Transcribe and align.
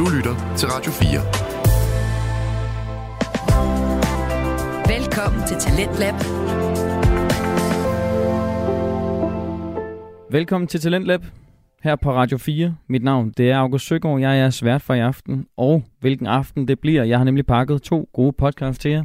Du 0.00 0.04
lytter 0.16 0.54
til 0.56 0.68
Radio 0.68 0.92
4. 0.92 1.20
Velkommen 4.96 5.42
til 5.48 5.56
Talentlab. 5.56 6.14
Velkommen 10.30 10.68
til 10.68 10.80
Talentlab 10.80 11.24
her 11.82 11.96
på 11.96 12.12
Radio 12.12 12.38
4. 12.38 12.76
Mit 12.88 13.02
navn 13.02 13.30
det 13.30 13.50
er 13.50 13.58
August 13.58 13.86
Søgaard. 13.86 14.20
Jeg 14.20 14.40
er 14.40 14.50
svært 14.50 14.82
for 14.82 14.94
i 14.94 15.00
aften, 15.00 15.46
og 15.56 15.84
hvilken 15.98 16.26
aften 16.26 16.68
det 16.68 16.80
bliver. 16.80 17.04
Jeg 17.04 17.18
har 17.18 17.24
nemlig 17.24 17.46
pakket 17.46 17.82
to 17.82 18.08
gode 18.12 18.32
podcasts 18.32 18.78
til 18.78 18.90
jer. 18.90 19.04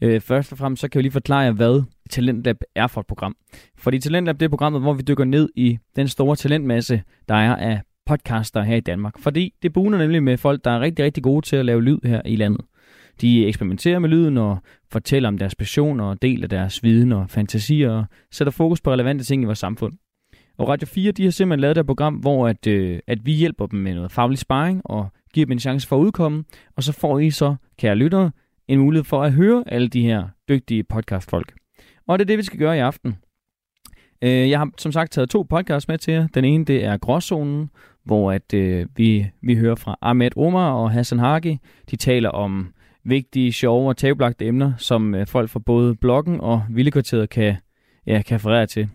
Øh, 0.00 0.20
først 0.20 0.52
og 0.52 0.58
fremmest 0.58 0.80
så 0.80 0.88
kan 0.88 0.98
jeg 0.98 1.02
lige 1.02 1.12
forklare 1.12 1.40
jer, 1.40 1.52
hvad 1.52 1.82
Talentlab 2.10 2.56
er 2.74 2.86
for 2.86 3.00
et 3.00 3.06
program. 3.06 3.36
Fordi 3.78 3.98
Talentlab 3.98 4.40
det 4.40 4.44
er 4.44 4.50
programmet, 4.50 4.82
hvor 4.82 4.92
vi 4.92 5.02
dykker 5.02 5.24
ned 5.24 5.48
i 5.56 5.78
den 5.96 6.08
store 6.08 6.36
talentmasse, 6.36 7.02
der 7.28 7.34
er 7.34 7.56
af 7.56 7.80
podcaster 8.06 8.62
her 8.62 8.76
i 8.76 8.80
Danmark. 8.80 9.18
Fordi 9.18 9.54
det 9.62 9.72
buner 9.72 9.98
nemlig 9.98 10.22
med 10.22 10.36
folk, 10.36 10.64
der 10.64 10.70
er 10.70 10.80
rigtig, 10.80 11.04
rigtig 11.04 11.22
gode 11.22 11.46
til 11.46 11.56
at 11.56 11.64
lave 11.64 11.82
lyd 11.82 11.98
her 12.04 12.22
i 12.24 12.36
landet. 12.36 12.60
De 13.20 13.46
eksperimenterer 13.46 13.98
med 13.98 14.08
lyden 14.08 14.38
og 14.38 14.58
fortæller 14.90 15.28
om 15.28 15.38
deres 15.38 15.54
passioner 15.54 16.04
og 16.04 16.22
deler 16.22 16.48
deres 16.48 16.82
viden 16.82 17.12
og 17.12 17.30
fantasier 17.30 17.90
og 17.90 18.04
sætter 18.30 18.50
fokus 18.50 18.80
på 18.80 18.92
relevante 18.92 19.24
ting 19.24 19.42
i 19.42 19.46
vores 19.46 19.58
samfund. 19.58 19.92
Og 20.58 20.68
Radio 20.68 20.86
4 20.86 21.12
de 21.12 21.24
har 21.24 21.30
simpelthen 21.30 21.60
lavet 21.60 21.78
et 21.78 21.86
program, 21.86 22.14
hvor 22.14 22.48
at, 22.48 22.66
øh, 22.66 22.98
at 23.06 23.26
vi 23.26 23.32
hjælper 23.32 23.66
dem 23.66 23.78
med 23.78 23.94
noget 23.94 24.12
faglig 24.12 24.38
sparring 24.38 24.82
og 24.84 25.08
giver 25.34 25.46
dem 25.46 25.52
en 25.52 25.58
chance 25.58 25.88
for 25.88 25.96
at 25.96 26.00
udkomme. 26.00 26.44
Og 26.76 26.82
så 26.82 26.92
får 26.92 27.18
I 27.18 27.30
så, 27.30 27.54
kære 27.78 27.94
lyttere, 27.94 28.30
en 28.68 28.78
mulighed 28.78 29.04
for 29.04 29.22
at 29.22 29.32
høre 29.32 29.64
alle 29.66 29.88
de 29.88 30.02
her 30.02 30.28
dygtige 30.48 30.84
podcastfolk. 30.84 31.54
Og 32.06 32.18
det 32.18 32.24
er 32.24 32.26
det, 32.26 32.38
vi 32.38 32.42
skal 32.42 32.58
gøre 32.58 32.76
i 32.76 32.80
aften. 32.80 33.16
Øh, 34.22 34.50
jeg 34.50 34.58
har 34.58 34.70
som 34.78 34.92
sagt 34.92 35.12
taget 35.12 35.30
to 35.30 35.42
podcasts 35.42 35.88
med 35.88 35.98
til 35.98 36.14
jer. 36.14 36.26
Den 36.34 36.44
ene 36.44 36.64
det 36.64 36.84
er 36.84 36.96
Gråzonen, 36.96 37.70
hvor 38.04 38.32
at, 38.32 38.54
øh, 38.54 38.86
vi, 38.96 39.26
vi 39.42 39.56
hører 39.56 39.74
fra 39.74 39.98
Ahmed 40.02 40.36
Omar 40.36 40.72
og 40.72 40.90
Hassan 40.90 41.18
Hagi. 41.18 41.58
De 41.90 41.96
taler 41.96 42.28
om 42.28 42.72
vigtige, 43.04 43.52
sjove 43.52 43.88
og 43.88 43.96
tabelagte 43.96 44.46
emner, 44.46 44.72
som 44.78 45.14
øh, 45.14 45.26
folk 45.26 45.50
fra 45.50 45.58
både 45.58 45.94
bloggen 45.94 46.40
og 46.40 46.64
Vildekvarteret 46.70 47.30
kan, 47.30 47.56
ja, 48.06 48.22
kan 48.22 48.34
referere 48.34 48.66
til. 48.66 48.88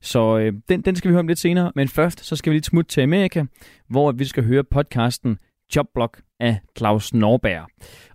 Så 0.00 0.38
øh, 0.38 0.52
den, 0.68 0.80
den 0.80 0.96
skal 0.96 1.08
vi 1.08 1.12
høre 1.12 1.20
om 1.20 1.28
lidt 1.28 1.38
senere, 1.38 1.72
men 1.74 1.88
først 1.88 2.24
så 2.24 2.36
skal 2.36 2.50
vi 2.50 2.56
lidt 2.56 2.66
smutte 2.66 2.90
til 2.90 3.00
Amerika, 3.00 3.44
hvor 3.88 4.12
vi 4.12 4.24
skal 4.24 4.44
høre 4.44 4.64
podcasten 4.64 5.38
Jobblock 5.76 6.20
af 6.40 6.58
Claus 6.78 7.14
Norberg. 7.14 7.68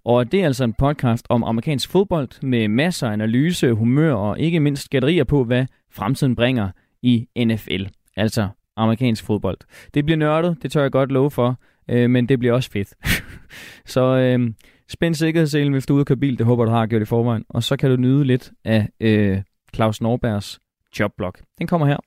Og 0.03 0.31
det 0.31 0.42
er 0.42 0.45
altså 0.45 0.64
en 0.64 0.73
podcast 0.73 1.25
om 1.30 1.44
amerikansk 1.44 1.90
fodbold 1.90 2.44
med 2.44 2.68
masser 2.68 3.08
af 3.08 3.14
analyse, 3.14 3.73
humør 3.73 4.14
og 4.14 4.40
ikke 4.40 4.59
mindst 4.59 4.90
gætterier 4.90 5.23
på, 5.23 5.44
hvad 5.44 5.66
fremtiden 5.92 6.36
bringer 6.36 6.70
i 7.02 7.28
NFL, 7.38 7.86
altså 8.16 8.47
amerikansk 8.77 9.25
fodbold. 9.25 9.57
Det 9.93 10.05
bliver 10.05 10.17
nørdet, 10.17 10.57
det 10.61 10.71
tør 10.71 10.81
jeg 10.81 10.91
godt 10.91 11.11
love 11.11 11.31
for, 11.31 11.59
øh, 11.89 12.09
men 12.09 12.29
det 12.29 12.39
bliver 12.39 12.53
også 12.53 12.71
fedt. 12.71 12.93
så 13.93 14.02
øh, 14.02 14.53
spænd 14.89 15.16
sikkerhedsselen, 15.16 15.73
hvis 15.73 15.85
du 15.85 15.93
er 15.93 15.95
ude 15.95 16.02
at 16.02 16.07
køre 16.07 16.17
bil, 16.17 16.38
det 16.38 16.45
håber 16.45 16.66
du 16.66 16.71
har 16.71 16.85
gjort 16.85 17.01
i 17.01 17.05
forvejen, 17.05 17.45
og 17.49 17.63
så 17.63 17.77
kan 17.77 17.89
du 17.89 17.95
nyde 17.95 18.23
lidt 18.23 18.51
af 18.66 18.89
øh, 18.99 19.41
Claus 19.75 20.01
Norbergs 20.01 20.59
Jobblock. 20.99 21.41
Den 21.59 21.67
kommer 21.67 21.88
her. 21.88 21.97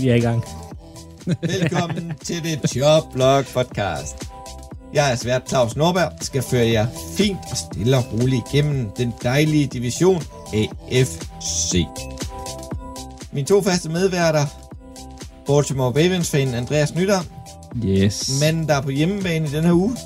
Vi 0.00 0.08
er 0.08 0.14
i 0.14 0.20
gang. 0.20 0.42
Velkommen 1.26 2.14
til 2.18 2.42
det 2.42 2.76
Joblog 2.76 3.44
podcast. 3.54 4.25
Jeg 4.94 5.12
er 5.12 5.16
svært 5.16 5.48
Claus 5.48 5.76
Norberg, 5.76 6.12
skal 6.20 6.42
føre 6.42 6.66
jer 6.68 6.86
fint 7.16 7.38
og 7.50 7.56
stille 7.56 7.96
og 7.96 8.04
roligt 8.12 8.42
igennem 8.52 8.90
den 8.96 9.14
dejlige 9.22 9.66
division 9.66 10.22
AFC. 10.54 11.84
Mine 13.32 13.46
to 13.46 13.62
faste 13.62 13.88
medværter, 13.88 14.46
Baltimore 15.46 15.90
Ravens-fan 15.90 16.54
Andreas 16.54 16.94
Nytter, 16.94 17.20
Yes. 17.84 18.38
manden 18.40 18.68
der 18.68 18.74
er 18.74 18.80
på 18.80 18.90
hjemmebane 18.90 19.46
i 19.46 19.50
den 19.50 19.64
her 19.64 19.72
uge, 19.72 19.96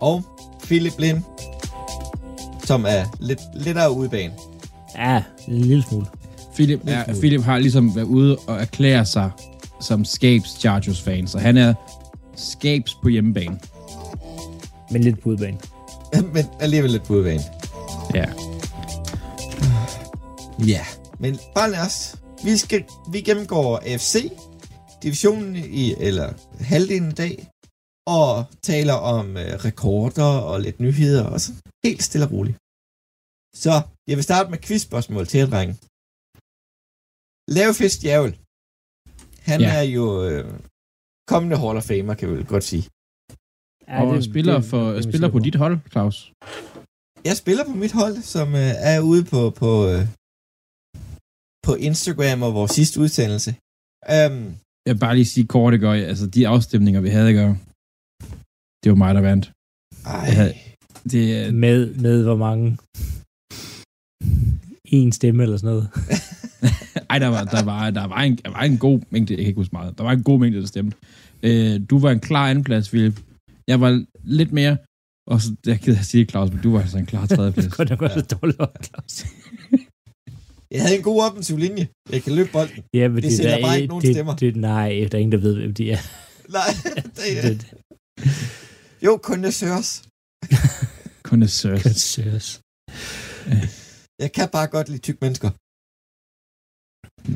og 0.00 0.22
Philip 0.64 0.92
Lind, 0.98 1.22
som 2.64 2.84
er 2.88 3.04
lidt 3.20 3.40
lettere 3.54 3.92
udebane. 3.92 4.32
Ja, 4.98 5.22
en 5.48 5.60
lille 5.60 5.82
smule. 5.88 6.06
Philip, 6.54 6.80
Lidt 6.84 6.96
er, 6.96 7.04
smule. 7.04 7.18
Philip 7.20 7.42
har 7.44 7.58
ligesom 7.58 7.96
været 7.96 8.04
ude 8.06 8.36
og 8.46 8.60
erklære 8.60 9.04
sig 9.04 9.30
som 9.80 10.04
Scapes 10.04 10.56
Chargers 10.60 11.00
fan, 11.00 11.26
så 11.26 11.38
han 11.38 11.56
er 11.56 11.74
Scapes 12.38 12.94
på 13.02 13.08
hjemmebane. 13.08 13.60
Men 14.92 15.04
lidt 15.04 15.20
på 15.22 15.28
udebane. 15.28 15.58
Men 16.34 16.44
alligevel 16.60 16.90
lidt 16.90 17.04
på 17.04 17.12
udebane. 17.14 17.42
Ja. 18.14 18.26
Ja, 20.74 20.84
men 21.22 21.38
bare 21.54 21.70
lad 21.70 21.86
os. 21.86 22.16
Vi, 22.44 22.56
skal, 22.56 22.84
vi 23.12 23.20
gennemgår 23.20 23.78
AFC, 23.92 24.14
divisionen 25.02 25.56
i, 25.56 25.94
eller 26.08 26.28
halvdelen 26.60 27.08
i 27.10 27.14
dag, 27.24 27.34
og 28.06 28.44
taler 28.62 28.94
om 29.14 29.36
øh, 29.36 29.52
rekorder 29.64 30.32
og 30.50 30.60
lidt 30.60 30.80
nyheder 30.80 31.24
og 31.24 31.40
sådan. 31.40 31.60
Helt 31.84 32.02
stille 32.02 32.26
og 32.26 32.32
roligt. 32.32 32.56
Så 33.64 33.72
jeg 34.08 34.16
vil 34.16 34.24
starte 34.24 34.50
med 34.50 34.58
quizspørgsmål 34.58 35.26
til 35.26 35.38
jer, 35.40 35.46
drenge. 35.54 35.74
Lavefest 37.56 38.02
Djævel. 38.02 38.32
Han 39.50 39.60
Ja. 39.60 39.70
er 39.78 39.82
jo 39.82 40.04
øh, 40.28 40.44
kommende 41.32 41.56
Hall 41.62 41.76
of 41.80 41.84
Famer, 41.90 42.14
kan 42.18 42.28
vi 42.30 42.34
vel 42.38 42.46
godt 42.54 42.64
sige. 42.72 42.84
Ja, 43.88 43.96
og 44.02 44.14
det, 44.14 44.24
spiller, 44.30 44.54
det, 44.60 44.64
for, 44.70 44.82
det 44.88 44.98
er 44.98 45.02
spiller 45.10 45.28
på 45.34 45.38
dit 45.46 45.54
hold, 45.62 45.76
Claus. 45.92 46.16
Jeg 47.28 47.36
spiller 47.42 47.64
på 47.70 47.74
mit 47.82 47.92
hold, 48.00 48.16
som 48.34 48.48
øh, 48.64 48.72
er 48.92 48.98
ude 49.10 49.22
på, 49.32 49.40
på, 49.62 49.70
øh, 49.92 50.02
på 51.66 51.72
Instagram 51.88 52.42
og 52.46 52.54
vores 52.58 52.70
sidste 52.78 52.96
udsendelse. 53.04 53.50
Um, 54.16 54.36
Jeg 54.86 54.92
vil 54.94 55.00
bare 55.06 55.14
lige 55.18 55.32
sige 55.34 55.46
kort, 55.46 55.72
det 55.72 55.80
gør 55.80 55.92
jeg. 55.92 56.06
Altså, 56.12 56.26
de 56.26 56.48
afstemninger, 56.54 57.00
vi 57.00 57.08
havde, 57.16 57.32
gør, 57.38 57.48
det 58.82 58.88
var 58.92 58.98
mig, 59.04 59.14
der 59.14 59.20
vandt. 59.30 59.44
ej, 60.06 60.20
Jeg 60.28 60.36
havde, 60.40 60.54
det, 61.12 61.54
Med, 61.54 61.94
med 62.04 62.16
hvor 62.24 62.36
mange? 62.46 62.66
En 64.84 65.12
stemme 65.12 65.42
eller 65.42 65.56
sådan 65.56 65.74
noget. 65.74 65.88
ej, 67.10 67.18
der 67.18 67.26
var, 67.28 67.44
der, 67.44 67.62
var, 67.62 67.90
der, 67.90 68.04
var 68.06 68.20
en, 68.22 68.36
der 68.36 68.50
var 68.50 68.62
en 68.62 68.78
god 68.78 69.00
mængde, 69.10 69.32
jeg 69.32 69.38
kan 69.38 69.46
ikke 69.46 69.58
huske 69.60 69.72
meget, 69.72 69.98
der 69.98 70.04
var 70.04 70.12
en 70.12 70.22
god 70.22 70.38
mængde, 70.40 70.60
der 70.60 70.66
stemte. 70.66 70.96
Øh, 71.42 71.80
du 71.90 71.98
var 71.98 72.10
en 72.10 72.20
klar 72.20 72.50
andenplads, 72.50 72.88
Philip. 72.88 73.20
Jeg 73.68 73.80
var 73.80 74.04
lidt 74.24 74.52
mere, 74.52 74.76
og 75.30 75.40
så, 75.40 75.54
jeg 75.66 75.80
er 75.88 75.98
at 75.98 76.04
sige, 76.04 76.24
Claus, 76.24 76.50
men 76.52 76.60
du 76.62 76.72
var 76.72 76.80
altså 76.80 76.98
en 76.98 77.06
klar 77.06 77.26
tredjeplads. 77.26 77.68
Godt 77.76 77.90
nok 77.90 78.02
også 78.02 78.20
dårligt 78.20 78.60
op, 78.60 78.76
Claus. 78.84 79.24
jeg 80.72 80.82
havde 80.82 80.96
en 80.96 81.02
god 81.02 81.22
offensiv 81.22 81.56
linje. 81.58 81.88
Jeg 82.12 82.22
kan 82.22 82.32
løbe 82.32 82.48
bolden. 82.52 82.82
Ja, 82.94 83.08
men 83.08 83.22
Det 83.22 83.32
sender 83.32 83.50
der 83.56 83.62
bare 83.62 83.72
er- 83.72 83.76
ikke 83.76 83.88
nogen 83.88 84.02
det, 84.04 84.14
stemmer. 84.14 84.36
Det, 84.36 84.56
nej, 84.56 84.88
der 85.12 85.18
er 85.18 85.20
ingen, 85.22 85.32
der 85.32 85.38
ved, 85.38 85.54
hvem 85.56 85.74
de 85.74 85.90
er. 85.90 85.98
Nej, 86.58 86.70
det, 87.16 87.42
Det, 87.42 87.74
jo, 89.04 89.16
kun 89.22 89.42
det 89.44 89.54
søres. 89.54 90.02
Connoisseurs. 91.22 91.82
det 91.82 91.96
søges. 92.00 92.60
Jeg 94.22 94.32
kan 94.32 94.48
bare 94.52 94.66
godt 94.66 94.88
lide 94.88 94.98
tyk 94.98 95.20
mennesker. 95.20 95.50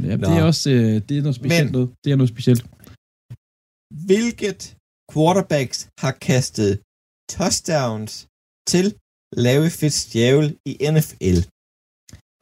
Ja, 0.09 0.15
Nå. 0.17 0.25
det 0.29 0.35
er 0.41 0.45
også 0.53 0.71
øh, 0.77 0.95
det 1.09 1.15
er 1.19 1.23
noget 1.27 1.37
specielt. 1.41 1.65
Men- 1.65 1.73
noget. 1.77 1.89
Det 2.05 2.09
er 2.13 2.19
noget 2.21 2.33
specielt. 2.35 2.63
Hvilket 4.11 4.61
quarterbacks 5.13 5.79
har 6.03 6.13
kastet 6.29 6.71
touchdowns 7.37 8.13
til 8.73 8.87
Larry 9.45 9.71
Fitzgerald 9.81 10.51
i 10.71 10.73
NFL? 10.95 11.39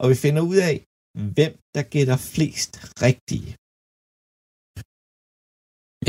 Og 0.01 0.05
vi 0.11 0.15
finder 0.25 0.41
ud 0.51 0.59
af, 0.69 0.75
hvem 1.37 1.53
der 1.75 1.83
gætter 1.93 2.17
flest 2.33 2.71
rigtige. 3.07 3.49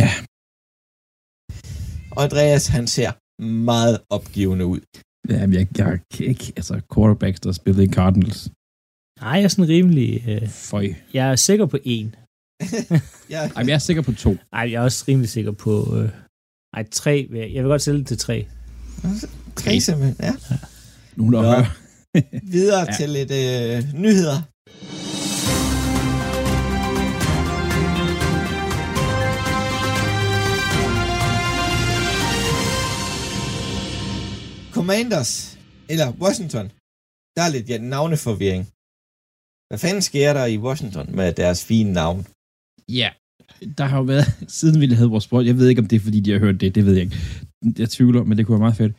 Ja. 0.00 0.10
Og 2.16 2.20
Andreas, 2.26 2.64
han 2.76 2.86
ser 2.96 3.10
meget 3.68 3.96
opgivende 4.16 4.64
ud. 4.74 4.80
Ja, 5.32 5.40
men 5.46 5.54
jeg, 5.58 5.66
jeg 5.78 6.00
kan 6.14 6.26
ikke, 6.32 6.46
altså 6.58 6.74
quarterbacks, 6.94 7.40
der 7.40 7.52
spillede 7.52 7.84
i 7.88 7.92
Cardinals. 7.98 8.40
Nej, 9.22 9.32
jeg 9.32 9.42
er 9.44 9.48
sådan 9.48 9.68
rimelig... 9.68 10.24
Øh, 10.28 10.48
Føj. 10.48 10.88
jeg 11.14 11.30
er 11.30 11.36
sikker 11.36 11.66
på 11.66 11.78
en. 11.84 12.14
Ja, 13.30 13.48
Ej, 13.56 13.64
jeg 13.66 13.74
er 13.74 13.78
sikker 13.78 14.02
på 14.02 14.12
to. 14.12 14.30
Nej, 14.52 14.70
jeg 14.70 14.72
er 14.72 14.80
også 14.80 15.04
rimelig 15.08 15.28
sikker 15.30 15.52
på... 15.52 15.96
Øh, 15.98 16.08
nej, 16.76 16.84
tre. 16.90 17.28
Jeg 17.32 17.54
jeg 17.54 17.62
vil 17.62 17.68
godt 17.70 17.82
sælge 17.82 17.98
det 17.98 18.06
til 18.06 18.18
tre. 18.18 18.46
tre 19.56 19.80
simpelthen. 19.80 20.16
Ja. 20.20 20.32
Nogen, 21.16 21.32
der 21.32 21.42
Nå. 21.42 21.48
hører. 21.48 21.64
Videre 22.52 22.78
Ja. 22.80 22.86
ja. 22.88 22.96
til 22.96 23.08
lidt 23.08 23.30
øh, 23.30 24.00
nyheder. 24.00 24.42
Commanders, 34.72 35.58
eller 35.88 36.12
Washington, 36.20 36.66
der 37.36 37.42
er 37.42 37.48
lidt 37.48 37.68
ja, 37.68 37.78
navneforvirring. 37.78 38.66
Hvad 39.72 39.78
fanden 39.78 40.02
sker 40.02 40.32
der 40.32 40.46
i 40.46 40.58
Washington 40.58 41.16
med 41.16 41.32
deres 41.32 41.64
fine 41.64 41.92
navn? 41.92 42.26
Ja, 42.88 43.08
der 43.78 43.84
har 43.84 43.96
jo 43.98 44.02
været, 44.02 44.26
siden 44.58 44.80
vi 44.80 44.86
havde 44.86 45.10
vores 45.10 45.24
sport, 45.24 45.46
jeg 45.46 45.56
ved 45.58 45.68
ikke, 45.68 45.82
om 45.82 45.86
det 45.86 45.96
er, 45.96 46.00
fordi 46.00 46.20
de 46.20 46.32
har 46.32 46.38
hørt 46.38 46.60
det, 46.60 46.74
det 46.74 46.86
ved 46.86 46.92
jeg 46.92 47.02
ikke. 47.02 47.16
Jeg 47.78 47.88
tvivler, 47.90 48.24
men 48.24 48.38
det 48.38 48.46
kunne 48.46 48.52
være 48.52 48.66
meget 48.68 48.76
fedt. 48.76 48.92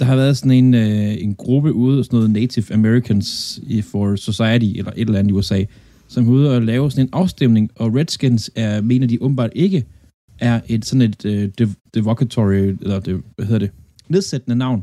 der 0.00 0.04
har 0.04 0.16
været 0.16 0.36
sådan 0.36 0.58
en, 0.64 0.74
øh, 0.74 1.22
en 1.24 1.34
gruppe 1.34 1.72
ude, 1.72 2.04
sådan 2.04 2.16
noget 2.16 2.30
Native 2.30 2.74
Americans 2.74 3.60
for 3.90 4.16
Society, 4.16 4.78
eller 4.78 4.92
et 4.92 5.00
eller 5.00 5.18
andet 5.18 5.30
i 5.30 5.34
USA, 5.34 5.64
som 6.08 6.28
er 6.28 6.32
ude 6.32 6.56
og 6.56 6.62
lave 6.62 6.90
sådan 6.90 7.06
en 7.06 7.12
afstemning, 7.12 7.70
og 7.76 7.94
Redskins 7.94 8.50
er, 8.56 8.80
mener 8.80 9.06
de 9.06 9.22
åbenbart 9.22 9.52
ikke, 9.54 9.86
er 10.38 10.60
et 10.68 10.84
sådan 10.84 11.02
et 11.02 11.24
øh, 11.24 11.50
dev- 11.60 11.80
devocatory, 11.94 12.64
eller 12.84 13.00
det, 13.00 13.22
hvad 13.34 13.46
hedder 13.46 13.58
det, 13.66 13.70
nedsættende 14.08 14.56
navn, 14.56 14.80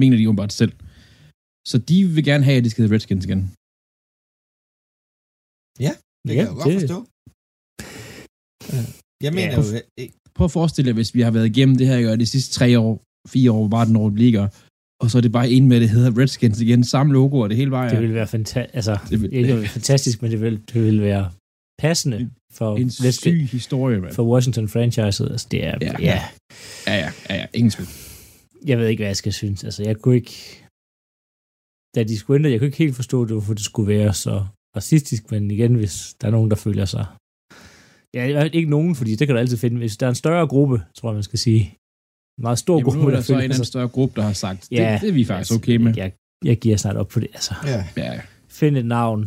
mener 0.00 0.16
de 0.16 0.28
åbenbart 0.28 0.52
selv. 0.52 0.72
Så 1.70 1.78
de 1.78 1.96
vil 2.14 2.24
gerne 2.24 2.44
have, 2.44 2.56
at 2.56 2.64
de 2.64 2.70
skal 2.70 2.82
hedde 2.82 2.94
Redskins 2.94 3.24
igen. 3.24 3.52
Det 5.78 6.32
kan 6.36 6.36
jeg 6.36 6.48
jo 6.52 6.54
godt 6.62 6.74
forstå. 6.80 6.98
Jeg 9.22 9.32
mener 9.32 9.52
Ja. 9.52 9.56
jo, 9.56 9.80
øh, 10.00 10.08
Prøv 10.34 10.44
at 10.44 10.50
forestille 10.50 10.88
jer, 10.88 10.94
hvis 10.94 11.14
vi 11.14 11.20
har 11.20 11.30
været 11.30 11.46
igennem 11.46 11.76
det 11.76 11.86
her 11.86 11.98
jo, 11.98 12.16
de 12.16 12.26
sidste 12.26 12.54
tre 12.54 12.78
år, 12.78 13.02
fire 13.28 13.52
år, 13.52 13.68
bare 13.68 13.86
den 13.86 13.96
over 13.96 14.10
ligger, 14.10 14.48
og 15.02 15.10
så 15.10 15.18
er 15.18 15.22
det 15.22 15.32
bare 15.32 15.50
en 15.50 15.68
med, 15.68 15.80
det 15.80 15.90
hedder 15.90 16.18
Redskins 16.20 16.60
igen, 16.60 16.84
samme 16.84 17.12
logo 17.12 17.38
og 17.38 17.48
det 17.48 17.56
hele 17.56 17.70
vejen. 17.70 17.90
Det 17.90 18.00
ville 18.00 18.14
være 18.14 18.26
fantastisk. 18.26 18.74
Altså, 18.74 18.98
Det 19.10 19.20
vil- 19.22 19.30
det 19.30 19.38
ville 19.38 19.56
være 19.60 19.68
fantastisk, 19.68 20.22
men 20.22 20.30
det 20.30 20.40
ville, 20.40 20.58
det 20.72 20.82
ville 20.84 21.02
være 21.02 21.30
passende 21.78 22.30
for, 22.52 22.76
en 22.76 22.86
Redskins- 22.88 23.10
syg 23.20 23.48
historie, 23.52 24.00
mand. 24.00 24.12
for 24.14 24.22
Washington-franchiset. 24.34 25.30
Altså, 25.32 25.46
det 25.50 25.64
er, 25.64 25.78
Ja. 25.80 25.92
ja. 25.92 25.96
ja. 26.00 26.22
Ja, 26.86 26.94
ja, 26.96 27.10
ja, 27.30 27.34
ja, 27.36 27.46
ingen 27.54 27.70
tvivl. 27.70 27.88
Jeg 28.66 28.78
ved 28.78 28.88
ikke, 28.88 29.00
hvad 29.00 29.08
jeg 29.08 29.16
skal 29.16 29.32
synes. 29.32 29.64
Altså, 29.64 29.82
jeg 29.82 29.96
kunne 29.96 30.16
ikke... 30.16 30.60
Da 31.94 32.02
de 32.04 32.18
skulle 32.18 32.38
ændre, 32.38 32.50
jeg 32.50 32.58
kunne 32.60 32.66
ikke 32.66 32.78
helt 32.78 32.96
forstå, 32.96 33.24
det, 33.24 33.30
hvorfor 33.32 33.54
det 33.54 33.64
skulle 33.64 33.88
være 33.98 34.14
så 34.14 34.46
racistisk, 34.76 35.30
men 35.30 35.50
igen, 35.50 35.74
hvis 35.74 36.14
der 36.20 36.26
er 36.26 36.30
nogen, 36.30 36.50
der 36.50 36.56
føler 36.56 36.84
sig... 36.84 37.06
Ja, 38.14 38.42
ikke 38.52 38.70
nogen, 38.70 38.94
fordi 38.94 39.14
det 39.16 39.26
kan 39.26 39.34
du 39.34 39.40
altid 39.40 39.56
finde. 39.56 39.78
Hvis 39.78 39.96
der 39.96 40.06
er 40.06 40.10
en 40.10 40.14
større 40.14 40.46
gruppe, 40.48 40.82
tror 40.96 41.08
jeg, 41.10 41.14
man 41.14 41.22
skal 41.22 41.38
sige. 41.38 41.60
En 42.38 42.42
meget 42.42 42.58
stor 42.58 42.74
Jamen, 42.78 42.84
gruppe, 42.84 43.00
er 43.00 43.10
der 43.10 43.16
der 43.16 43.22
så 43.22 43.32
en 43.32 43.36
føler 43.36 43.54
anden 43.54 43.64
større 43.64 43.88
gruppe, 43.88 44.16
der 44.20 44.26
har 44.26 44.32
sagt, 44.32 44.60
det, 44.70 44.72
Ja, 44.78 44.98
det 45.00 45.08
er 45.08 45.12
vi 45.12 45.24
faktisk 45.24 45.52
okay 45.58 45.76
med. 45.76 45.96
Jeg, 45.96 46.12
jeg 46.44 46.56
giver 46.58 46.76
snart 46.76 46.96
op 46.96 47.08
på 47.08 47.20
det. 47.20 47.28
Altså, 47.34 47.54
ja. 47.66 47.86
Ja, 47.96 48.20
find 48.48 48.76
et 48.76 48.86
navn, 48.86 49.20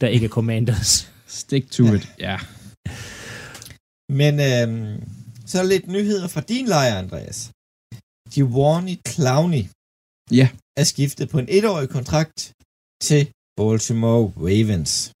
der 0.00 0.06
ikke 0.08 0.26
er 0.26 0.30
Commanders. 0.30 1.12
stick 1.26 1.70
to 1.70 1.84
Ja. 1.84 1.94
it. 1.94 2.14
Ja. 2.18 2.36
Men 4.20 4.34
øhm, 4.50 5.00
så 5.46 5.58
er 5.58 5.62
der 5.62 5.68
lidt 5.74 5.86
nyheder 5.88 6.28
fra 6.28 6.40
din 6.40 6.66
lejr, 6.66 6.94
Andreas. 6.98 7.50
Giovanni 8.34 8.94
Clowney 9.08 9.64
Ja. 10.30 10.48
er 10.80 10.84
skiftet 10.92 11.28
på 11.32 11.38
en 11.38 11.46
etårig 11.56 11.88
kontrakt 11.88 12.52
til 13.08 13.22
Baltimore 13.56 14.32
Ravens. 14.36 15.12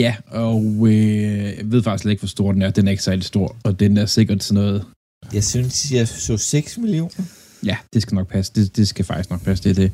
Ja, 0.00 0.16
og 0.26 0.62
øh, 0.88 1.58
jeg 1.58 1.70
ved 1.72 1.82
faktisk 1.82 2.08
ikke, 2.10 2.20
hvor 2.20 2.34
stor 2.36 2.52
den 2.52 2.62
er. 2.62 2.70
Den 2.70 2.86
er 2.86 2.90
ikke 2.90 3.02
særlig 3.02 3.24
stor, 3.24 3.56
og 3.64 3.80
den 3.80 3.96
er 3.96 4.06
sikkert 4.06 4.42
sådan 4.42 4.62
noget... 4.62 4.86
Jeg 5.32 5.44
synes, 5.44 5.92
jeg 5.92 6.08
så 6.08 6.36
6 6.36 6.78
millioner. 6.78 7.22
Ja, 7.64 7.76
det 7.92 8.02
skal 8.02 8.14
nok 8.14 8.28
passe. 8.28 8.52
Det, 8.52 8.76
det 8.76 8.88
skal 8.88 9.04
faktisk 9.04 9.30
nok 9.30 9.44
passe, 9.44 9.64
det 9.64 9.70
er 9.70 9.80
det. 9.82 9.90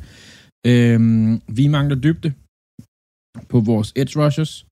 Øhm, 0.67 1.41
vi 1.49 1.67
mangler 1.67 1.97
dybde 1.97 2.33
på 3.49 3.61
vores 3.61 3.93
edge 3.97 4.15
rushers. 4.25 4.67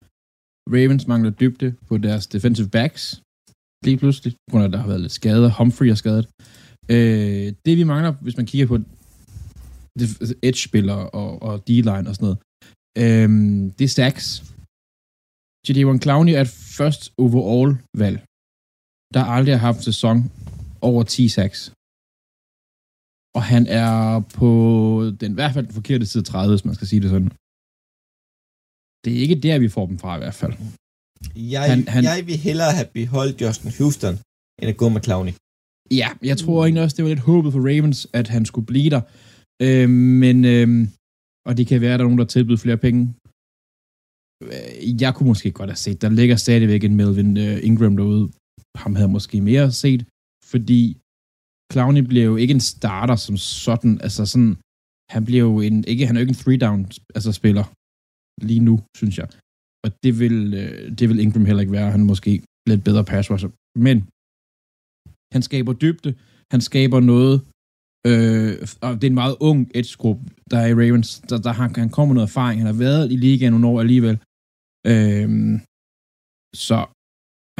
Ravens 0.75 1.07
mangler 1.07 1.31
dybde 1.31 1.75
på 1.89 1.99
deres 1.99 2.27
defensive 2.27 2.69
backs. 2.69 3.23
Lige 3.85 3.97
pludselig, 3.97 4.33
på 4.33 4.51
grund 4.51 4.65
af, 4.65 4.69
at 4.69 4.73
der 4.73 4.79
har 4.79 4.87
været 4.87 5.01
lidt 5.01 5.12
skader. 5.12 5.51
Humphrey 5.59 5.87
er 5.87 5.95
skadet. 5.95 6.27
Øh, 6.95 7.47
det 7.67 7.77
vi 7.81 7.85
mangler, 7.85 8.12
hvis 8.25 8.37
man 8.37 8.47
kigger 8.47 8.67
på 8.67 8.79
edge-spillere 10.49 11.11
og, 11.21 11.31
og 11.43 11.55
D-line 11.69 12.07
og 12.09 12.15
sådan 12.15 12.27
noget, 12.27 12.39
øhm, 13.03 13.71
det 13.79 13.85
er 13.85 13.89
sacks. 14.01 14.25
J.D. 15.69 16.03
Clowney 16.05 16.33
er 16.39 16.41
et 16.47 16.53
first 16.79 17.03
overall 17.25 17.71
valg, 18.03 18.19
der 19.15 19.23
aldrig 19.37 19.55
har 19.55 19.67
haft 19.69 19.79
en 19.79 19.89
sæson 19.93 20.17
over 20.89 21.03
10 21.03 21.29
sacks. 21.29 21.61
Og 23.37 23.43
han 23.53 23.63
er 23.83 24.21
på 24.39 24.51
den 25.21 25.31
i 25.33 25.39
hvert 25.39 25.55
fald 25.55 25.67
den 25.67 25.75
forkerte 25.81 26.07
side 26.07 26.25
30, 26.25 26.53
hvis 26.55 26.65
man 26.65 26.75
skal 26.75 26.87
sige 26.91 27.03
det 27.05 27.11
sådan. 27.15 27.31
Det 29.05 29.11
er 29.17 29.21
ikke 29.25 29.41
der, 29.47 29.59
vi 29.65 29.69
får 29.77 29.87
dem 29.91 29.99
fra 30.03 30.17
i 30.17 30.19
hvert 30.23 30.39
fald. 30.43 30.55
Jeg, 31.55 31.63
han, 31.73 31.89
han- 31.95 32.05
jeg 32.11 32.19
vil 32.29 32.37
hellere 32.49 32.73
have 32.79 32.89
beholdt 32.99 33.41
Justin 33.43 33.71
Houston, 33.79 34.15
end 34.61 34.69
at 34.73 34.77
gå 34.83 34.89
med 34.89 35.03
Clowney. 35.07 35.33
Ja, 36.01 36.09
jeg 36.31 36.37
tror 36.39 36.59
egentlig 36.65 36.83
også, 36.85 36.97
det 36.97 37.05
var 37.05 37.09
lidt 37.15 37.29
håbet 37.31 37.53
for 37.53 37.61
Ravens, 37.71 38.01
at 38.19 38.27
han 38.35 38.45
skulle 38.51 38.67
blive 38.73 38.91
der. 38.95 39.03
Øh, 39.62 39.88
men, 40.23 40.37
øh, 40.55 40.69
og 41.49 41.53
det 41.56 41.64
kan 41.67 41.81
være, 41.81 41.94
at 41.94 41.99
der 41.99 42.05
er 42.05 42.08
nogen, 42.08 42.23
der 42.23 42.35
tilbyder 42.35 42.64
flere 42.64 42.82
penge. 42.87 43.00
Jeg 45.03 45.14
kunne 45.14 45.31
måske 45.32 45.50
godt 45.58 45.70
have 45.70 45.85
set, 45.87 46.03
der 46.03 46.08
ligger 46.08 46.37
stadigvæk 46.37 46.85
en 46.85 46.99
Melvin 47.00 47.37
øh, 47.47 47.56
Ingram 47.69 47.97
derude. 47.97 48.25
Ham 48.82 48.94
havde 48.99 49.14
måske 49.17 49.37
mere 49.50 49.73
set, 49.82 50.03
fordi 50.53 50.82
Clowney 51.73 52.03
bliver 52.11 52.26
jo 52.31 52.37
ikke 52.43 52.55
en 52.58 52.67
starter 52.75 53.17
som 53.26 53.37
sådan. 53.37 53.94
Altså 54.06 54.23
sådan, 54.32 54.53
han 55.14 55.23
bliver 55.29 55.44
jo 55.49 55.55
en, 55.67 55.76
ikke, 55.91 56.06
han 56.06 56.14
er 56.17 56.20
jo 56.20 56.25
ikke 56.25 56.37
en 56.37 56.43
three-down 56.44 56.81
altså 57.17 57.32
spiller 57.41 57.64
lige 58.49 58.62
nu, 58.69 58.75
synes 59.00 59.14
jeg. 59.20 59.29
Og 59.85 59.88
det 60.05 60.12
vil, 60.20 60.37
øh, 60.61 60.99
det 60.99 61.05
vil 61.09 61.23
Ingram 61.25 61.44
heller 61.49 61.64
ikke 61.64 61.76
være. 61.79 61.91
Han 61.94 62.00
er 62.05 62.12
måske 62.12 62.32
lidt 62.70 62.82
bedre 62.88 63.05
pass 63.11 63.31
rusher. 63.31 63.50
Men 63.87 63.97
han 65.35 65.43
skaber 65.49 65.73
dybde, 65.82 66.11
han 66.52 66.61
skaber 66.69 67.00
noget, 67.12 67.37
øh, 68.11 68.53
og 68.83 68.95
det 68.95 69.05
er 69.05 69.13
en 69.15 69.23
meget 69.25 69.37
ung 69.41 69.71
edge-gruppe, 69.75 70.25
der 70.51 70.59
er 70.59 70.67
i 70.67 70.75
Ravens. 70.75 71.21
Der, 71.29 71.39
der 71.39 71.53
han, 71.53 71.75
han 71.77 71.91
kommer 71.91 72.15
noget 72.15 72.29
erfaring, 72.29 72.61
han 72.61 72.67
har 72.67 72.79
været 72.87 73.13
i 73.13 73.17
ligaen 73.17 73.53
nogle 73.53 73.67
år 73.67 73.81
alligevel. 73.81 74.17
Øh, 74.93 75.29
så 76.67 76.79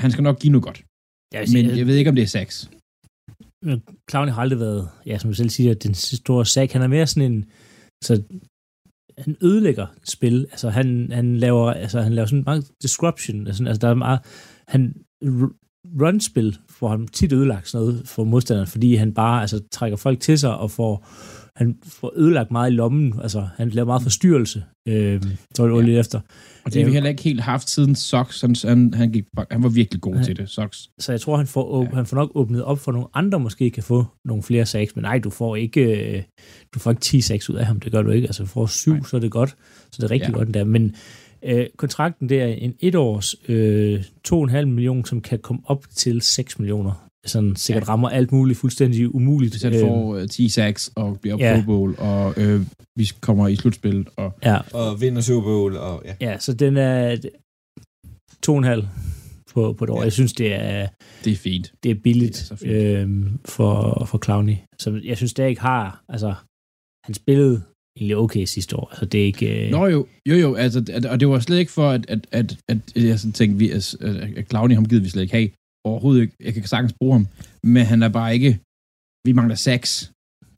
han 0.03 0.11
skal 0.11 0.23
nok 0.23 0.39
give 0.41 0.53
noget 0.53 0.65
godt. 0.65 0.85
Jeg 1.33 1.41
vil 1.41 1.49
sige, 1.49 1.67
Men 1.67 1.79
jeg 1.79 1.87
ved 1.87 1.97
ikke, 1.97 2.11
om 2.11 2.17
det 2.17 2.23
er 2.23 2.35
sex. 2.41 2.69
Clowney 4.11 4.33
har 4.33 4.43
aldrig 4.43 4.61
været, 4.61 4.89
ja, 5.07 5.19
som 5.19 5.31
du 5.31 5.35
selv 5.35 5.51
siger, 5.51 5.75
den 5.75 5.95
store 5.95 6.47
sag. 6.47 6.69
Han 6.73 6.83
er 6.83 6.87
mere 6.87 7.07
sådan 7.07 7.33
en, 7.33 7.45
så 8.05 8.23
han 9.19 9.37
ødelægger 9.43 9.87
spil. 10.05 10.47
Altså, 10.51 10.71
han, 10.71 11.13
han 11.13 11.37
laver, 11.37 11.73
altså, 11.73 12.01
han 12.01 12.13
laver 12.13 12.27
sådan 12.27 12.45
meget 12.45 12.71
disruption. 12.83 13.47
Altså, 13.47 13.65
altså 13.65 13.81
der 13.81 13.89
er 13.89 13.95
meget, 13.95 14.21
han 14.69 14.95
run-spil 16.01 16.59
får 16.79 16.89
han 16.89 17.07
tit 17.07 17.33
ødelagt 17.33 17.69
sådan 17.69 17.87
noget 17.87 18.03
for 18.09 18.25
modstanderen, 18.25 18.67
fordi 18.69 18.95
han 18.95 19.15
bare 19.15 19.41
altså, 19.41 19.61
trækker 19.73 19.97
folk 19.97 20.21
til 20.21 20.39
sig 20.39 20.57
og 20.57 20.71
får, 20.71 21.07
han 21.57 21.77
får 21.87 22.13
ødelagt 22.17 22.51
meget 22.51 22.71
i 22.73 22.75
lommen. 22.75 23.15
Altså, 23.23 23.49
han 23.57 23.71
laver 23.71 23.87
meget 23.87 24.03
forstyrrelse. 24.03 24.65
Øh, 24.89 25.23
så 25.55 25.63
var 25.63 25.69
det 25.75 25.81
Ja. 25.83 25.87
lidt 25.87 25.99
efter. 25.99 26.21
Og 26.65 26.73
det 26.73 26.83
har 26.83 26.87
vi 26.87 26.93
heller 26.93 27.11
ikke 27.11 27.23
helt 27.23 27.41
haft 27.41 27.71
siden 27.71 27.95
Sox. 27.95 28.41
Han, 28.41 28.55
han, 28.65 28.95
han, 28.95 29.13
gik, 29.13 29.25
han 29.51 29.63
var 29.63 29.69
virkelig 29.69 30.01
god 30.01 30.15
Ja. 30.15 30.23
til 30.23 30.37
det, 30.37 30.49
Sox. 30.49 30.79
Så 30.99 31.13
jeg 31.13 31.21
tror, 31.21 31.37
han 31.37 31.47
får, 31.47 31.83
Ja. 31.83 31.89
han 31.95 32.07
får 32.07 32.17
nok 32.17 32.31
åbnet 32.35 32.65
op 32.65 32.79
for 32.79 32.93
nogle 32.93 33.07
andre, 33.15 33.41
måske 33.41 33.71
kan 33.71 33.83
få 33.83 34.05
nogle 34.25 34.43
flere 34.43 34.67
sacks, 34.67 34.97
men 34.97 35.03
nej, 35.03 35.19
du 35.19 35.31
får 35.31 35.57
ikke, 35.57 36.17
øh, 36.17 36.23
du 36.75 36.79
får 36.79 36.91
ikke 36.91 37.01
10 37.01 37.21
sacks 37.21 37.51
ud 37.51 37.55
af 37.55 37.67
ham, 37.67 37.81
det 37.81 37.93
gør 37.93 38.03
du 38.03 38.11
ikke. 38.11 38.27
Altså, 38.27 38.43
du 38.43 38.49
får 38.49 38.67
7, 38.67 38.91
Nej. 38.93 39.03
så 39.03 39.17
er 39.17 39.21
det 39.21 39.31
godt, 39.31 39.51
så 39.91 39.97
det 39.97 40.03
er 40.03 40.11
rigtig 40.11 40.29
Ja. 40.29 40.35
godt 40.35 40.49
endda. 40.49 40.65
Men 40.65 40.95
øh, 41.47 41.67
kontrakten, 41.77 42.29
det 42.29 42.41
er 42.43 42.47
en 42.47 42.75
etårs 42.81 43.35
øh, 43.49 44.03
2,5 44.29 44.65
millioner, 44.65 45.03
som 45.05 45.21
kan 45.21 45.39
komme 45.39 45.63
op 45.65 45.87
til 45.95 46.23
6 46.23 46.59
millioner. 46.59 47.03
Sådan 47.27 47.57
sikkert 47.57 47.85
Ja. 47.85 47.89
rammer 47.89 48.09
alt 48.09 48.33
muligt 48.33 48.59
fuldstændig 48.59 49.15
umuligt. 49.15 49.53
Hvis 49.53 49.63
han 49.63 49.75
Øh, 49.75 49.81
får 49.81 50.17
øh, 50.17 50.29
10 50.29 50.49
sacks 50.49 50.93
og 50.97 51.21
bliver 51.21 51.37
Ja. 51.39 51.57
Pro 51.61 51.67
Bowl, 51.67 51.95
og 51.99 52.35
øh, 52.37 52.61
vi 52.97 53.11
kommer 53.21 53.49
i 53.49 53.57
slutspillet, 53.57 54.09
og 54.17 54.33
Ja, 54.45 54.59
Og 54.75 55.01
vinder 55.01 55.21
Super 55.23 55.43
Bowl, 55.49 55.77
og 55.77 56.03
ja. 56.05 56.15
ja, 56.21 56.39
så 56.39 56.53
den 56.53 56.77
er 56.77 57.17
2,5 58.47 58.87
på, 59.55 59.73
på 59.73 59.85
et 59.85 59.91
år. 59.91 59.97
Ja. 59.99 60.03
Jeg 60.03 60.13
synes, 60.13 60.33
det 60.33 60.55
er, 60.55 60.89
det 61.25 61.33
er 61.33 61.37
fint. 61.37 61.73
det 61.83 61.91
er 61.91 61.95
billigt 61.95 62.33
Det 62.35 62.41
er 62.41 62.45
så 62.45 62.57
fint. 62.57 62.73
øh, 62.73 63.31
for, 63.45 64.05
for 64.05 64.19
Clowney. 64.25 64.57
Så 64.79 65.01
jeg 65.05 65.17
synes, 65.17 65.35
det 65.35 65.49
ikke 65.49 65.61
har, 65.61 66.03
altså, 66.09 66.35
han 67.05 67.15
spillede 67.15 67.63
egentlig 67.97 68.17
okay 68.17 68.45
sidste 68.45 68.77
år. 68.77 68.89
Altså, 68.91 69.05
det 69.05 69.21
er 69.21 69.25
ikke... 69.25 69.65
Øh, 69.67 69.71
Nå 69.71 69.87
jo, 69.87 70.07
jo 70.29 70.35
jo, 70.35 70.55
altså, 70.55 70.85
at- 70.93 71.05
og 71.07 71.21
det 71.21 71.29
var 71.29 71.39
slet 71.41 71.59
ikke 71.59 71.73
for, 71.73 71.91
at, 71.91 72.07
at, 72.09 72.27
at, 72.33 72.57
at 72.69 72.79
jeg 72.97 73.19
sådan 73.21 73.33
tænkte, 73.33 73.59
vi, 73.59 73.71
at, 73.71 73.95
at 74.37 74.49
Clowney 74.51 74.75
ham 74.75 74.89
gider 74.89 75.03
vi 75.03 75.09
slet 75.09 75.23
ikke 75.23 75.35
have. 75.35 75.49
Overhovedet 75.85 76.23
ikke. 76.23 76.35
Jeg 76.45 76.55
kan 76.55 76.65
sagtens 76.67 76.93
bruge 77.01 77.13
ham, 77.13 77.27
men 77.63 77.85
han 77.87 78.03
er 78.03 78.09
bare 78.09 78.35
ikke... 78.35 78.59
Vi 79.27 79.33
mangler 79.33 79.55
sacks. 79.55 80.13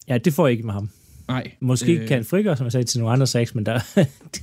Ja, 0.09 0.19
det 0.19 0.33
får 0.33 0.47
jeg 0.47 0.53
ikke 0.53 0.67
med 0.67 0.73
ham. 0.73 0.89
Nej. 1.29 1.51
Måske 1.61 1.93
Øh. 1.93 2.09
kan 2.09 2.17
han 2.17 2.25
frigøre, 2.25 2.57
som 2.57 2.65
jeg 2.65 2.73
sagde, 2.73 2.87
til 2.87 3.01
nogle 3.01 3.13
andre 3.13 3.27
sacks, 3.27 3.55
men 3.55 3.67
der, 3.67 3.81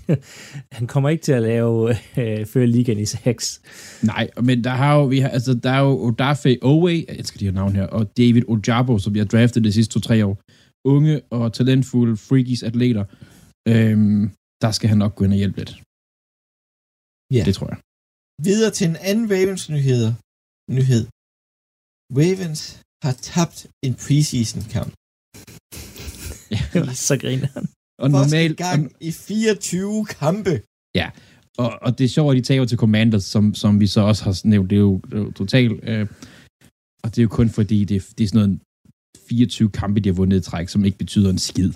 han 0.78 0.88
kommer 0.88 1.10
ikke 1.10 1.24
til 1.24 1.32
at 1.32 1.42
lave 1.42 1.96
øh, 2.18 2.46
føre 2.46 2.68
ligaen 2.68 3.00
i 3.00 3.06
sacks. 3.06 3.62
Nej, 4.04 4.30
men 4.42 4.64
der 4.64 4.70
har 4.70 4.96
jo, 4.96 5.06
vi 5.06 5.20
har, 5.20 5.30
altså, 5.30 5.54
der 5.54 5.70
er 5.72 5.80
jo 5.80 6.06
Odafe 6.06 6.58
Owe, 6.62 6.92
jeg 6.92 7.16
elsker 7.20 7.40
de 7.40 7.46
her 7.46 7.52
navn 7.52 7.76
her, 7.76 7.84
og 7.88 8.18
David 8.18 8.42
Ojabo, 8.48 9.00
som 9.00 9.14
vi 9.14 9.20
har 9.20 9.26
draftet 9.26 9.64
de 9.64 9.72
sidste 9.72 9.94
to-tre 9.94 10.26
år. 10.26 10.38
Unge 10.94 11.16
og 11.38 11.46
talentfulde 11.58 12.16
freakies 12.28 12.64
atleter. 12.70 13.04
Øhm, 13.72 14.22
der 14.64 14.72
skal 14.78 14.88
han 14.92 15.00
nok 15.04 15.14
gå 15.16 15.22
ind 15.26 15.34
og 15.36 15.42
hjælpe 15.44 15.58
lidt. 15.62 15.74
Ja. 17.36 17.44
Det 17.48 17.54
tror 17.58 17.70
jeg. 17.74 17.80
Videre 18.48 18.72
til 18.78 18.86
en 18.92 18.98
anden 19.10 19.26
Ravens 19.34 19.64
nyheder. 19.76 20.12
nyhed. 20.78 21.04
Ravens 22.20 22.62
har 23.04 23.14
tabt 23.34 23.58
en 23.88 23.94
preseason 24.04 24.64
kamp. 24.76 24.92
Det 26.74 26.80
var 26.88 26.96
så 27.10 27.16
griner 27.24 27.50
han. 27.58 27.66
Og 28.04 28.08
normalt, 28.18 28.58
gang 28.68 28.82
i 29.10 29.12
24 29.12 30.06
kampe. 30.06 30.54
og, 31.64 31.70
og 31.86 31.90
det 31.98 32.04
er 32.04 32.14
sjovt, 32.18 32.32
at 32.32 32.38
de 32.40 32.48
tager 32.50 32.66
til 32.66 32.78
Commanders, 32.78 33.24
som, 33.24 33.54
som 33.54 33.80
vi 33.80 33.88
så 33.88 34.02
også 34.02 34.24
har 34.24 34.34
nævnt, 34.54 34.70
det 34.70 34.76
er 34.76 34.86
jo, 34.90 34.98
det 35.10 35.14
er 35.14 35.24
jo 35.28 35.32
totalt, 35.32 35.80
øh, 35.90 36.08
og 37.04 37.08
det 37.12 37.18
er 37.18 37.24
jo 37.24 37.30
kun 37.40 37.50
fordi, 37.50 37.80
det, 37.92 37.98
det 38.18 38.24
er 38.24 38.28
sådan 38.28 38.42
noget 38.42 38.60
24 39.30 39.70
kampe, 39.70 40.00
de 40.00 40.10
har 40.10 40.14
vundet 40.16 40.38
i 40.38 40.42
træk, 40.50 40.70
som 40.70 40.86
ikke 40.86 40.98
betyder 40.98 41.30
en 41.30 41.38
skid. 41.38 41.72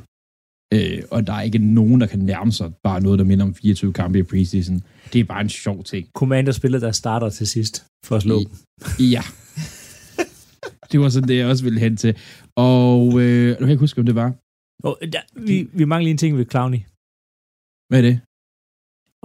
Øh, 0.73 1.03
og 1.11 1.27
der 1.27 1.33
er 1.33 1.41
ikke 1.41 1.57
nogen, 1.57 2.01
der 2.01 2.07
kan 2.07 2.19
nærme 2.19 2.51
sig 2.51 2.73
bare 2.83 3.01
noget, 3.01 3.19
der 3.19 3.25
minder 3.25 3.45
om 3.45 3.55
24 3.55 3.93
kampe 3.93 4.19
i 4.19 4.23
preseason. 4.23 4.81
Det 5.13 5.19
er 5.19 5.23
bare 5.23 5.41
en 5.41 5.49
sjov 5.49 5.83
ting. 5.83 6.07
Commander 6.15 6.51
spiller, 6.51 6.79
der 6.79 6.91
starter 6.91 7.29
til 7.29 7.47
sidst 7.47 7.85
for 8.05 8.15
at 8.15 8.21
slå. 8.21 8.39
I- 8.39 8.45
Ja. 9.15 9.21
det 10.91 10.99
var 10.99 11.09
sådan 11.09 11.29
det, 11.29 11.37
jeg 11.37 11.47
også 11.47 11.63
ville 11.63 11.79
hen 11.79 11.97
til. 11.97 12.11
Og 12.55 13.01
øh, 13.21 13.47
nu 13.49 13.55
kan 13.55 13.61
jeg 13.67 13.69
ikke 13.71 13.79
huske, 13.87 13.99
om 14.01 14.05
det 14.05 14.15
var. 14.15 14.29
Og 14.83 14.93
der, 15.13 15.21
vi, 15.47 15.55
vi 15.79 15.85
mangler 15.85 16.03
lige 16.05 16.11
en 16.11 16.17
ting 16.23 16.37
ved 16.37 16.45
Clowny. 16.53 16.79
Hvad 17.89 17.99
er 18.01 18.05
det? 18.09 18.17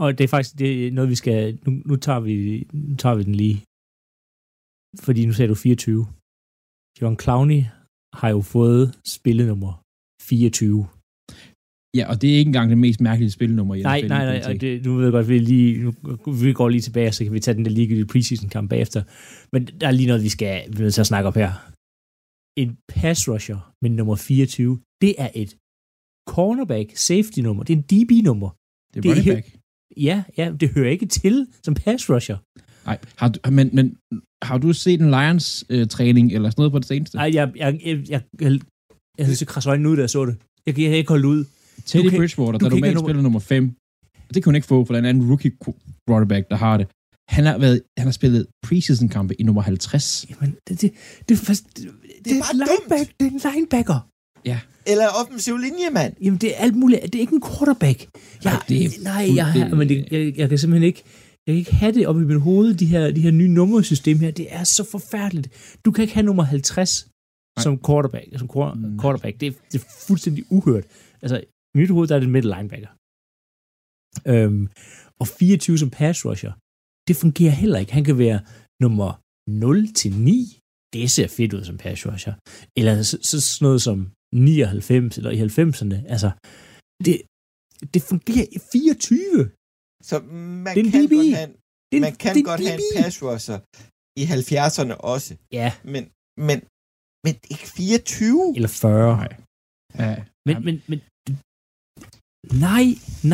Og 0.02 0.19
det 0.19 0.25
er 0.25 0.28
faktisk 0.35 0.59
det 0.59 0.71
er 0.87 0.93
noget, 0.93 1.11
vi 1.11 1.14
skal... 1.23 1.59
Nu, 1.66 1.71
nu, 1.88 1.97
tager 1.97 2.21
vi, 2.21 2.35
nu 2.73 2.97
tager 2.97 3.14
vi 3.19 3.23
den 3.28 3.35
lige. 3.35 3.59
Fordi 5.07 5.21
nu 5.26 5.33
sagde 5.33 5.49
du 5.49 5.54
24. 5.54 6.07
John 7.00 7.16
Clowney 7.23 7.62
har 8.21 8.28
jo 8.37 8.40
fået 8.40 8.85
spillet 9.16 9.47
nummer 9.47 9.73
24. 10.23 10.87
Ja, 11.97 12.04
og 12.11 12.23
det 12.23 12.28
er 12.33 12.38
ikke 12.38 12.49
engang 12.49 12.71
det 12.71 12.78
mest 12.78 13.00
mærkelige 13.00 13.30
spilnummer 13.30 13.75
i 13.75 13.83
Nej, 13.83 14.00
nej, 14.00 14.25
nej, 14.25 14.42
og 14.49 14.61
det, 14.61 14.85
nu 14.85 14.94
ved 14.97 15.04
jeg 15.04 15.12
godt, 15.12 15.28
vi, 15.28 15.38
lige, 15.38 15.68
nu, 15.85 15.90
vi 16.42 16.52
går 16.52 16.68
lige 16.68 16.80
tilbage, 16.80 17.12
så 17.12 17.25
kan 17.25 17.33
vi 17.33 17.40
tage 17.40 17.56
den 17.59 17.64
der 17.64 17.71
ligegyldige 17.71 18.06
preseason 18.06 18.49
kamp 18.49 18.71
bagefter. 18.71 19.02
Men 19.52 19.61
der 19.80 19.87
er 19.87 19.94
lige 19.99 20.06
noget, 20.06 20.23
vi 20.23 20.28
skal 20.37 20.54
vi 20.71 20.76
er 20.76 20.83
nødt 20.85 20.94
til 20.94 21.00
at 21.00 21.06
snakke 21.12 21.28
op 21.28 21.35
her. 21.42 21.50
En 22.62 22.71
pass 22.94 23.28
rusher 23.28 23.59
med 23.83 23.90
nummer 23.90 24.16
24, 24.16 24.80
det 25.02 25.14
er 25.25 25.30
et 25.42 25.50
cornerback 26.35 26.88
safety 27.09 27.40
nummer. 27.47 27.62
Det 27.64 27.73
er 27.73 27.78
en 27.83 27.88
DB 27.92 28.12
nummer. 28.28 28.50
Det 28.92 28.97
er 28.99 29.02
det 29.02 29.11
running 29.11 29.28
back. 29.35 29.47
Ja, 29.97 30.16
ja, 30.38 30.47
det 30.61 30.68
hører 30.76 30.90
ikke 30.97 31.06
til 31.06 31.37
som 31.64 31.75
pass 31.75 32.11
rusher. 32.11 32.38
Nej, 32.88 32.99
har 33.21 33.28
du, 33.33 33.50
men, 33.59 33.66
men 33.76 33.87
har 34.45 34.59
du 34.59 34.73
set 34.73 35.01
en 35.01 35.11
Lions-træning 35.11 36.33
eller 36.33 36.51
sådan 36.51 36.61
noget 36.61 36.73
på 36.73 36.79
det 36.79 36.87
seneste? 36.89 37.17
Nej, 37.17 37.31
jeg, 37.35 37.53
jeg, 37.57 37.79
jeg, 37.87 38.11
jeg, 38.11 38.21
jeg, 38.41 38.61
jeg 39.19 39.27
synes, 39.27 39.41
jeg 39.41 39.49
krasser 39.49 39.71
øjnene 39.71 39.89
ud, 39.91 39.97
da 39.97 40.01
jeg 40.03 40.11
så 40.11 40.25
det. 40.27 40.37
Jeg, 40.67 40.79
jeg 40.79 40.89
kan 40.91 40.99
ikke 40.99 41.09
holde 41.09 41.29
ud. 41.29 41.45
Teddy 41.87 42.09
kan- 42.09 42.19
Bridgewater, 42.19 42.59
du 42.59 42.65
der 42.65 42.71
kan 42.71 42.79
normalt 42.79 42.99
spiller 42.99 43.23
nummer 43.23 43.41
5. 43.41 43.73
Det 44.35 44.43
kunne 44.43 44.51
hun 44.51 44.55
ikke 44.55 44.67
få, 44.67 44.85
for 44.85 44.93
der 44.95 44.99
er 45.01 45.03
en 45.03 45.09
anden 45.09 45.29
rookie 45.29 45.53
qu- 45.65 46.05
quarterback, 46.09 46.51
der 46.51 46.57
har 46.57 46.77
det. 46.77 46.87
Han 47.29 47.45
har, 47.45 47.59
været, 47.59 47.81
han 47.99 48.07
har 48.07 48.13
spillet 48.13 48.47
preseason-kampe 48.67 49.41
i 49.41 49.43
nummer 49.43 49.63
50. 49.63 50.27
Jamen, 50.31 50.57
det, 50.69 50.81
det, 50.81 50.93
det, 51.29 51.35
er 51.41 51.45
fast, 51.45 51.65
det, 51.77 51.91
det, 52.25 52.33
er 52.33 52.41
bare 52.41 52.55
en 52.55 52.59
lineback, 52.59 53.13
det 53.21 53.27
er 53.27 53.31
en 53.31 53.55
linebacker. 53.55 54.09
Eller 54.87 55.07
offensiv 55.25 55.57
linjemand. 55.59 56.13
Jamen, 56.23 56.39
det 56.39 56.51
er 56.57 56.59
alt 56.59 56.77
muligt. 56.77 57.03
Det 57.03 57.15
er 57.15 57.21
ikke 57.21 57.35
en 57.35 57.43
quarterback. 57.43 58.01
Jeg, 58.01 58.09
Nej, 58.53 58.63
det 58.69 58.85
er 58.85 58.89
nej, 59.03 59.37
jeg, 59.37 59.71
men 59.77 59.89
det, 59.89 60.09
jeg, 60.11 60.39
jeg 60.39 60.49
kan 60.49 60.59
simpelthen 60.59 60.87
ikke... 60.87 61.03
Jeg 61.47 61.53
kan 61.55 61.59
ikke 61.63 61.75
have 61.83 61.93
det 61.93 62.07
op 62.11 62.17
i 62.21 62.25
mit 62.33 62.41
hoved, 62.49 62.75
de 62.75 62.87
her, 62.87 63.03
de 63.17 63.21
her 63.27 63.31
nye 63.31 63.49
nummersystem 63.61 64.17
her. 64.25 64.31
Det 64.31 64.47
er 64.59 64.65
så 64.65 64.83
forfærdeligt. 64.95 65.49
Du 65.85 65.89
kan 65.93 66.03
ikke 66.03 66.15
have 66.19 66.27
nummer 66.31 66.43
50 66.43 67.09
Nej. 67.57 67.63
som 67.65 67.73
quarterback. 67.87 68.27
Som 68.43 68.49
quarterback. 69.03 69.35
Det, 69.41 69.47
er- 69.51 69.59
det 69.73 69.77
er 69.81 69.87
fuldstændig 70.09 70.45
uhørt. 70.57 70.85
Altså, 71.23 71.37
i 71.75 71.79
mit 71.79 71.91
hoved, 71.95 72.09
der 72.09 72.17
er 72.17 72.21
det 72.25 72.29
middle 72.37 72.51
linebacker. 72.57 72.91
Øhm, 74.33 74.65
og 75.21 75.27
24 75.29 75.79
som 75.83 75.91
pass 75.91 76.19
rusher, 76.29 76.53
det 77.09 77.15
fungerer 77.23 77.55
heller 77.63 77.79
ikke. 77.83 77.93
Han 77.99 78.05
kan 78.11 78.19
være 78.19 78.41
nummer 78.85 79.11
0 79.51 79.93
til 80.01 80.13
9. 80.13 80.59
Det 80.95 81.11
ser 81.17 81.29
fedt 81.39 81.53
ud 81.57 81.65
som 81.65 81.77
pass 81.85 82.07
rusher. 82.07 82.35
Eller 82.79 83.03
så, 83.11 83.17
så 83.31 83.37
sådan 83.41 83.65
noget 83.67 83.83
som 83.89 83.99
99 84.35 85.19
eller 85.19 85.31
i 85.37 85.39
90'erne. 85.49 85.99
Altså, 86.15 86.31
det, 87.05 87.15
det 87.95 88.03
fungerer 88.13 88.47
i 88.57 88.59
24. 88.73 89.51
Så 90.08 90.14
man 90.64 90.75
Det 90.75 90.80
er 90.80 90.84
en 90.84 90.90
kan 90.96 91.04
DB. 91.06 91.11
godt 91.12 91.37
have, 91.38 91.49
Det 91.90 91.92
er 91.92 91.96
en- 91.96 92.00
man 92.08 92.14
kan 92.25 92.42
godt 92.50 92.61
have 92.66 92.75
en 92.75 92.80
DB. 92.80 92.96
pass 93.02 93.16
rusher 93.23 93.58
i 94.20 94.23
70'erne 94.34 94.94
også. 95.12 95.30
Ja, 95.58 95.68
Men, 95.94 96.02
men, 96.49 96.58
men 97.26 97.34
ikke 97.52 97.66
24. 97.76 98.52
eller 98.56 98.68
40. 98.68 99.16
Nej. 99.16 99.28
Ja, 99.99 100.16
Men, 100.49 100.56
men, 100.66 100.75
men, 100.90 100.99
nej, 102.66 102.87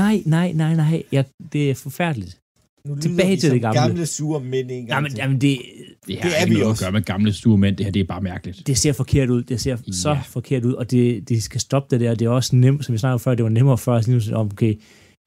nej, 0.02 0.16
nej, 0.36 0.48
nej, 0.52 0.74
nej. 0.84 1.02
Ja, 1.12 1.22
det 1.52 1.70
er 1.70 1.74
forfærdeligt. 1.74 2.38
Nu 2.86 2.94
lyder 2.94 3.02
tilbage 3.02 3.36
til 3.36 3.50
det 3.50 3.60
gamle. 3.60 3.80
gamle 3.80 4.06
sure 4.06 4.40
mænd 4.40 4.70
en 4.70 4.76
gang 4.86 4.88
Jamen, 4.88 5.12
jamen 5.16 5.40
det, 5.40 5.58
det 6.06 6.18
har 6.18 6.28
Det 6.28 6.38
er 6.38 6.40
ikke 6.44 6.54
vi 6.54 6.58
noget 6.60 6.70
også. 6.70 6.84
at 6.84 6.86
gøre 6.86 6.92
med 6.92 7.02
gamle 7.02 7.32
stuemænd. 7.32 7.76
Det 7.76 7.86
her, 7.86 7.92
det 7.92 8.00
er 8.00 8.06
bare 8.06 8.20
mærkeligt. 8.20 8.66
det 8.66 8.78
ser 8.78 8.92
forkert 8.92 9.30
ud. 9.30 9.42
Det 9.42 9.60
ser 9.60 9.70
ja. 9.86 9.92
så 9.92 10.18
forkert 10.26 10.64
ud, 10.64 10.72
og 10.72 10.90
det, 10.90 11.28
det 11.28 11.42
skal 11.42 11.60
stoppe 11.60 11.88
det 11.96 12.00
der. 12.04 12.14
Det 12.14 12.24
er 12.24 12.30
også 12.30 12.56
nemt, 12.56 12.84
som 12.84 12.92
vi 12.92 12.98
snakkede 12.98 13.18
før, 13.18 13.34
det 13.34 13.42
var 13.42 13.48
nemmere 13.50 13.78
før 13.78 13.94
at 13.94 14.32
om, 14.32 14.46
okay, 14.52 14.74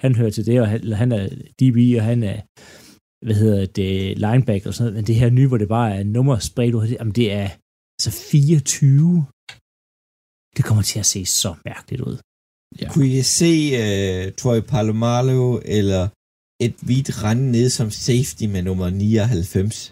han 0.03 0.15
hører 0.15 0.33
til 0.35 0.45
det, 0.45 0.61
og 0.61 0.67
han, 0.71 0.79
eller 0.79 0.97
han 1.03 1.11
er 1.11 1.23
DB, 1.59 1.77
og 1.99 2.03
han 2.11 2.19
er, 2.31 2.39
hvad 3.25 3.35
hedder 3.41 3.65
det, 3.79 3.91
linebacker 4.25 4.67
og 4.69 4.73
sådan 4.73 4.85
noget, 4.85 4.95
men 4.97 5.07
det 5.07 5.15
her 5.21 5.29
nye, 5.29 5.47
hvor 5.47 5.59
det 5.63 5.67
bare 5.77 5.89
er 5.97 6.03
nummer 6.03 6.35
spredt 6.39 6.75
ud, 6.75 6.87
det, 6.87 6.97
jamen 6.99 7.15
det 7.19 7.27
er 7.41 7.49
altså 7.97 8.11
24. 8.31 9.25
Det 10.55 10.63
kommer 10.67 10.83
til 10.91 10.99
at 11.03 11.09
se 11.13 11.21
så 11.25 11.51
mærkeligt 11.69 12.01
ud. 12.09 12.17
Ja. 12.81 12.87
Kunne 12.91 13.09
I 13.19 13.21
se 13.39 13.53
uh, 13.81 14.33
Troy 14.39 14.59
Palomalo 14.71 15.61
eller 15.79 16.03
et 16.65 16.75
hvidt 16.87 17.09
rende 17.23 17.47
ned 17.55 17.67
som 17.77 17.89
safety 18.07 18.45
med 18.53 18.61
nummer 18.69 18.89
99? 18.89 19.91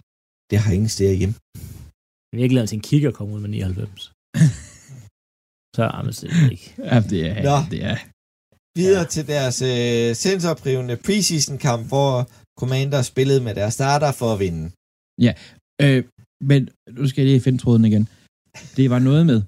Det 0.50 0.58
har 0.64 0.72
ingen 0.78 0.92
steder 0.96 1.14
hjemme. 1.22 1.36
Jeg 2.42 2.50
glæder 2.50 2.64
mig 2.64 2.70
til 2.70 2.80
en 2.82 2.88
kigger 2.90 3.12
komme 3.12 3.34
ud 3.36 3.42
med 3.46 3.50
99. 3.50 4.12
så 5.76 5.84
er 5.84 6.02
det 6.04 6.52
ikke. 6.56 6.68
Ja, 6.90 6.98
det 7.12 7.22
er... 7.30 7.38
Nå. 7.50 7.58
Det 7.72 7.84
er 7.92 7.98
Videre 8.80 9.06
ja. 9.08 9.14
til 9.16 9.24
deres 9.28 9.58
uh, 9.62 10.16
sensoprivende 10.26 10.96
preseason 11.06 11.58
kamp, 11.58 11.88
hvor 11.88 12.30
Commander 12.60 13.02
spillede 13.02 13.42
med 13.48 13.56
deres 13.56 13.74
starter 13.74 14.12
for 14.12 14.34
at 14.34 14.40
vinde. 14.40 14.64
øh, 15.84 16.04
men 16.50 16.70
nu 16.98 17.08
skal 17.08 17.22
jeg 17.22 17.30
lige 17.32 17.42
finde 17.42 17.58
tråden 17.58 17.86
igen. 17.86 18.08
Det 18.78 18.90
var 18.90 19.00
noget 19.00 19.26
med... 19.26 19.40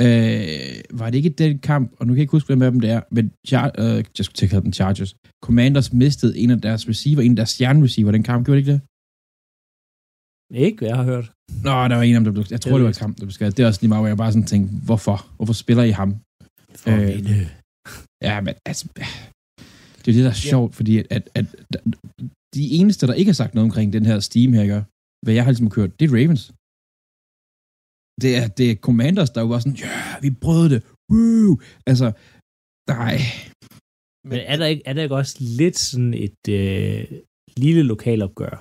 Øh, 0.00 0.98
var 1.00 1.10
det 1.10 1.18
ikke 1.18 1.30
den 1.30 1.58
kamp, 1.58 1.92
og 1.98 2.06
nu 2.06 2.12
kan 2.12 2.18
jeg 2.18 2.22
ikke 2.22 2.36
huske, 2.38 2.46
hvem 2.46 2.62
af 2.62 2.70
dem 2.70 2.80
det 2.80 2.90
er, 2.90 3.00
men 3.10 3.32
Char- 3.48 3.74
øh, 3.78 4.04
jeg 4.18 4.24
skulle 4.24 4.38
til 4.38 4.46
at 4.46 4.50
kalde 4.50 4.64
dem 4.64 4.72
Chargers. 4.72 5.14
Commanders 5.44 5.92
mistede 5.92 6.38
en 6.38 6.50
af 6.50 6.60
deres 6.60 6.88
receiver, 6.88 7.22
en 7.22 7.30
af 7.30 7.36
deres 7.36 7.50
stjernereceiver, 7.50 8.12
den 8.12 8.22
kamp, 8.22 8.46
gjorde 8.46 8.56
det 8.60 8.62
ikke 8.66 8.72
det? 8.72 8.80
Ikke, 10.66 10.78
hvad 10.78 10.88
jeg 10.88 10.96
har 10.96 11.04
hørt. 11.04 11.26
Nå, 11.64 11.70
der 11.90 11.96
var 11.96 12.02
en 12.02 12.14
af 12.14 12.20
dem, 12.20 12.24
der 12.24 12.32
blev, 12.32 12.44
jeg 12.50 12.60
tror, 12.60 12.70
Det 12.70 12.78
det 12.80 12.86
var 12.86 12.92
kamp, 12.92 13.16
der 13.16 13.24
blev 13.24 13.30
skadet. 13.38 13.56
Det 13.56 13.62
er 13.62 13.66
også 13.66 13.80
lige 13.82 13.88
meget, 13.88 14.00
hvor 14.00 14.08
jeg 14.08 14.16
bare 14.16 14.32
sådan 14.32 14.46
tænkte, 14.46 14.74
hvorfor? 14.88 15.16
Hvorfor 15.36 15.52
spiller 15.52 15.82
I 15.82 15.90
ham? 15.90 16.10
For 16.82 16.90
Øh. 16.90 17.63
Ja, 18.28 18.40
men 18.46 18.54
altså, 18.70 18.84
det 20.00 20.08
er 20.10 20.16
det, 20.16 20.24
der 20.28 20.34
er 20.36 20.42
sjovt, 20.52 20.72
fordi 20.78 20.92
at, 20.98 21.06
at, 21.10 21.24
at, 21.34 21.46
de 22.54 22.64
eneste, 22.78 23.06
der 23.06 23.14
ikke 23.14 23.30
har 23.32 23.40
sagt 23.42 23.54
noget 23.54 23.68
omkring 23.68 23.92
den 23.92 24.06
her 24.06 24.20
Steam 24.20 24.52
her, 24.52 24.62
ikke? 24.62 24.84
hvad 25.24 25.34
jeg 25.34 25.44
har 25.44 25.50
ligesom 25.50 25.70
kørt, 25.70 26.00
det 26.00 26.04
er 26.06 26.14
Ravens. 26.16 26.42
Det 28.22 28.30
er, 28.40 28.46
det 28.58 28.66
er 28.70 28.76
Commanders, 28.86 29.30
der 29.30 29.42
var 29.42 29.58
sådan, 29.58 29.78
ja, 29.86 29.98
vi 30.22 30.30
brød 30.44 30.68
det, 30.72 30.80
woo! 31.10 31.52
Altså, 31.90 32.06
nej, 32.88 33.16
Men 34.30 34.38
er 34.52 34.56
der, 34.56 34.66
ikke, 34.66 34.82
er 34.86 34.92
der 34.92 35.02
ikke 35.02 35.14
også 35.22 35.36
lidt 35.40 35.78
sådan 35.78 36.14
et 36.14 36.42
øh, 36.48 37.04
lille 37.56 37.82
lokalopgør, 37.82 38.56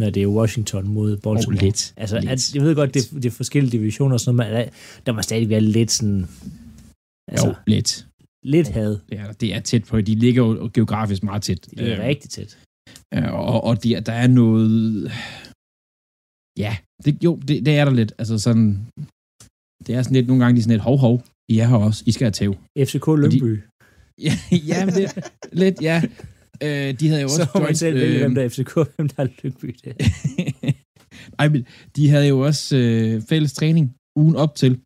når 0.00 0.10
det 0.10 0.22
er 0.22 0.26
Washington 0.26 0.88
mod 0.88 1.16
Baltimore? 1.16 1.56
Oh, 1.56 1.62
lidt. 1.62 1.94
Altså, 1.96 2.20
Lidt. 2.20 2.30
At, 2.30 2.54
jeg 2.54 2.62
ved 2.62 2.74
godt, 2.74 2.94
det, 2.94 3.02
det 3.22 3.26
er 3.26 3.30
forskellige 3.30 3.72
divisioner 3.78 4.14
og 4.14 4.20
sådan 4.20 4.36
noget, 4.36 4.52
men 4.52 4.60
der, 4.60 4.70
der 5.06 5.12
må 5.12 5.22
stadig 5.22 5.48
være 5.48 5.60
lidt 5.60 5.90
sådan... 5.90 6.20
Altså, 7.32 7.46
jo, 7.46 7.54
lidt. 7.66 8.06
Lidt 8.54 8.68
had. 8.68 8.92
Det 9.08 9.18
er, 9.18 9.32
det 9.32 9.54
er 9.54 9.60
tæt 9.60 9.84
på, 9.84 10.00
de 10.00 10.14
ligger 10.14 10.42
jo 10.44 10.70
geografisk 10.74 11.22
meget 11.22 11.42
tæt. 11.42 11.60
Det 11.70 11.80
er 11.80 11.98
Øh, 11.98 12.04
rigtig 12.10 12.30
tæt. 12.30 12.58
Ja, 13.14 13.30
og, 13.30 13.64
og 13.64 13.84
der, 13.84 14.00
der 14.00 14.12
er 14.12 14.26
noget... 14.26 15.12
Ja, 16.58 16.72
det, 17.04 17.24
jo, 17.24 17.32
det, 17.48 17.66
det 17.66 17.78
er 17.78 17.84
der 17.84 17.92
lidt. 17.92 18.12
Altså 18.18 18.38
sådan... 18.38 18.66
Det 19.86 19.94
er 19.94 20.02
sådan 20.02 20.16
lidt, 20.16 20.26
nogle 20.26 20.42
gange 20.42 20.54
de 20.54 20.60
er 20.60 20.62
sådan 20.62 20.76
lidt, 20.76 20.82
hov, 20.82 20.98
hov, 20.98 21.22
I 21.52 21.58
er 21.58 21.66
her 21.66 21.76
også, 21.76 22.04
I 22.06 22.12
skal 22.12 22.24
have 22.24 22.32
tæv. 22.40 22.52
FCK 22.88 23.06
Lyngby. 23.22 23.52
Ja, 24.26 24.32
ja 24.70 24.78
men 24.86 24.94
det, 24.94 25.06
lidt, 25.62 25.82
ja. 25.82 26.02
Øh, 26.62 26.88
de 27.00 27.08
havde 27.08 27.22
jo 27.22 27.28
også 27.32 27.44
Så 27.44 27.50
må 27.54 27.60
man 27.60 27.66
joint, 27.66 27.78
selv 27.78 27.94
vælge, 27.94 28.14
øh, 28.14 28.20
hvem 28.20 28.34
der 28.34 28.42
er 28.44 28.48
FCK, 28.48 28.74
hvem 28.96 29.08
der 29.08 29.22
er 29.22 29.28
Lyngby. 29.42 29.76
Det. 29.84 29.94
Ej, 31.40 31.48
men 31.48 31.66
de 31.96 32.08
havde 32.08 32.28
jo 32.28 32.40
også 32.40 32.76
øh, 32.76 33.22
fælles 33.22 33.52
træning 33.52 33.94
ugen 34.18 34.36
op 34.36 34.54
til, 34.54 34.80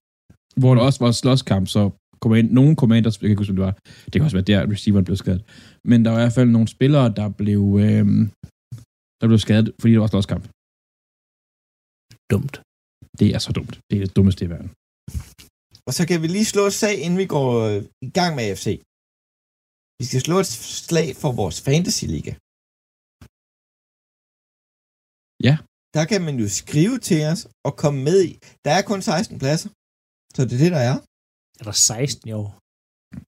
hvor 0.56 0.74
der 0.74 0.82
også 0.82 1.04
var 1.04 1.12
slåskamp, 1.12 1.68
så 1.68 1.90
kom 2.22 2.34
ind, 2.34 2.50
nogle 2.58 2.72
commanders, 2.82 3.14
jeg 3.14 3.20
kan 3.20 3.30
ikke 3.30 3.42
huske, 3.44 3.56
det 3.58 3.66
var, 3.68 3.74
det 4.10 4.16
kan 4.16 4.26
også 4.28 4.38
være 4.40 4.50
der, 4.52 4.60
receiveren 4.72 5.04
blev 5.08 5.16
skadet, 5.22 5.42
men 5.90 5.98
der 6.04 6.10
var 6.10 6.18
i 6.18 6.22
hvert 6.22 6.38
fald 6.38 6.50
nogle 6.56 6.68
spillere, 6.76 7.06
der 7.18 7.28
blev, 7.40 7.62
øh, 7.84 8.04
der 9.20 9.26
blev 9.30 9.38
skadet, 9.46 9.66
fordi 9.80 9.92
der 9.94 10.02
var 10.04 10.10
slåskamp. 10.12 10.44
Dumt. 12.32 12.54
Det 13.20 13.28
er 13.34 13.40
så 13.46 13.50
dumt. 13.58 13.74
Det 13.88 13.94
er 13.96 14.02
det 14.06 14.16
dummeste 14.16 14.44
i 14.46 14.50
verden. 14.54 14.70
Og 15.88 15.92
så 15.98 16.02
kan 16.08 16.18
vi 16.22 16.26
lige 16.36 16.48
slå 16.54 16.62
et 16.70 16.76
slag, 16.80 16.96
inden 17.04 17.18
vi 17.22 17.26
går 17.36 17.48
øh, 17.68 17.78
i 18.08 18.10
gang 18.18 18.30
med 18.36 18.44
AFC. 18.50 18.66
Vi 20.00 20.04
skal 20.10 20.20
slå 20.26 20.36
et 20.44 20.50
slag 20.90 21.08
for 21.22 21.30
vores 21.40 21.56
fantasy-liga. 21.68 22.32
Ja. 25.48 25.54
Der 25.96 26.04
kan 26.10 26.20
man 26.26 26.34
jo 26.42 26.46
skrive 26.60 26.96
til 27.08 27.20
os 27.32 27.40
og 27.66 27.72
komme 27.82 28.00
med 28.08 28.18
i. 28.30 28.32
Der 28.64 28.72
er 28.78 28.82
kun 28.90 29.00
16 29.02 29.38
pladser. 29.42 29.70
Så 30.34 30.40
det 30.48 30.54
er 30.56 30.62
det, 30.64 30.72
der 30.76 30.82
er. 30.90 30.96
Er 31.60 31.64
der 31.68 31.72
16 31.72 32.28
i 32.30 32.32
år? 32.40 32.48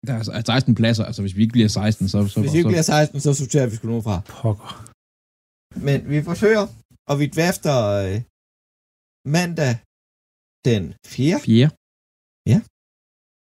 Der 0.07 0.13
er 0.13 0.19
altså 0.19 0.33
16 0.47 0.75
pladser, 0.81 1.05
altså 1.09 1.21
hvis 1.23 1.37
vi 1.37 1.43
ikke 1.45 1.57
bliver 1.59 1.69
16, 1.69 2.09
så... 2.09 2.19
så 2.29 2.41
Hvis 2.41 2.53
vi 2.53 2.59
ikke 2.59 2.75
bliver 2.75 2.83
16, 2.83 3.21
så 3.27 3.31
sorterer 3.43 3.67
vi 3.71 3.75
sgu 3.77 3.87
nogen 3.93 4.07
fra. 4.09 4.17
Pokker. 4.35 4.71
Men 5.87 5.99
vi 6.13 6.19
forsøger, 6.31 6.65
og 7.11 7.15
vi 7.21 7.27
dvæfter 7.35 7.77
øh, 8.03 8.17
mandag 9.37 9.75
den 10.69 10.83
4. 11.07 11.41
Fjerde. 11.47 12.59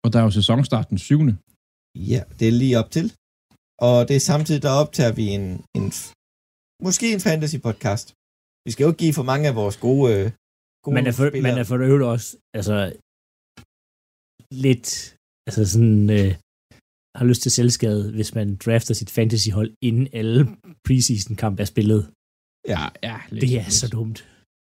Og 0.03 0.07
der 0.12 0.17
er 0.19 0.25
jo 0.27 0.33
sæsonstart 0.39 0.88
den 0.89 0.98
7. 0.98 1.19
Ja, 2.12 2.21
det 2.38 2.45
er 2.48 2.55
lige 2.62 2.79
op 2.81 2.89
til. 2.98 3.05
Og 3.88 3.95
det 4.07 4.15
er 4.15 4.24
samtidig, 4.31 4.62
der 4.67 4.74
optager 4.81 5.13
vi 5.19 5.25
en, 5.38 5.45
en 5.77 5.86
måske 6.86 7.05
en 7.15 7.21
fantasy 7.29 7.57
podcast. 7.67 8.05
Vi 8.65 8.69
skal 8.71 8.83
jo 8.83 8.89
ikke 8.91 9.03
give 9.05 9.17
for 9.19 9.27
mange 9.31 9.45
af 9.51 9.55
vores 9.62 9.77
gode, 9.88 10.05
øh, 10.15 10.25
gode 10.83 10.93
Man 10.98 11.07
er 11.10 11.13
for, 11.19 11.25
spillere. 11.29 11.51
man 11.51 11.60
er 11.62 11.65
for 11.69 11.77
det 11.77 11.86
øvrigt 11.89 12.07
også, 12.13 12.27
altså, 12.57 12.74
lidt, 14.51 15.15
altså 15.48 15.65
sådan, 15.74 16.10
øh, 16.10 16.31
har 17.17 17.25
lyst 17.25 17.41
til 17.41 17.51
selvskade, 17.51 18.12
hvis 18.12 18.36
man 18.36 18.55
drafter 18.65 18.93
sit 18.93 19.10
fantasyhold, 19.10 19.72
inden 19.84 20.08
alle 20.13 20.39
preseason-kamp 20.88 21.60
er 21.60 21.65
spillet. 21.74 22.01
Ja, 22.74 22.81
ja. 23.03 23.17
Lidt, 23.29 23.41
Det 23.41 23.50
er 23.60 23.63
lidt. 23.63 23.74
så 23.74 23.88
dumt. 23.88 24.20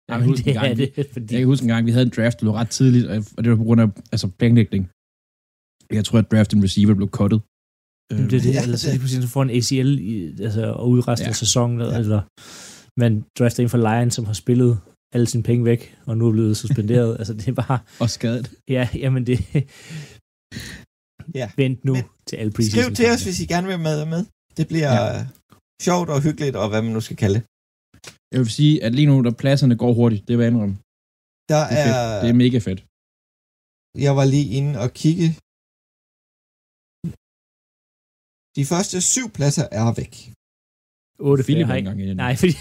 Jeg 0.10 0.18
kan 0.20 0.28
huske 0.30 0.46
det 0.46 0.54
gang, 0.54 0.78
det, 0.78 0.90
fordi... 1.14 1.34
Jeg 1.34 1.40
kan 1.42 1.48
huske 1.54 1.64
en 1.64 1.68
gang, 1.74 1.86
vi 1.86 1.92
havde 1.92 2.06
en 2.06 2.14
draft, 2.18 2.40
der 2.40 2.46
lå 2.46 2.52
ret 2.54 2.70
tidligt, 2.70 3.06
og 3.38 3.40
det 3.44 3.50
var 3.52 3.56
på 3.62 3.64
grund 3.64 3.82
af 3.82 3.88
altså, 4.14 4.28
planlægning. 4.40 4.84
Jeg 5.98 6.06
tror, 6.06 6.20
at 6.20 6.32
draften 6.32 6.64
receiver 6.64 6.94
blev 7.00 7.10
cuttet. 7.20 7.40
Jamen, 8.12 8.30
det 8.30 8.38
er 8.38 8.44
det, 8.48 8.54
Ja, 8.58 8.62
eller 8.66 8.78
så 8.78 8.90
det- 8.92 9.00
pludselig 9.00 9.24
så 9.24 9.30
får 9.36 9.44
en 9.48 9.54
ACL 9.58 9.92
i, 10.12 10.14
altså, 10.48 10.64
og 10.82 10.86
ud 10.94 11.00
resten 11.08 11.26
Ja. 11.26 11.30
af 11.30 11.36
sæsonen, 11.44 11.78
Ja. 11.82 11.98
eller 12.00 12.20
man 13.04 13.12
drafter 13.38 13.60
en 13.64 13.70
fra 13.74 13.82
Lions, 13.88 14.14
som 14.18 14.26
har 14.30 14.34
spillet 14.44 14.72
alle 15.14 15.28
sine 15.28 15.44
penge 15.44 15.66
væk, 15.66 15.82
og 16.08 16.18
nu 16.18 16.28
er 16.28 16.32
blevet 16.32 16.58
suspenderet. 16.58 17.12
altså, 17.20 17.34
det 17.34 17.48
er 17.48 17.58
bare, 17.64 17.80
Og 18.04 18.10
skadet. 18.10 18.46
ja, 18.78 18.84
jamen 19.04 19.24
det, 19.30 19.38
Ja. 21.40 21.48
vent 21.62 21.80
nu 21.86 21.94
Men 21.94 22.04
til 22.28 22.36
alle 22.42 22.52
preseason. 22.56 22.82
Skriv 22.84 22.96
til 23.00 23.08
os, 23.14 23.24
hvis 23.24 23.40
I 23.44 23.46
gerne 23.54 23.68
vil 23.72 23.80
med. 23.80 24.06
med. 24.14 24.22
Det 24.58 24.66
bliver 24.72 24.92
Ja. 24.94 25.28
sjovt 25.88 26.10
og 26.14 26.20
hyggeligt, 26.28 26.56
og 26.62 26.70
hvad 26.70 26.82
man 26.86 26.94
nu 26.98 27.02
skal 27.08 27.18
kalde 27.24 27.36
det. 27.38 27.44
Jeg 28.34 28.40
vil 28.44 28.50
sige, 28.60 28.74
at 28.86 28.92
lige 28.98 29.08
nu, 29.12 29.16
der 29.28 29.32
pladserne 29.44 29.76
går 29.84 29.94
hurtigt, 30.00 30.22
det 30.28 30.34
vil 30.38 30.44
jeg 30.44 30.52
indrømme. 30.54 30.76
Der 31.52 31.62
Det 31.70 31.78
er, 31.80 31.84
er, 31.84 31.86
fedt. 31.86 32.22
det 32.24 32.30
er 32.34 32.38
mega 32.44 32.58
fedt. 32.68 32.82
jeg 34.06 34.14
var 34.20 34.26
lige 34.34 34.48
inde 34.60 34.74
og 34.84 34.90
kigge. 35.02 35.28
De 38.58 38.64
første 38.72 38.98
syv 39.14 39.28
pladser 39.38 39.66
er 39.80 39.86
væk. 40.02 40.14
8 41.24 41.44
Philip 41.44 41.58
flere 41.58 41.62
er 41.62 41.66
har 41.68 41.76
ikke 41.80 41.90
engang 41.90 42.02
inde. 42.02 42.16
Nej, 42.16 42.36
fordi 42.36 42.54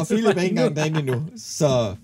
Og 0.00 0.06
Philip 0.06 0.36
er 0.36 0.40
ikke 0.40 0.50
engang 0.50 0.76
derinde 0.76 0.98
endnu. 0.98 1.22
Så 1.36 1.96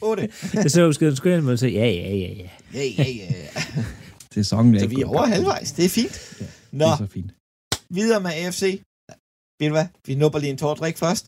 8. 0.00 0.28
Jeg 0.54 0.70
så 0.70 0.86
beskeden, 0.88 1.16
skulle 1.16 1.34
jeg 1.36 1.44
og 1.52 1.58
sige, 1.58 1.72
ja, 1.72 1.86
ja, 1.86 2.16
ja, 2.16 2.32
ja. 2.42 2.48
Ja, 2.74 2.84
ja, 2.98 3.04
ja. 3.04 3.82
Sæsonen 4.34 4.74
er 4.74 4.78
Så 4.80 4.86
vi 4.86 5.00
er 5.00 5.06
over 5.06 5.26
halvvejs. 5.26 5.72
Det 5.72 5.84
er 5.84 5.88
fint. 5.88 6.12
Det 6.38 6.48
Nå, 6.72 6.84
er 6.84 6.96
så 6.96 7.06
fint. 7.06 7.30
videre 7.90 8.20
med 8.20 8.30
AFC. 8.30 8.62
Ved 9.60 9.68
du 9.68 9.74
hvad? 9.74 9.86
Vi 10.06 10.14
nupper 10.14 10.38
lige 10.38 10.50
en 10.50 10.58
tår 10.58 10.74
drik 10.74 10.98
først, 10.98 11.24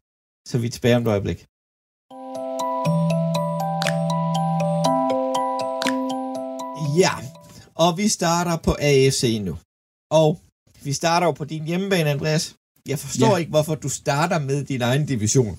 så 0.48 0.58
vi 0.58 0.66
er 0.66 0.70
tilbage 0.70 0.96
om 0.96 1.02
et 1.02 1.08
øjeblik. 1.08 1.46
Ja, 7.02 7.14
og 7.74 7.90
vi 7.98 8.08
starter 8.08 8.56
på 8.56 8.72
AFC 8.80 9.38
nu. 9.42 9.58
Og 10.10 10.40
vi 10.84 10.92
starter 10.92 11.26
jo 11.26 11.32
på 11.32 11.44
din 11.44 11.64
hjemmebane, 11.64 12.10
Andreas. 12.10 12.54
Jeg 12.88 12.98
forstår 12.98 13.30
Ja. 13.32 13.36
ikke, 13.36 13.50
hvorfor 13.50 13.74
du 13.74 13.88
starter 13.88 14.38
med 14.38 14.64
din 14.64 14.82
egen 14.82 15.06
division. 15.06 15.58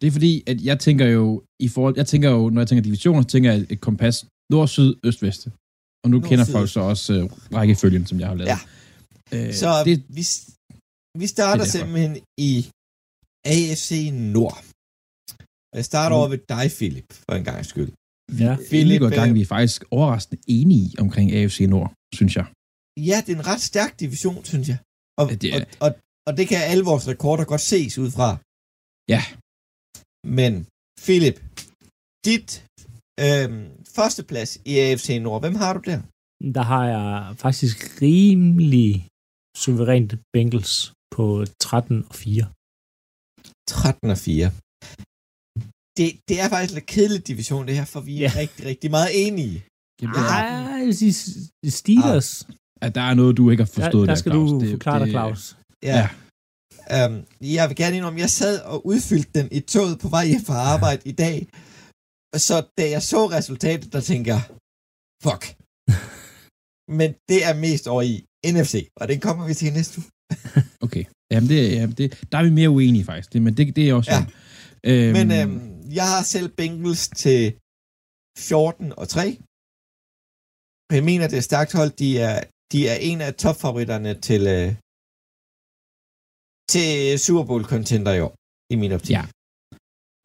Det 0.00 0.06
er 0.06 0.10
fordi, 0.10 0.42
at 0.46 0.60
jeg 0.62 0.80
tænker 0.80 1.06
jo, 1.06 1.42
i 1.60 1.68
forhold, 1.68 1.94
jeg 1.96 2.06
tænker 2.06 2.30
jo, 2.30 2.50
når 2.50 2.60
jeg 2.60 2.68
tænker 2.68 2.82
divisioner, 2.82 3.22
så 3.22 3.28
tænker 3.28 3.52
jeg 3.52 3.66
et 3.70 3.80
kompas 3.80 4.26
nord, 4.52 4.68
syd, 4.68 4.94
øst, 5.04 5.22
vest. 5.22 5.46
Og 6.04 6.10
nu 6.10 6.18
Nord, 6.18 6.28
kender 6.28 6.44
syd, 6.44 6.52
folk 6.52 6.70
så 6.70 6.80
også 6.80 7.12
uh, 7.22 7.30
rækkefølgen, 7.56 8.06
som 8.06 8.20
jeg 8.20 8.28
har 8.28 8.34
lavet. 8.34 8.48
Ja. 8.54 8.58
Øh, 9.34 9.54
Så 9.54 9.68
det, 9.84 9.96
vi, 10.18 10.22
vi 11.22 11.26
starter 11.26 11.62
det 11.64 11.72
simpelthen 11.72 12.16
i 12.38 12.52
AFC 13.54 13.90
Nord. 14.12 14.56
Og 15.72 15.76
jeg 15.80 15.84
starter 15.84 16.16
Mm. 16.16 16.18
over 16.20 16.28
ved 16.28 16.38
dig, 16.54 16.66
Philip, 16.78 17.08
for 17.26 17.32
en 17.40 17.44
gang 17.44 17.66
skyld. 17.72 17.90
Ja. 18.44 18.56
Philip, 18.70 19.00
går 19.00 19.10
gang, 19.20 19.28
øh, 19.30 19.34
vi 19.34 19.40
er 19.40 19.50
faktisk 19.58 19.84
overraskende 19.90 20.42
enige 20.58 20.86
omkring 21.04 21.32
AFC 21.32 21.60
Nord, 21.74 21.92
synes 22.14 22.36
jeg. 22.36 22.46
Ja, 23.10 23.16
det 23.26 23.30
er 23.34 23.36
en 23.42 23.46
ret 23.46 23.60
stærk 23.70 24.00
division, 24.00 24.44
synes 24.44 24.68
jeg. 24.72 24.78
Og, 25.20 25.24
Ja, 25.30 25.34
det 25.34 25.48
er- 25.56 25.60
og, 25.60 25.66
og, 25.86 25.90
og 26.28 26.32
det 26.38 26.44
kan 26.50 26.60
alle 26.70 26.84
vores 26.90 27.04
rekorder 27.12 27.44
godt 27.52 27.64
ses 27.72 27.94
ud 28.04 28.10
fra. 28.16 28.28
Ja. 29.14 29.22
Men, 30.38 30.52
Philip, 31.04 31.36
dit 32.28 32.48
øhm, 33.26 33.64
førsteplads 33.96 34.50
i 34.70 34.72
AFC 34.84 35.08
Nord, 35.26 35.40
hvem 35.44 35.54
har 35.62 35.72
du 35.76 35.80
der? 35.90 36.00
Der 36.56 36.64
har 36.72 36.84
jeg 36.96 37.08
faktisk 37.44 37.76
rimelig 38.02 38.90
suverænt 39.62 40.12
Bengals 40.34 40.74
på 41.16 41.24
13 41.60 42.04
og 42.10 42.14
4. 42.14 42.44
13 43.68 44.10
og 44.14 44.18
4. 44.18 44.46
Det, 45.98 46.08
det 46.28 46.36
er 46.42 46.48
faktisk 46.52 46.72
en 46.72 46.78
lidt 46.78 46.90
kedelig 46.96 47.22
division, 47.30 47.66
det 47.68 47.74
her, 47.80 47.84
for 47.94 48.00
vi 48.08 48.14
er 48.16 48.20
Ja. 48.20 48.30
rigtig, 48.42 48.62
rigtig 48.70 48.90
meget 48.96 49.10
enige. 49.26 49.56
Det 49.98 50.04
er- 50.08 50.12
Ej, 50.36 50.44
jeg 50.80 50.86
vil 50.86 50.96
sige 51.02 51.14
Steelers. 51.80 52.30
at 52.84 52.90
der 52.98 53.04
er 53.10 53.14
noget, 53.20 53.36
du 53.36 53.44
ikke 53.50 53.62
har 53.64 53.70
Der, 53.74 53.80
forstået 53.80 54.08
der 54.10 54.14
skal 54.22 54.32
Claus. 54.32 54.50
du 54.50 54.60
Det- 54.60 54.70
forklare 54.76 55.00
dig, 55.04 55.10
Claus. 55.16 55.42
Ja. 55.84 55.96
Ja. 55.98 56.08
Øhm, 56.94 57.26
jeg 57.40 57.68
vil 57.68 57.76
gerne 57.76 57.96
indrømme, 57.96 58.20
jeg 58.20 58.30
sad 58.30 58.60
og 58.60 58.86
udfyldte 58.86 59.30
den 59.38 59.48
i 59.52 59.60
toget 59.60 59.98
på 60.02 60.08
vej 60.08 60.26
hjem 60.26 60.44
fra 60.48 60.54
arbejde 60.74 61.02
i 61.04 61.12
dag. 61.12 61.38
Så 62.46 62.56
da 62.78 62.90
jeg 62.90 63.02
så 63.02 63.26
resultatet, 63.26 63.92
der 63.92 64.00
tænker 64.00 64.32
jeg, 64.34 64.44
fuck. 65.24 65.42
Men 66.98 67.08
det 67.30 67.40
er 67.48 67.54
mest 67.66 67.84
over 67.92 68.02
i 68.02 68.14
NFC, 68.46 68.74
og 68.96 69.08
det 69.08 69.22
kommer 69.22 69.46
vi 69.46 69.54
til 69.54 69.72
næste 69.72 69.98
uge. 70.00 70.10
Okay. 70.86 71.04
Jamen, 71.32 71.48
det, 71.48 71.72
jamen 71.72 71.96
det, 72.00 72.08
der 72.32 72.38
er 72.38 72.44
vi 72.44 72.50
mere 72.50 72.70
uenige, 72.70 73.04
faktisk. 73.04 73.32
Det, 73.32 73.42
men 73.42 73.56
det, 73.56 73.76
det 73.76 73.88
er 73.88 73.94
også... 73.94 74.10
Ja. 74.14 74.20
Øhm, 74.90 75.12
Men 75.18 75.26
øhm, 75.38 75.90
jeg 75.98 76.06
har 76.12 76.22
selv 76.22 76.48
Bengals 76.48 77.08
til 77.08 77.40
14 78.38 78.92
og 79.00 79.08
3. 79.08 79.20
Jeg 80.92 81.04
mener, 81.04 81.28
det 81.28 81.38
er 81.38 81.46
stærkt 81.50 81.72
hold. 81.72 81.90
De 81.90 82.18
er, 82.18 82.36
de 82.72 82.88
er 82.88 82.96
en 83.10 83.20
af 83.20 83.34
topfavoritterne 83.34 84.20
til, 84.20 84.42
øh, 84.46 84.74
til 86.72 87.18
Super 87.26 87.44
Bowl 87.48 87.62
contender 87.72 88.12
i 88.18 88.20
år, 88.26 88.34
i 88.72 88.76
min 88.82 88.92
optik. 88.92 89.10
Ja. 89.18 89.24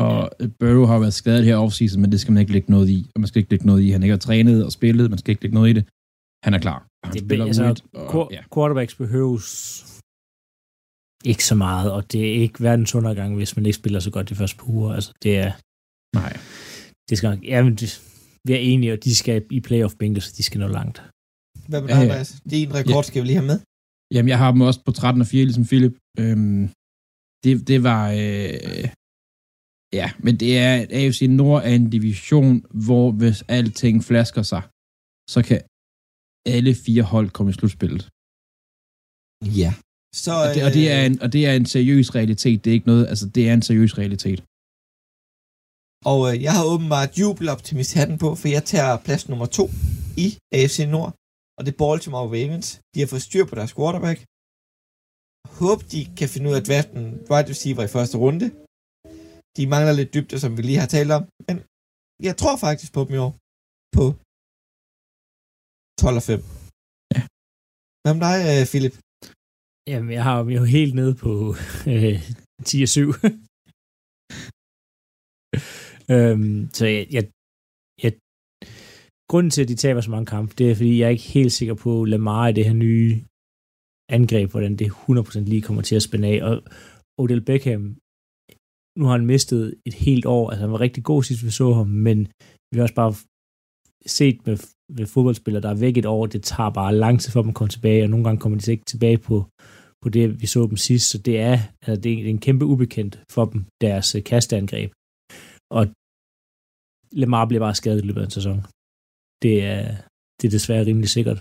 Og 0.08 0.20
Burrow 0.60 0.86
har 0.92 1.00
været 1.00 1.14
skadet 1.14 1.46
her 1.46 1.56
offseason, 1.58 2.02
men 2.02 2.12
det 2.12 2.20
skal 2.22 2.32
man 2.34 2.42
ikke 2.42 2.52
lægge 2.58 2.72
noget 2.72 2.90
i. 2.90 3.00
Og 3.16 3.20
man 3.22 3.28
skal 3.28 3.40
ikke 3.40 3.52
lægge 3.52 3.66
noget 3.66 3.82
i. 3.84 3.90
Han 3.90 4.04
ikke 4.04 4.14
har 4.18 4.20
trænet 4.28 4.66
og 4.66 4.72
spillet. 4.72 5.10
Man 5.10 5.20
skal 5.20 5.32
ikke 5.32 5.44
lægge 5.44 5.54
noget 5.60 5.70
i 5.70 5.74
det. 5.74 5.84
Han 6.46 6.54
er 6.54 6.60
klar. 6.66 6.80
Han 7.06 7.14
Det, 7.14 7.22
spiller 7.26 7.46
altså, 7.46 7.64
roligt, 7.64 7.84
og, 7.94 8.08
Qu- 8.14 8.30
ja. 8.36 8.42
quarterbacks 8.54 8.96
behøves 8.96 9.46
ikke 11.32 11.46
så 11.46 11.56
meget, 11.56 11.92
og 11.92 12.12
det 12.12 12.22
er 12.30 12.34
ikke 12.46 12.64
verdens 12.64 12.96
undergang, 12.96 13.36
hvis 13.36 13.56
man 13.56 13.66
ikke 13.66 13.76
spiller 13.82 14.00
så 14.00 14.12
godt 14.12 14.30
de 14.30 14.36
første 14.36 14.58
par 14.58 14.70
uger. 14.70 14.94
Altså, 14.94 15.12
det 15.24 15.38
er, 15.38 15.52
Nej. 16.22 16.34
det 17.10 17.18
skal 17.18 17.30
nok, 17.30 17.42
ja, 17.44 17.64
men 17.64 17.76
det, 17.76 17.90
vi 18.48 18.54
er 18.54 18.58
enige, 18.72 18.94
og 18.94 19.04
de 19.04 19.16
skal 19.16 19.46
i 19.52 19.60
playoff 19.60 19.94
Bengals, 20.00 20.26
så 20.26 20.34
de 20.38 20.44
skal 20.44 20.60
nå 20.60 20.68
langt. 20.68 20.98
Hvad 21.70 21.82
med 21.82 21.90
Ja, 21.90 21.96
dig, 21.96 22.00
ja. 22.02 22.10
Andreas? 22.10 22.42
Din 22.50 22.74
rekord 22.80 23.04
skal 23.04 23.22
vi 23.22 23.28
lige 23.28 23.36
have 23.42 23.48
med. 23.48 23.60
Jamen, 24.14 24.30
jeg 24.30 24.38
har 24.38 24.52
dem 24.52 24.62
også 24.62 24.80
på 24.86 24.92
13 24.92 25.22
og 25.22 25.28
4, 25.28 25.44
ligesom 25.46 25.66
Philip. 25.66 25.96
Øhm, 26.22 26.64
det, 27.44 27.52
det 27.72 27.80
var... 27.90 28.04
Øh, 28.22 28.86
ja, 30.00 30.08
men 30.26 30.34
det 30.42 30.52
er... 30.68 30.74
AFC 31.00 31.22
Nord 31.30 31.62
er 31.68 31.74
en 31.82 31.90
division, 31.90 32.54
hvor 32.86 33.06
hvis 33.20 33.40
alting 33.58 33.98
flasker 34.10 34.44
sig, 34.52 34.64
så 35.34 35.40
kan 35.48 35.60
alle 36.56 36.74
fire 36.86 37.04
hold 37.14 37.30
komme 37.36 37.50
i 37.52 37.58
slutspillet. 37.58 38.04
Ja. 39.62 39.72
Så, 40.24 40.34
Og 40.44 40.48
det, 40.56 40.62
og, 40.66 40.72
det 40.78 40.86
er 40.96 41.00
øh, 41.00 41.06
en, 41.10 41.22
og 41.24 41.34
det 41.34 41.42
er 41.48 41.54
en 41.54 41.66
seriøs 41.76 42.16
realitet. 42.16 42.58
Det 42.64 42.70
er 42.70 42.78
ikke 42.80 42.92
noget... 42.94 43.08
Altså, 43.12 43.26
det 43.36 43.44
er 43.50 43.54
en 43.54 43.66
seriøs 43.70 43.98
realitet. 44.02 44.40
Og 46.12 46.20
øh, 46.28 46.36
jeg 46.46 46.54
har 46.58 46.64
åbenbart 46.74 47.12
jubeloptimist 47.20 47.94
hatten 48.00 48.18
på, 48.24 48.30
for 48.40 48.48
jeg 48.48 48.64
tager 48.74 48.98
plads 49.06 49.24
nummer 49.30 49.48
to 49.58 49.66
i 50.26 50.28
AFC 50.58 50.78
Nord, 50.96 51.12
og 51.58 51.62
det 51.66 51.72
er 51.74 51.78
Baltimore 51.84 52.28
Ravens. 52.36 52.68
De 52.94 53.00
har 53.00 53.08
fået 53.08 53.22
styr 53.30 53.46
på 53.46 53.56
deres 53.60 53.74
quarterback. 53.78 54.20
Håb, 55.60 55.80
de 55.94 56.00
kan 56.18 56.28
finde 56.34 56.46
ud 56.50 56.56
af 56.56 56.62
at 56.62 56.68
draften 56.70 57.04
wide 57.30 57.50
receiver 57.54 57.84
i 57.86 57.94
første 57.96 58.16
runde. 58.24 58.48
De 59.58 59.64
mangler 59.74 59.94
lidt 60.00 60.14
dybde, 60.16 60.38
som 60.44 60.52
vi 60.58 60.62
lige 60.62 60.82
har 60.84 60.92
talt 60.98 61.12
om, 61.18 61.24
men 61.48 61.56
jeg 62.28 62.34
tror 62.42 62.56
faktisk 62.66 62.90
på 62.94 63.02
dem 63.06 63.14
i 63.18 63.24
år. 63.28 63.34
På 63.98 64.06
12 66.02 66.18
og 66.22 66.26
5. 66.32 66.40
Ja. 67.16 67.22
Hvad 68.02 68.14
med 68.16 68.24
dig, 68.30 68.38
øh, 68.52 68.64
Philip? 68.72 68.96
Jamen, 69.92 70.12
jeg 70.18 70.24
har 70.28 70.36
dem 70.42 70.50
jo 70.60 70.64
helt 70.78 70.94
nede 71.00 71.14
på 71.26 71.32
øh, 71.94 72.18
10 72.70 72.72
og 72.86 72.92
7. 72.98 73.00
øhm, 76.14 76.58
så 76.78 76.84
jeg, 76.96 77.04
jeg, 77.16 77.24
jeg, 78.04 78.12
grunden 79.32 79.52
til, 79.52 79.64
at 79.64 79.72
de 79.72 79.82
taber 79.84 80.02
så 80.02 80.12
mange 80.12 80.32
kampe, 80.36 80.52
det 80.58 80.66
er, 80.72 80.76
fordi 80.76 80.92
jeg 81.00 81.06
er 81.06 81.16
ikke 81.18 81.34
helt 81.38 81.54
sikker 81.60 81.76
på 81.86 81.92
Lamar 82.12 82.46
i 82.48 82.56
det 82.58 82.66
her 82.70 82.78
nye 82.88 83.12
angreb, 84.10 84.52
hvordan 84.52 84.76
det 84.76 84.88
100% 84.92 85.40
lige 85.40 85.62
kommer 85.62 85.82
til 85.82 85.96
at 85.96 86.04
spænde 86.08 86.28
af. 86.28 86.44
Og 86.44 86.64
Odell 87.22 87.42
Beckham, 87.42 87.84
nu 89.00 89.06
har 89.06 89.12
han 89.12 89.26
mistet 89.26 89.76
et 89.86 89.94
helt 89.94 90.26
år. 90.26 90.50
Altså, 90.50 90.62
han 90.62 90.72
var 90.72 90.82
rigtig 90.82 91.04
god 91.04 91.24
sidst, 91.24 91.46
vi 91.46 91.50
så 91.50 91.74
ham, 91.74 91.88
men 91.88 92.20
vi 92.72 92.76
har 92.78 92.84
også 92.84 92.96
bare 92.96 93.14
set 94.06 94.38
med, 94.48 94.58
med 94.98 95.06
fodboldspillere, 95.06 95.62
der 95.62 95.70
er 95.70 95.84
væk 95.86 95.98
et 95.98 96.06
år, 96.06 96.26
det 96.26 96.44
tager 96.44 96.70
bare 96.70 96.96
lang 96.96 97.20
tid 97.20 97.32
for 97.32 97.42
dem 97.42 97.50
at 97.50 97.56
komme 97.56 97.70
tilbage, 97.70 98.04
og 98.04 98.10
nogle 98.10 98.26
gange 98.26 98.40
kommer 98.40 98.58
de 98.58 98.64
så 98.64 98.72
ikke 98.72 98.86
tilbage 98.86 99.18
på, 99.18 99.46
på 100.02 100.10
det, 100.10 100.42
vi 100.42 100.48
så 100.48 100.62
dem 100.68 100.78
sidst, 100.78 101.10
så 101.10 101.18
det 101.18 101.40
er, 101.40 101.58
altså 101.82 102.02
det 102.02 102.12
er 102.14 102.30
en 102.30 102.46
kæmpe 102.48 102.66
ubekendt 102.66 103.24
for 103.32 103.46
dem, 103.46 103.66
deres 103.82 104.16
øh, 104.16 104.24
kasteangreb. 104.24 104.92
Og 105.78 105.84
Lamar 107.12 107.46
bliver 107.46 107.64
bare 107.66 107.76
skadet 107.76 108.04
i 108.04 108.08
løbet 108.08 108.22
af 108.22 108.26
en 108.26 108.38
sæson. 108.38 108.58
Det 109.44 109.56
er, 109.74 109.82
det 110.38 110.48
er 110.48 110.52
desværre 110.58 110.86
rimelig 110.86 111.10
sikkert 111.10 111.40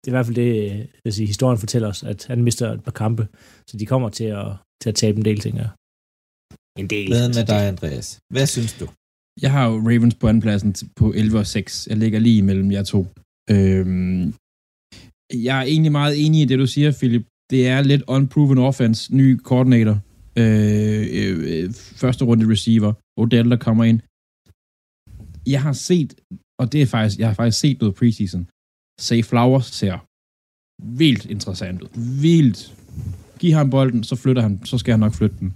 det 0.00 0.06
er 0.06 0.12
i 0.12 0.16
hvert 0.16 0.26
fald 0.26 0.36
det, 0.36 0.88
vil 1.04 1.12
sige, 1.12 1.26
historien 1.26 1.58
fortæller 1.58 1.88
os, 1.88 2.02
at 2.02 2.26
han 2.26 2.42
mister 2.42 2.72
et 2.72 2.84
par 2.84 2.96
kampe, 3.02 3.28
så 3.68 3.76
de 3.76 3.86
kommer 3.86 4.08
til 4.08 4.24
at, 4.24 4.46
til 4.82 4.88
at 4.88 4.94
tabe 4.94 5.18
en 5.18 5.24
del 5.24 5.40
ting 5.40 5.58
her. 5.58 5.70
En 6.78 6.86
del. 6.86 7.08
Hvad 7.08 7.28
med 7.28 7.46
dig, 7.52 7.68
Andreas? 7.68 8.18
Hvad 8.34 8.46
synes 8.46 8.72
du? 8.80 8.86
Jeg 9.42 9.50
har 9.52 9.64
jo 9.70 9.76
Ravens 9.88 10.14
på 10.14 10.28
andenpladsen 10.28 10.74
på 10.96 11.12
11 11.12 11.38
og 11.38 11.46
6. 11.46 11.88
Jeg 11.90 11.96
ligger 11.96 12.18
lige 12.18 12.38
imellem 12.38 12.70
jer 12.72 12.82
to. 12.82 13.00
Øhm, 13.50 14.34
jeg 15.48 15.58
er 15.58 15.62
egentlig 15.72 15.92
meget 15.92 16.24
enig 16.24 16.40
i 16.42 16.44
det, 16.44 16.58
du 16.58 16.66
siger, 16.66 16.92
Philip. 16.92 17.26
Det 17.50 17.68
er 17.68 17.80
lidt 17.82 18.02
unproven 18.08 18.58
offense, 18.58 19.14
ny 19.16 19.40
coordinator, 19.40 19.96
øh, 20.36 21.06
øh, 21.18 21.36
øh, 21.50 21.72
første 22.02 22.24
runde 22.24 22.52
receiver, 22.52 22.92
Odell, 23.20 23.50
der 23.50 23.56
kommer 23.56 23.84
ind. 23.84 24.00
Jeg 25.54 25.62
har 25.62 25.72
set, 25.72 26.10
og 26.60 26.72
det 26.72 26.82
er 26.82 26.86
faktisk, 26.86 27.18
jeg 27.18 27.28
har 27.28 27.34
faktisk 27.34 27.60
set 27.60 27.80
noget 27.80 27.94
preseason. 27.94 28.48
Say 29.06 29.20
Flowers 29.30 29.66
ser 29.80 29.96
vildt 31.00 31.24
interessant 31.34 31.82
ud. 31.82 32.20
Vildt. 32.22 32.60
Giv 33.38 33.52
ham 33.52 33.70
bolden, 33.70 34.04
så 34.04 34.16
flytter 34.16 34.42
han, 34.42 34.64
så 34.64 34.78
skal 34.78 34.92
han 34.92 35.00
nok 35.00 35.14
flytte 35.14 35.36
den. 35.38 35.50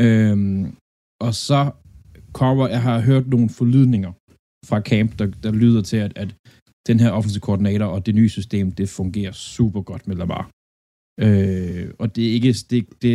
Øhm, 0.00 0.74
og 1.20 1.34
så 1.34 1.70
kommer, 2.32 2.68
jeg 2.68 2.82
har 2.82 3.00
hørt 3.00 3.26
nogle 3.26 3.48
forlydninger 3.48 4.12
fra 4.68 4.80
camp, 4.80 5.18
der, 5.18 5.26
der 5.26 5.52
lyder 5.52 5.82
til, 5.82 5.96
at, 5.96 6.12
at 6.16 6.34
den 6.86 7.00
her 7.00 7.10
offensive 7.10 7.40
koordinator 7.40 7.86
og 7.86 8.06
det 8.06 8.14
nye 8.14 8.28
system, 8.28 8.72
det 8.72 8.88
fungerer 8.88 9.32
super 9.32 9.82
godt 9.82 10.08
med 10.08 10.16
Lamar. 10.16 10.50
Øh, 11.20 11.90
og 11.98 12.16
det 12.16 12.28
er 12.28 12.32
ikke, 12.32 12.52
det, 12.70 13.02
det, 13.02 13.12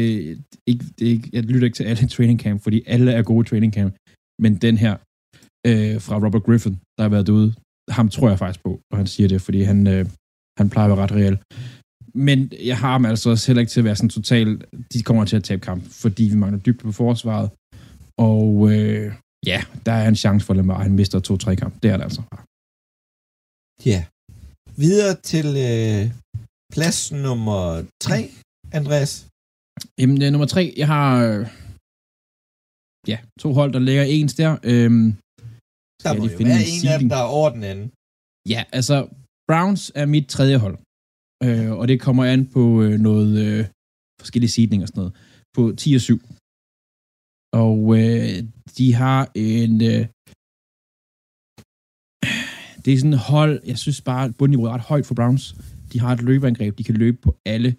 ikke, 0.67 0.85
det 0.99 1.05
ikke, 1.05 1.29
jeg 1.33 1.43
lytter 1.43 1.65
ikke 1.65 1.75
til 1.75 1.83
alle 1.83 2.07
training 2.07 2.39
camp, 2.39 2.63
fordi 2.63 2.81
alle 2.85 3.11
er 3.11 3.23
gode 3.23 3.47
training 3.49 3.73
camp, 3.73 3.95
men 4.43 4.55
den 4.55 4.77
her 4.77 4.93
øh, 5.67 6.01
fra 6.05 6.15
Robert 6.25 6.43
Griffin, 6.43 6.75
der 6.97 7.01
har 7.03 7.09
været 7.09 7.27
derude, 7.27 7.53
ham 7.91 8.09
tror 8.09 8.29
jeg 8.29 8.39
faktisk 8.39 8.63
på, 8.63 8.71
når 8.91 8.97
han 8.97 9.07
siger 9.07 9.27
det, 9.27 9.41
fordi 9.41 9.61
han, 9.71 9.87
øh, 9.87 10.05
han 10.59 10.69
plejer 10.69 10.91
at 10.91 10.97
være 10.97 11.03
ret 11.03 11.17
reel. 11.19 11.37
Men 12.13 12.51
jeg 12.69 12.77
har 12.77 12.91
ham 12.91 13.05
altså 13.05 13.29
også 13.29 13.47
heller 13.47 13.61
ikke 13.61 13.69
til 13.71 13.81
at 13.81 13.85
være 13.85 13.95
sådan 13.95 14.09
totalt, 14.09 14.65
de 14.93 15.03
kommer 15.03 15.25
til 15.25 15.35
at 15.35 15.43
tabe 15.43 15.61
kamp, 15.61 15.83
fordi 16.03 16.23
vi 16.23 16.35
mangler 16.35 16.59
dybde 16.59 16.83
på 16.83 16.91
forsvaret, 16.91 17.49
og 18.17 18.71
øh, 18.71 19.13
ja, 19.45 19.59
der 19.85 19.91
er 19.91 20.07
en 20.07 20.15
chance 20.15 20.45
for 20.45 20.53
Lamar, 20.53 20.83
han 20.83 20.93
mister 20.93 21.19
to-tre 21.19 21.55
kamp. 21.55 21.73
Det 21.83 21.91
er 21.91 21.97
det 21.97 22.03
altså. 22.03 22.21
Ja. 23.85 24.05
Videre 24.77 25.15
til 25.31 25.47
øh, 25.69 26.11
plads 26.73 27.11
nummer 27.11 27.85
3, 28.01 28.29
Andreas. 28.71 29.27
Jamen, 29.99 30.21
er 30.21 30.29
nummer 30.29 30.47
tre. 30.47 30.73
Jeg 30.77 30.87
har 30.87 31.07
øh, 31.25 31.47
ja, 33.07 33.17
to 33.39 33.53
hold, 33.53 33.73
der 33.73 33.79
ligger 33.79 34.03
ens 34.03 34.33
der. 34.33 34.57
Øhm, 34.63 35.15
Der 36.03 36.09
jeg 36.09 36.17
må 36.17 36.23
lige 36.23 36.33
jo 36.33 36.37
finde 36.37 36.51
være 36.51 36.65
min 36.65 36.81
en 36.85 36.93
af 36.93 36.99
dem, 37.01 37.09
der 37.13 37.19
er 37.25 37.29
over 37.39 37.49
den 37.57 37.63
anden. 37.71 37.87
Ja, 38.53 38.61
altså, 38.77 38.95
Browns 39.49 39.83
er 40.01 40.05
mit 40.15 40.27
tredje 40.35 40.57
hold. 40.65 40.77
Øh, 41.45 41.71
og 41.79 41.85
det 41.89 41.97
kommer 42.05 42.23
an 42.33 42.41
på 42.55 42.63
øh, 42.83 42.93
noget 43.09 43.31
øh, 43.45 43.61
forskellige 44.21 44.53
seedning 44.55 44.81
og 44.83 44.87
sådan 44.87 45.01
noget. 45.01 45.13
På 45.55 45.63
10 45.81 45.93
og 45.99 46.01
7. 46.01 46.17
Og 47.63 47.79
øh, 47.99 48.37
de 48.77 48.87
har 49.01 49.21
en... 49.35 49.73
Øh, 49.91 50.03
det 52.83 52.91
er 52.93 52.99
sådan 53.01 53.17
et 53.19 53.25
hold, 53.33 53.53
jeg 53.71 53.77
synes 53.83 53.99
bare, 54.09 54.23
at 54.27 54.35
bundniveauet 54.37 54.69
er 54.69 54.75
ret 54.75 54.89
højt 54.91 55.05
for 55.05 55.15
Browns. 55.19 55.45
De 55.91 55.97
har 56.03 56.11
et 56.13 56.21
løbeangreb, 56.29 56.77
de 56.77 56.83
kan 56.89 56.97
løbe 57.03 57.17
på 57.25 57.31
alle, 57.53 57.69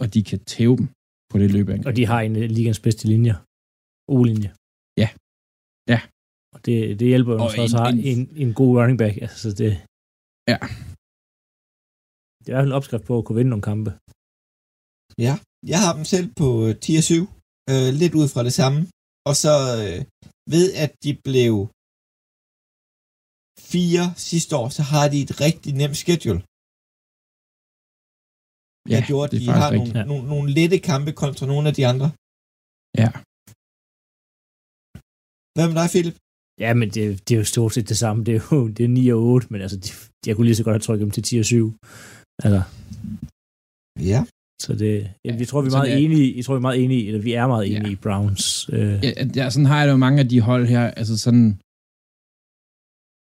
og 0.00 0.06
de 0.14 0.20
kan 0.30 0.40
tæve 0.54 0.76
dem 0.80 0.86
på 1.30 1.36
det 1.40 1.48
løbeangreb. 1.56 1.86
Og 1.90 1.96
de 1.96 2.06
har 2.10 2.20
en 2.20 2.36
af 2.36 2.54
ligens 2.58 2.80
bedste 2.86 3.04
linjer. 3.12 3.36
O-linje. 4.14 4.50
Ja. 5.02 5.08
Det, 6.66 6.76
det 7.00 7.06
hjælper 7.12 7.32
jo, 7.36 7.40
Og 7.44 7.50
så 7.50 7.60
også 7.64 7.76
en- 7.76 7.82
har 7.82 7.88
en- 7.94 8.04
en, 8.12 8.20
en 8.44 8.50
god 8.60 8.72
running 8.78 8.98
back. 9.02 9.14
Altså, 9.26 9.48
det, 9.60 9.70
Ja. 10.52 10.58
det 12.44 12.50
er 12.56 12.60
en 12.68 12.76
opskrift 12.78 13.04
på 13.08 13.14
at 13.18 13.24
kunne 13.24 13.38
vinde 13.40 13.52
nogle 13.54 13.68
kampe. 13.72 13.90
Ja, 15.26 15.34
jeg 15.72 15.78
har 15.84 15.92
dem 15.98 16.04
selv 16.14 16.26
på 16.40 16.48
øh, 16.66 16.72
10 16.84 16.88
og 17.00 17.04
7. 17.12 17.22
Øh, 17.72 17.88
lidt 18.00 18.14
ud 18.20 18.26
fra 18.34 18.42
det 18.48 18.54
samme. 18.60 18.78
Og 19.28 19.34
så 19.44 19.54
øh, 19.82 19.98
ved, 20.54 20.66
at 20.84 20.90
de 21.04 21.10
blev 21.28 21.54
fire 23.72 24.06
sidste 24.30 24.52
år, 24.60 24.68
så 24.78 24.82
har 24.92 25.04
de 25.12 25.18
et 25.26 25.32
rigtig 25.46 25.70
nemt 25.80 25.98
schedule. 26.02 26.40
ja, 28.92 28.96
der 29.00 29.04
gjorde, 29.10 29.26
at 29.28 29.32
det 29.34 29.40
de 29.44 29.46
er 29.52 29.56
faktisk 29.64 29.64
har 29.64 29.72
nogle. 29.80 29.92
Ja. 30.00 30.04
nogle, 30.10 30.24
nogle 30.32 30.48
lette 30.58 30.78
kampe 30.90 31.10
kontra 31.22 31.44
nogle 31.52 31.64
af 31.70 31.74
de 31.78 31.84
andre. 31.92 32.08
Ja. 33.02 33.08
Hvad 35.56 35.66
med 35.70 35.76
dig, 35.80 35.88
Philip? 35.94 36.16
Ja, 36.60 36.74
men 36.74 36.88
det, 36.94 37.28
det 37.28 37.34
er 37.34 37.38
jo 37.38 37.44
stort 37.44 37.72
set 37.74 37.88
det 37.88 37.96
samme. 38.04 38.24
Det 38.24 38.32
er 38.36 38.42
jo 38.52 38.68
det 38.68 38.84
er 38.84 38.88
9 38.88 39.08
og 39.08 39.20
8, 39.22 39.46
men 39.50 39.60
altså, 39.60 39.76
de, 39.84 39.88
jeg 40.28 40.36
kunne 40.36 40.44
lige 40.48 40.54
så 40.60 40.64
godt 40.64 40.74
have 40.74 40.86
trykket 40.88 41.04
dem 41.04 41.10
til 41.10 41.22
10 41.22 41.38
og 41.38 41.44
7. 41.44 41.66
Altså, 42.44 42.62
Ja. 44.12 44.20
så 44.64 44.70
det, 44.82 44.94
ja, 45.26 45.36
vi 45.40 45.44
tror, 45.44 45.60
vi 45.62 45.66
er 45.66 45.70
sådan 45.70 45.82
meget 45.88 45.92
er- 45.94 46.04
enige, 46.04 46.36
jeg 46.36 46.44
tror, 46.44 46.54
vi 46.54 46.58
er 46.62 46.68
meget 46.68 46.84
enige, 46.84 47.02
eller 47.08 47.22
vi 47.28 47.32
er 47.32 47.46
meget 47.46 47.66
Ja. 47.70 47.76
enige 47.78 47.92
i 47.92 48.02
Browns. 48.04 48.44
Øh, 48.76 48.94
Ja, 49.06 49.10
ja, 49.38 49.44
sådan 49.50 49.66
har 49.70 49.78
jeg 49.78 49.86
det 49.88 49.92
jo 49.92 50.02
mange 50.06 50.20
af 50.22 50.28
de 50.28 50.40
hold 50.50 50.64
her, 50.74 50.84
altså 51.00 51.14
sådan, 51.24 51.46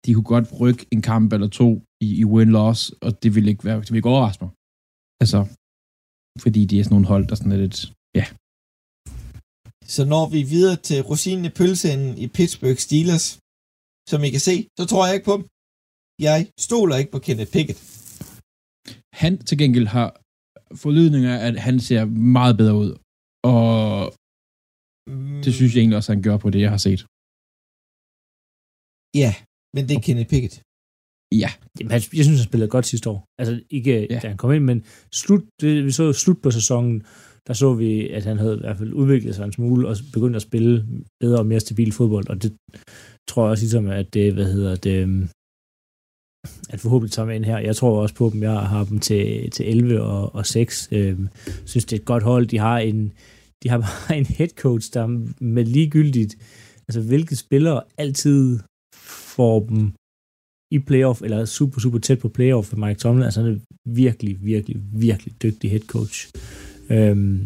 de 0.05 0.11
kunne 0.15 0.31
godt 0.35 0.47
rykke 0.63 0.83
en 0.95 1.03
kamp 1.13 1.29
eller 1.33 1.49
to 1.61 1.69
i, 2.07 2.09
i 2.23 2.25
win-loss, 2.35 2.81
og 3.05 3.11
det 3.23 3.31
ville 3.35 3.51
ikke 3.53 3.65
være, 3.69 3.77
det 3.81 3.89
ville 3.91 3.99
ikke 4.03 4.13
overraske 4.15 4.43
mig. 4.45 4.53
Altså, 5.23 5.39
fordi 6.45 6.61
de 6.71 6.75
er 6.79 6.85
sådan 6.85 6.95
nogle 6.97 7.11
hold, 7.13 7.25
der 7.29 7.35
sådan 7.35 7.53
er 7.57 7.61
lidt, 7.67 7.79
ja, 8.19 8.25
Så 9.95 10.05
når 10.05 10.25
vi 10.35 10.41
videre 10.55 10.77
til 10.89 10.99
rosinen 11.11 11.45
i 11.45 11.53
pølseenden 11.59 12.19
i 12.25 12.27
Pittsburgh 12.37 12.81
Steelers, 12.87 13.27
som 14.11 14.19
I 14.27 14.31
kan 14.35 14.45
se, 14.51 14.57
så 14.79 14.85
tror 14.91 15.03
jeg 15.07 15.15
ikke 15.15 15.31
på 15.31 15.37
dem. 15.39 15.45
Jeg 16.29 16.39
stoler 16.67 16.97
ikke 17.01 17.13
på 17.17 17.21
Kenneth 17.27 17.53
Pickett. 17.55 17.79
han 19.23 19.33
til 19.49 19.57
gengæld 19.63 19.87
har 19.97 20.09
forlydninger 20.83 21.33
af, 21.39 21.41
at 21.49 21.57
han 21.67 21.77
ser 21.89 22.05
meget 22.05 22.57
bedre 22.61 22.77
ud, 22.85 22.91
og 23.55 24.15
Mm, 25.11 25.43
det 25.45 25.53
synes 25.55 25.71
jeg 25.75 25.81
egentlig 25.81 25.97
også, 26.01 26.13
han 26.15 26.23
gør 26.23 26.37
på 26.45 26.49
det, 26.55 26.61
jeg 26.67 26.73
har 26.75 26.83
set. 26.89 27.01
Ja, 29.23 29.33
men 29.75 29.83
det 29.89 29.95
er 29.97 30.03
Kenneth 30.07 30.31
Pickett. 30.33 30.55
Ja, 31.43 31.51
Jamen, 31.77 31.91
han, 31.95 32.01
jeg 32.19 32.25
synes, 32.25 32.39
han 32.41 32.49
spillede 32.51 32.71
godt 32.77 32.87
sidste 32.93 33.07
år. 33.13 33.21
Altså, 33.41 33.53
ikke 33.77 33.93
Ja. 34.01 34.07
ja. 34.15 34.19
da 34.23 34.27
han 34.33 34.41
kom 34.43 34.53
ind, 34.57 34.65
men 34.71 34.79
slut, 35.23 35.45
det, 35.61 35.71
vi 35.87 35.91
så 36.01 36.05
slut 36.23 36.41
på 36.45 36.51
sæsonen, 36.59 36.97
der 37.47 37.55
så 37.55 37.75
vi, 37.75 38.09
at 38.09 38.25
han 38.25 38.39
havde 38.39 38.57
i 38.57 38.61
hvert 38.61 38.79
fald 38.79 38.93
udviklet 38.93 39.35
sig 39.35 39.45
en 39.45 39.53
smule 39.53 39.89
og 39.89 39.97
begyndt 40.13 40.37
at 40.37 40.43
spille 40.43 40.87
bedre 41.21 41.39
og 41.39 41.47
mere 41.47 41.61
stabil 41.61 41.93
fodbold, 41.93 42.29
og 42.29 42.43
det 42.43 42.57
tror 43.29 43.43
jeg 43.43 43.51
også 43.51 43.65
ligesom, 43.65 43.87
at 43.87 44.15
det, 44.15 44.33
hvad 44.33 44.53
hedder 44.53 44.77
det, 44.77 45.03
øhm, 45.03 45.29
at 46.71 46.81
forhåbentlig 46.81 47.13
tager 47.13 47.27
med 47.27 47.35
ind 47.37 47.45
her. 47.45 47.59
Jeg 47.59 47.77
tror 47.77 48.03
også 48.03 48.15
på 48.15 48.31
dem. 48.33 48.43
Jeg 48.43 48.61
har 48.61 48.85
dem 48.85 49.01
til, 49.01 49.51
til 49.51 49.69
11 49.69 50.03
og, 50.03 50.35
og 50.35 50.47
6. 50.47 50.89
Øhm, 50.93 51.29
synes, 51.65 51.85
det 51.85 51.97
er 51.97 52.01
et 52.01 52.07
godt 52.07 52.23
hold. 52.23 52.47
De 52.47 52.59
har 52.59 52.79
en, 52.79 53.13
de 53.63 53.69
har 53.69 53.79
bare 53.87 54.19
en 54.19 54.27
head 54.27 54.49
coach, 54.49 54.95
der 54.95 55.07
med 55.41 55.65
ligegyldigt, 55.65 56.37
altså 56.89 57.01
hvilke 57.01 57.37
spillere 57.37 57.83
altid 57.99 58.59
får 59.37 59.67
dem 59.67 59.93
i 60.71 60.79
playoff, 60.79 61.23
eller 61.23 61.45
super, 61.45 61.81
super 61.81 61.99
tæt 61.99 62.19
på 62.19 62.29
playoff 62.29 62.69
for 62.69 62.77
Mike 62.77 62.99
Tomlin. 62.99 63.25
Altså 63.25 63.43
han 63.43 63.53
er 63.53 63.59
virkelig, 63.89 64.45
virkelig, 64.45 64.77
virkelig 64.93 65.43
dygtig 65.43 65.71
head 65.71 65.81
coach. 65.81 66.31
Øhm, 66.93 67.37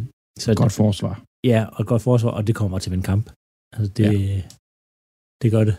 så 0.42 0.48
godt 0.62 0.74
forsvar. 0.82 1.14
Ja, 1.50 1.60
og 1.74 1.78
et 1.82 1.88
godt 1.92 2.02
forsvar, 2.08 2.30
og 2.38 2.42
det 2.46 2.54
kommer 2.60 2.76
til 2.78 2.88
at 2.90 2.94
vinde 2.94 3.08
kamp. 3.12 3.26
Altså 3.74 3.90
det, 3.98 4.04
ja. 4.04 4.42
det 5.42 5.48
gør 5.54 5.64
det. 5.68 5.76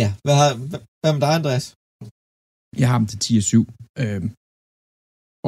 Ja, 0.00 0.08
hvad, 0.24 0.36
har, 0.40 0.50
hvad, 1.02 1.12
med 1.14 1.22
dig, 1.24 1.32
Andreas? 1.40 1.66
Jeg 2.80 2.86
har 2.90 2.98
dem 3.00 3.08
til 3.12 3.18
10 3.26 3.28
og 3.42 3.46
7. 3.54 3.60
Øhm, 4.02 4.28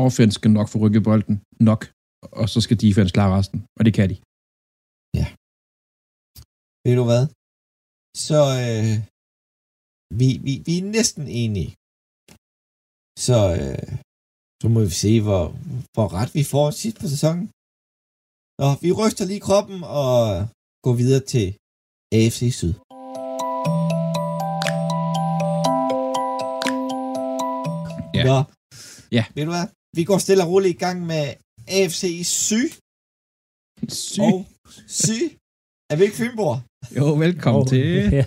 offense 0.05 0.35
skal 0.39 0.53
nok 0.59 0.69
få 0.73 0.77
rykket 0.85 1.03
bolden, 1.09 1.37
nok, 1.71 1.81
og 2.41 2.47
så 2.53 2.59
skal 2.65 2.77
defense 2.85 3.13
klare 3.17 3.33
resten, 3.39 3.59
og 3.79 3.83
det 3.87 3.93
kan 3.99 4.07
de. 4.13 4.17
Ved 6.85 6.95
du 7.01 7.05
hvad? 7.11 7.25
Så 8.27 8.41
øh, 8.65 8.95
vi, 10.21 10.29
vi, 10.47 10.53
vi 10.67 10.75
er 10.81 10.87
næsten 10.99 11.25
enige. 11.43 11.71
Så, 13.27 13.39
øh, 13.61 13.89
så 14.63 14.67
må 14.75 14.81
vi 14.91 14.95
se, 15.05 15.13
hvor, 15.27 15.45
hvor 15.95 16.09
ret 16.17 16.31
vi 16.39 16.45
får 16.53 16.67
sidst 16.71 16.97
på 17.03 17.07
sæsonen. 17.15 17.45
Nå, 18.61 18.69
vi 18.85 18.91
ryster 19.01 19.25
lige 19.31 19.41
kroppen 19.49 19.79
og 20.01 20.15
går 20.85 20.95
videre 21.03 21.23
til 21.33 21.47
AFC 22.19 22.41
Syd. 22.61 22.75
Ja. 28.15 28.25
Nå, 28.31 28.39
Ja. 29.17 29.25
ved 29.35 29.45
du 29.45 29.51
hvad? 29.57 29.67
Vi 29.97 30.05
går 30.05 30.19
stille 30.19 30.43
og 30.45 30.51
roligt 30.53 30.75
i 30.77 30.79
gang 30.85 31.07
med 31.07 31.25
AFC 31.69 32.03
Syd 32.47 32.69
Syg. 33.89 34.21
og 34.23 34.47
Syd. 34.89 35.25
Er 35.91 35.97
vi 35.97 36.03
ikke 36.05 36.17
Fynborg? 36.17 36.57
Jo, 36.97 37.05
velkommen 37.15 37.63
Og- 37.63 37.69
til. 37.69 37.87
Ja. 38.19 38.25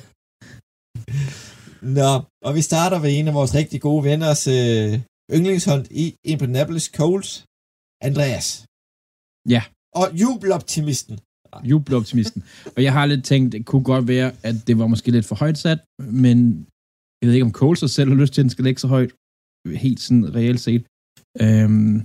Nå, 2.00 2.12
og 2.48 2.52
vi 2.56 2.62
starter 2.62 3.00
ved 3.00 3.12
en 3.20 3.28
af 3.28 3.34
vores 3.34 3.54
rigtig 3.60 3.82
gode 3.82 4.04
venners 4.04 4.48
øh, 4.48 4.92
yndlingshold 5.36 5.86
i 6.04 6.06
Indianapolis 6.32 6.88
Colts, 6.98 7.30
Andreas. 8.10 8.48
Ja. 9.56 9.62
Og 10.00 10.06
jubeloptimisten. 10.22 11.16
Jubeloptimisten. 11.72 12.44
Og 12.76 12.84
jeg 12.86 12.94
har 12.94 13.06
lidt 13.06 13.24
tænkt, 13.32 13.52
det 13.54 13.66
kunne 13.66 13.84
godt 13.94 14.08
være, 14.08 14.30
at 14.44 14.56
det 14.68 14.76
var 14.82 14.88
måske 14.88 15.12
lidt 15.12 15.26
for 15.26 15.36
højt 15.44 15.58
sat, 15.58 15.80
men 16.24 16.38
jeg 17.20 17.26
ved 17.28 17.34
ikke, 17.34 17.50
om 17.50 17.58
Cole 17.62 17.78
sig 17.78 17.90
selv 17.90 18.10
har 18.10 18.18
lyst 18.22 18.34
til, 18.34 18.42
at 18.42 18.44
den 18.44 18.56
skal 18.56 18.66
ligge 18.66 18.82
så 18.82 18.88
højt. 18.88 19.12
helt 19.86 20.02
sådan 20.06 20.36
reelt 20.38 20.62
set. 20.68 20.84
Øhm, 21.44 21.96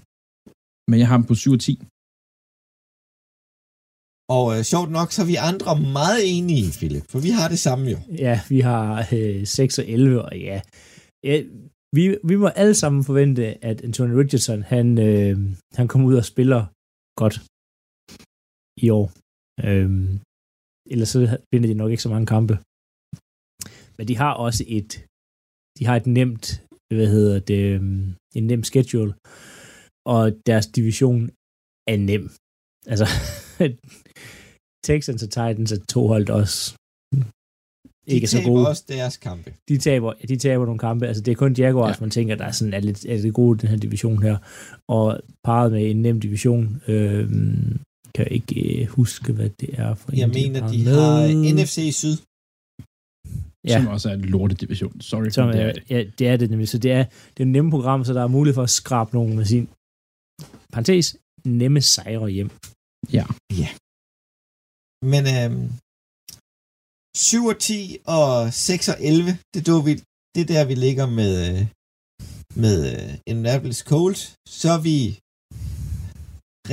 men 0.91 0.97
jeg 1.01 1.09
har 1.09 1.17
dem 1.17 1.27
på 1.27 1.35
7 1.35 1.53
og 1.57 1.61
10. 1.61 1.73
Og 4.37 4.47
øh, 4.55 4.63
sjovt 4.73 4.91
nok, 4.99 5.09
så 5.13 5.23
er 5.23 5.27
vi 5.27 5.37
andre 5.51 5.73
meget 5.99 6.21
enige, 6.37 6.67
Philip, 6.79 7.07
for 7.13 7.19
vi 7.27 7.31
har 7.39 7.49
det 7.49 7.59
samme 7.67 7.85
jo. 7.95 7.99
Ja, 8.27 8.41
vi 8.49 8.61
har 8.61 9.09
øh, 9.13 9.47
6 9.47 9.79
og 9.79 9.87
11, 9.89 10.23
og 10.23 10.35
ja, 10.49 10.61
ja 11.25 11.35
vi, 11.95 12.03
vi 12.31 12.37
må 12.43 12.49
alle 12.49 12.77
sammen 12.83 13.05
forvente, 13.05 13.45
at 13.65 13.79
Anthony 13.87 14.15
Richardson, 14.21 14.63
han, 14.63 14.87
øh, 15.09 15.37
han 15.79 15.89
kommer 15.89 16.07
ud 16.09 16.17
og 16.23 16.27
spiller 16.33 16.63
godt 17.23 17.37
i 18.85 18.87
år. 18.99 19.07
Øh, 19.67 19.91
ellers 20.93 21.09
så 21.15 21.19
vinder 21.51 21.69
de 21.69 21.81
nok 21.81 21.91
ikke 21.91 22.07
så 22.07 22.13
mange 22.15 22.27
kampe. 22.35 22.55
Men 23.97 24.05
de 24.09 24.17
har 24.23 24.33
også 24.47 24.63
et, 24.79 24.91
de 25.79 25.83
har 25.89 25.97
et 25.97 26.07
nemt, 26.19 26.47
hvad 26.97 27.09
hedder 27.17 27.39
det, 27.51 27.63
øhm, 27.75 28.05
en 28.39 28.47
nem 28.51 28.63
schedule, 28.69 29.13
og 30.15 30.23
deres 30.49 30.67
division 30.77 31.21
er 31.93 31.99
nem. 32.11 32.25
Altså, 32.93 33.07
Texans 34.87 35.23
og 35.27 35.31
Titans 35.37 35.73
er 35.73 35.81
to 35.95 36.01
holdt 36.13 36.31
også 36.41 36.59
ikke 38.07 38.27
så 38.27 38.37
taber 38.39 38.49
gode. 38.51 38.69
også 38.69 38.85
deres 38.89 39.17
kampe. 39.17 39.55
De 39.69 39.79
taber, 39.79 40.13
de 40.29 40.37
taber 40.37 40.65
nogle 40.65 40.79
kampe. 40.79 41.07
Altså, 41.07 41.23
det 41.23 41.33
er 41.33 41.37
kun 41.37 41.53
Jaguars, 41.59 41.97
ja. 41.97 42.01
man 42.01 42.11
tænker, 42.11 42.35
der 42.35 42.45
er 42.45 42.51
sådan 42.53 42.75
er 42.75 42.81
lidt, 42.81 43.05
er 43.05 43.17
det 43.23 43.35
gode 43.35 43.57
i 43.57 43.61
den 43.61 43.69
her 43.69 43.77
division 43.77 44.23
her. 44.23 44.37
Og 44.89 45.21
parret 45.45 45.73
med 45.73 45.91
en 45.91 46.03
nem 46.03 46.21
division, 46.21 46.83
øh, 46.89 47.29
kan 48.15 48.25
jeg 48.25 48.33
ikke 48.33 48.81
øh, 48.83 48.87
huske, 48.89 49.33
hvad 49.33 49.51
det 49.61 49.71
er 49.73 49.95
for 49.95 50.13
en, 50.13 50.19
Jeg 50.19 50.29
mener, 50.29 50.69
de 50.69 50.85
med. 50.85 50.95
har 50.95 51.55
NFC 51.55 51.91
Syd. 51.95 52.17
Ja. 53.69 53.79
Som 53.83 53.87
også 53.93 54.09
er 54.11 54.15
en 54.15 54.21
lortedivision. 54.21 55.01
Sorry, 55.01 55.29
Som, 55.29 55.53
det 55.53 55.63
er, 55.63 55.73
det. 55.73 55.83
ja, 55.91 56.05
det 56.19 56.29
er 56.29 56.37
det 56.37 56.51
nemlig. 56.51 56.69
Så 56.69 56.79
det 56.79 56.93
er, 56.93 57.05
det 57.05 57.41
er 57.41 57.45
et 57.45 57.49
nemme 57.49 57.71
program, 57.71 58.05
så 58.05 58.13
der 58.15 58.23
er 58.23 58.27
mulighed 58.27 58.55
for 58.55 58.63
at 58.63 58.71
skrabe 58.71 59.15
nogle 59.15 59.37
med 59.37 59.45
sin 59.45 59.69
parentes, 60.73 61.17
nemme 61.45 61.81
sejre 61.81 62.29
hjem. 62.31 62.51
Men 65.13 65.23
øhm, 65.37 65.71
7 67.17 67.45
og 67.53 67.59
10 67.59 67.97
og 68.19 68.53
6 68.53 68.89
og 68.93 68.97
11, 69.01 69.39
det 69.55 69.69
er, 69.69 69.83
vi, 69.89 69.93
det 70.35 70.41
er 70.45 70.49
der, 70.55 70.65
vi 70.65 70.75
ligger 70.87 71.07
med, 71.21 71.33
øh, 71.49 71.61
med 72.63 72.77
øh, 72.93 73.11
Indianapolis 73.31 73.81
Colts. 73.91 74.23
Så 74.63 74.69
er 74.77 74.81
vi 74.89 74.99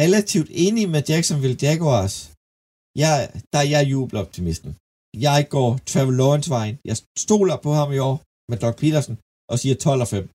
relativt 0.03 0.49
enige 0.65 0.87
med 0.93 1.01
Jacksonville 1.09 1.57
Jaguars. 1.65 2.15
Jeg, 3.03 3.15
der 3.53 3.59
er 3.63 3.69
jeg 3.75 3.83
jubeloptimisten. 3.91 4.71
Jeg 5.27 5.39
går 5.55 5.69
Trevor 5.91 6.15
Lawrence 6.21 6.49
vejen. 6.57 6.75
Jeg 6.89 6.97
stoler 7.25 7.57
på 7.65 7.71
ham 7.79 7.89
i 7.97 7.99
år 8.09 8.15
med 8.49 8.57
Doug 8.63 8.75
Peterson 8.81 9.15
og 9.51 9.59
siger 9.59 9.75
12 9.75 10.01
og 10.01 10.07
5. 10.07 10.29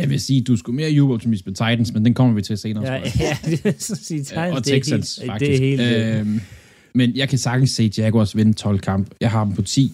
Jeg 0.00 0.08
vil 0.10 0.20
sige, 0.20 0.40
du 0.50 0.56
skulle 0.56 0.76
mere 0.76 0.90
jubeloptimist 0.90 1.46
med 1.46 1.54
Titans, 1.54 1.92
men 1.94 2.04
den 2.06 2.14
kommer 2.14 2.34
vi 2.34 2.42
til 2.42 2.58
senere. 2.58 2.84
Ja, 2.92 2.94
ja 3.26 3.34
det 3.44 3.66
er 3.66 3.68
at 3.68 3.82
sige, 3.82 4.22
Titans, 4.24 4.56
og 4.56 4.64
det 4.64 4.70
er 4.70 4.76
Texans, 4.76 5.16
helt, 5.16 5.30
faktisk. 5.30 5.48
Det 5.48 5.56
er 5.56 5.60
helt, 5.68 5.80
øh, 5.80 6.20
øhm, 6.20 6.40
men 6.94 7.16
jeg 7.16 7.28
kan 7.28 7.38
sagtens 7.38 7.70
se 7.70 7.90
Jaguars 7.98 8.36
vinde 8.36 8.52
12 8.52 8.78
kamp. 8.78 9.10
Jeg 9.20 9.30
har 9.30 9.44
dem 9.44 9.54
på 9.54 9.62
10. 9.62 9.92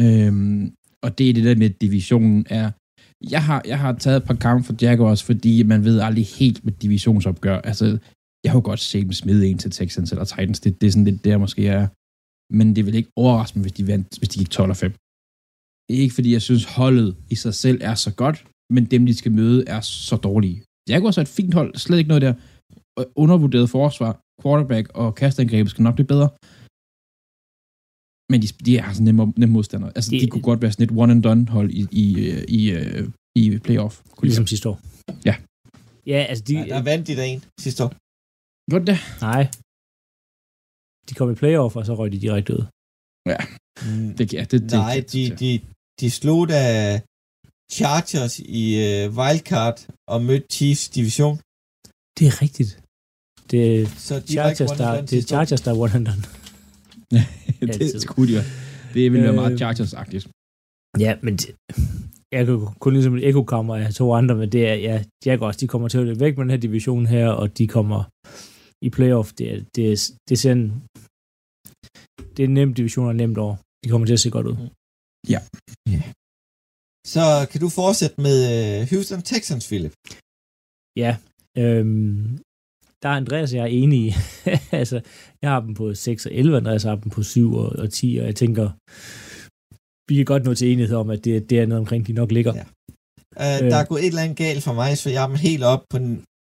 Øhm, 0.00 0.72
og 1.02 1.18
det 1.18 1.30
er 1.30 1.34
det 1.34 1.44
der 1.44 1.54
med, 1.54 1.70
at 1.70 1.80
divisionen 1.80 2.46
er... 2.50 2.70
Jeg 3.30 3.44
har, 3.44 3.62
jeg 3.66 3.78
har 3.78 3.92
taget 3.92 4.16
et 4.16 4.24
par 4.24 4.34
kampe 4.34 4.66
for 4.66 4.74
Jaguars, 4.82 5.22
fordi 5.22 5.62
man 5.62 5.84
ved 5.84 6.00
aldrig 6.00 6.26
helt 6.26 6.64
med 6.64 6.72
divisionsopgør. 6.72 7.58
Altså, 7.58 7.98
jeg 8.44 8.52
har 8.52 8.58
jo 8.58 8.64
godt 8.64 8.80
set 8.80 9.04
dem 9.04 9.12
smide 9.12 9.48
en 9.48 9.58
til 9.58 9.70
Texans 9.70 10.10
eller 10.12 10.24
Titans. 10.24 10.60
Det, 10.60 10.80
det 10.80 10.86
er 10.86 10.90
sådan 10.90 11.04
lidt 11.04 11.24
der 11.24 11.38
måske 11.38 11.66
er. 11.66 11.88
Men 12.58 12.76
det 12.76 12.86
vil 12.86 12.94
ikke 12.94 13.12
overraske 13.16 13.58
mig, 13.58 13.62
hvis 13.62 13.72
de, 13.72 13.86
vandt, 13.86 14.18
hvis 14.18 14.28
de 14.28 14.38
gik 14.38 14.50
12 14.50 14.70
og 14.70 14.76
5. 14.76 14.90
Det 15.88 15.96
er 15.98 16.02
ikke, 16.02 16.14
fordi 16.14 16.32
jeg 16.32 16.42
synes, 16.42 16.64
holdet 16.64 17.16
i 17.30 17.34
sig 17.34 17.54
selv 17.54 17.78
er 17.82 17.94
så 17.94 18.14
godt, 18.14 18.44
men 18.74 18.84
dem, 18.84 19.06
de 19.06 19.14
skal 19.14 19.32
møde, 19.32 19.64
er 19.66 19.80
så 19.80 20.16
dårlige. 20.16 20.62
Jaguars 20.88 21.18
er 21.18 21.22
et 21.22 21.28
fint 21.28 21.54
hold, 21.54 21.74
slet 21.76 21.98
ikke 21.98 22.08
noget 22.08 22.22
der. 22.22 22.34
Undervurderet 23.16 23.70
forsvar, 23.70 24.20
quarterback 24.42 24.86
og 25.02 25.08
kastangreb 25.14 25.68
skal 25.68 25.82
nok 25.82 25.94
blive 25.98 26.10
bedre. 26.14 26.28
Men 28.32 28.38
de, 28.42 28.48
de 28.66 28.72
er 28.82 28.88
sådan 28.92 29.04
nemme, 29.08 29.22
nemme 29.40 29.52
modstandere. 29.52 29.92
Altså, 29.96 30.10
de, 30.10 30.20
De- 30.20 30.30
kunne 30.32 30.46
godt 30.50 30.62
være 30.62 30.72
sådan 30.72 30.86
et 30.88 30.94
one-and-done 31.02 31.44
hold 31.56 31.70
i, 31.80 31.82
i, 32.04 32.06
øh, 32.30 32.42
i, 32.58 32.62
øh, 32.78 33.04
i 33.40 33.42
playoff. 33.66 33.94
Kunne 34.16 34.28
ligesom 34.28 34.46
sidste 34.52 34.66
år. 34.72 34.78
Ja. 35.28 35.34
Ja, 36.12 36.18
altså 36.30 36.44
de... 36.48 36.54
Ja, 36.54 36.64
der 36.74 36.82
vandt 36.90 37.06
de 37.08 37.16
der 37.18 37.26
en 37.34 37.40
sidste 37.64 37.80
år. 37.84 37.92
Godt 38.72 38.86
det. 38.90 38.98
Nej. 39.28 39.42
De 41.08 41.12
kom 41.18 41.28
i 41.34 41.36
playoff, 41.42 41.72
og 41.78 41.86
så 41.86 41.92
røg 41.98 42.08
de 42.14 42.20
direkte 42.26 42.50
ud. 42.58 42.64
Mm, 43.86 44.10
det, 44.18 44.24
ja, 44.36 44.42
det, 44.50 44.58
det 44.70 44.78
Nej, 44.86 44.96
de, 45.12 45.22
de, 45.42 45.50
de 46.00 46.06
slog 46.18 46.40
da 46.54 46.62
Chargers 47.76 48.34
i 48.62 48.64
uh, 48.84 49.16
wildcard 49.18 49.78
og 50.12 50.18
mødte 50.28 50.46
Chiefs 50.56 50.84
division. 50.96 51.36
Det 52.16 52.24
er 52.30 52.34
rigtigt. 52.44 52.70
Det 53.52 53.60
er 53.80 53.86
Så 54.08 54.14
de 54.20 54.32
Chargers, 54.36 54.70
one 54.70 54.78
der, 54.78 54.90
det 55.10 55.18
er. 55.18 55.22
Chargers, 55.32 55.60
der 55.64 55.70
er 55.74 55.78
one 55.84 55.94
and 55.98 56.06
done. 56.10 56.22
det 57.78 58.02
skulle 58.02 58.28
de 58.32 58.36
jo. 58.38 58.44
Det 58.94 59.12
ville 59.12 59.26
være 59.26 59.38
meget 59.40 59.52
Øh, 59.52 59.58
Chargers-agtigt. 59.62 60.24
Ja, 61.04 61.12
men 61.24 61.32
det, 61.40 61.48
jeg 62.34 62.46
kan 62.46 62.58
kun 62.80 62.92
ligesom 62.92 63.16
et 63.16 63.28
ekokammer 63.28 63.74
af 63.76 63.94
to 63.94 64.06
andre, 64.18 64.34
men 64.34 64.52
det 64.54 64.62
er, 64.68 64.74
ja, 64.74 65.04
Jaguars, 65.26 65.56
de 65.56 65.68
kommer 65.68 65.88
til 65.88 65.98
at 65.98 66.06
løbe 66.06 66.20
væk 66.20 66.36
med 66.36 66.44
den 66.44 66.50
her 66.50 66.56
division 66.66 67.06
her, 67.06 67.28
og 67.40 67.58
de 67.58 67.68
kommer 67.76 68.00
i 68.86 68.88
playoff. 68.96 69.28
Det 69.38 69.46
er, 69.52 69.58
det 69.74 69.84
er, 69.92 69.96
det 70.28 70.34
er 70.36 70.42
sådan, 70.46 70.66
det 72.34 72.40
er 72.42 72.48
en 72.48 72.54
nem 72.54 72.74
division 72.74 73.06
og 73.08 73.16
nemt 73.16 73.38
år. 73.38 73.54
De 73.84 73.88
kommer 73.90 74.06
til 74.06 74.18
at 74.18 74.20
se 74.20 74.30
godt 74.30 74.46
ud. 74.46 74.56
Så 77.14 77.24
kan 77.50 77.60
du 77.64 77.68
fortsætte 77.68 78.16
med 78.26 78.36
uh, 78.48 78.88
Houston 78.90 79.22
Texans, 79.22 79.64
Philip? 79.70 79.94
Ja, 81.02 81.12
øhm, 81.62 82.38
der 83.02 83.08
er 83.08 83.16
Andreas 83.16 83.52
og 83.52 83.56
jeg 83.56 83.62
er 83.62 83.66
enige. 83.82 84.14
altså, 84.80 85.00
jeg 85.42 85.50
har 85.50 85.60
dem 85.60 85.74
på 85.74 85.94
6 85.94 86.26
og 86.26 86.32
11, 86.34 86.56
Andreas 86.56 86.82
har 86.82 86.96
dem 86.96 87.10
på 87.10 87.22
7 87.22 87.54
og, 87.54 87.72
og 87.78 87.90
10, 87.90 88.18
og 88.20 88.26
jeg 88.26 88.36
tænker, 88.36 88.70
vi 90.08 90.16
kan 90.16 90.24
godt 90.24 90.44
nå 90.44 90.54
til 90.54 90.72
enighed 90.72 90.96
om, 90.96 91.10
at 91.10 91.24
det, 91.24 91.50
det 91.50 91.60
er 91.60 91.66
noget 91.66 91.80
omkring, 91.80 92.06
de 92.06 92.12
nok 92.12 92.32
ligger. 92.32 92.54
Ja. 92.54 92.64
Uh, 93.36 93.70
der 93.70 93.76
er 93.76 93.84
gået 93.84 94.00
et 94.00 94.06
eller 94.06 94.22
andet 94.22 94.36
galt 94.36 94.62
for 94.62 94.72
mig, 94.72 94.98
så 94.98 95.10
jeg 95.10 95.22
er 95.22 95.26
dem 95.26 95.36
helt 95.36 95.64
op 95.64 95.82
på 95.90 95.98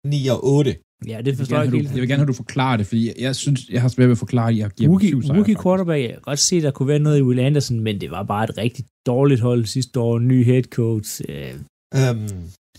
9 0.07 0.27
og 0.27 0.45
8. 0.45 0.77
Ja, 1.07 1.19
det 1.19 1.27
Jeg 1.27 1.37
forstår 1.37 1.57
jeg 1.57 1.69
have, 1.69 1.77
ikke 1.77 1.89
du, 1.89 1.95
jeg 1.95 2.01
vil 2.01 2.09
gerne 2.09 2.21
have, 2.21 2.27
du 2.27 2.33
forklarer 2.33 2.77
det, 2.77 2.87
fordi 2.87 3.07
jeg, 3.07 3.15
jeg 3.19 3.37
synes, 3.37 3.69
jeg 3.69 3.81
har 3.81 3.89
svært 3.89 4.09
ved 4.09 4.13
at 4.13 4.19
forklare, 4.19 4.49
at 4.49 4.57
jeg 4.57 4.71
giver 4.71 4.89
dem 4.89 4.91
Rookie, 4.91 5.09
syv 5.09 5.23
sejre, 5.23 5.39
rookie 5.39 5.57
quarterback, 5.63 6.03
jeg 6.03 6.11
kan 6.11 6.21
godt 6.23 6.39
se, 6.39 6.63
der 6.63 6.71
kunne 6.71 6.89
være 6.89 6.99
noget 6.99 7.19
i 7.19 7.23
Will 7.23 7.41
Anderson, 7.41 7.81
men 7.81 8.01
det 8.01 8.11
var 8.11 8.23
bare 8.23 8.45
et 8.45 8.59
rigtig 8.59 8.85
dårligt 9.07 9.41
hold 9.41 9.65
sidste 9.65 10.01
år. 10.01 10.19
Ny 10.19 10.45
head 10.45 10.63
coach. 10.63 11.23
Øh, 11.29 11.55
Um, 11.95 12.29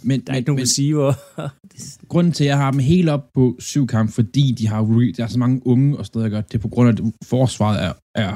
Men, 0.03 0.19
der 0.21 0.27
er 0.27 0.33
men, 0.33 0.38
ikke 0.38 0.49
nogen 0.49 0.62
men 0.62 0.63
receiver. 0.63 1.13
grunden 2.12 2.33
til, 2.33 2.43
at 2.43 2.47
jeg 2.47 2.57
har 2.57 2.71
dem 2.71 2.79
helt 2.79 3.10
op 3.10 3.25
på 3.33 3.55
syv 3.60 3.88
kampe, 3.88 4.12
fordi 4.13 4.45
de 4.60 4.67
har 4.67 4.81
re- 4.83 5.13
der 5.17 5.23
er 5.23 5.27
så 5.27 5.39
mange 5.39 5.67
unge 5.71 5.97
og 5.97 6.05
stadig 6.05 6.31
godt, 6.31 6.51
det 6.51 6.57
er 6.57 6.62
på 6.67 6.73
grund 6.73 6.89
af, 6.89 6.93
at 6.93 7.13
forsvaret 7.23 7.77
er, 7.88 7.93
er 8.25 8.33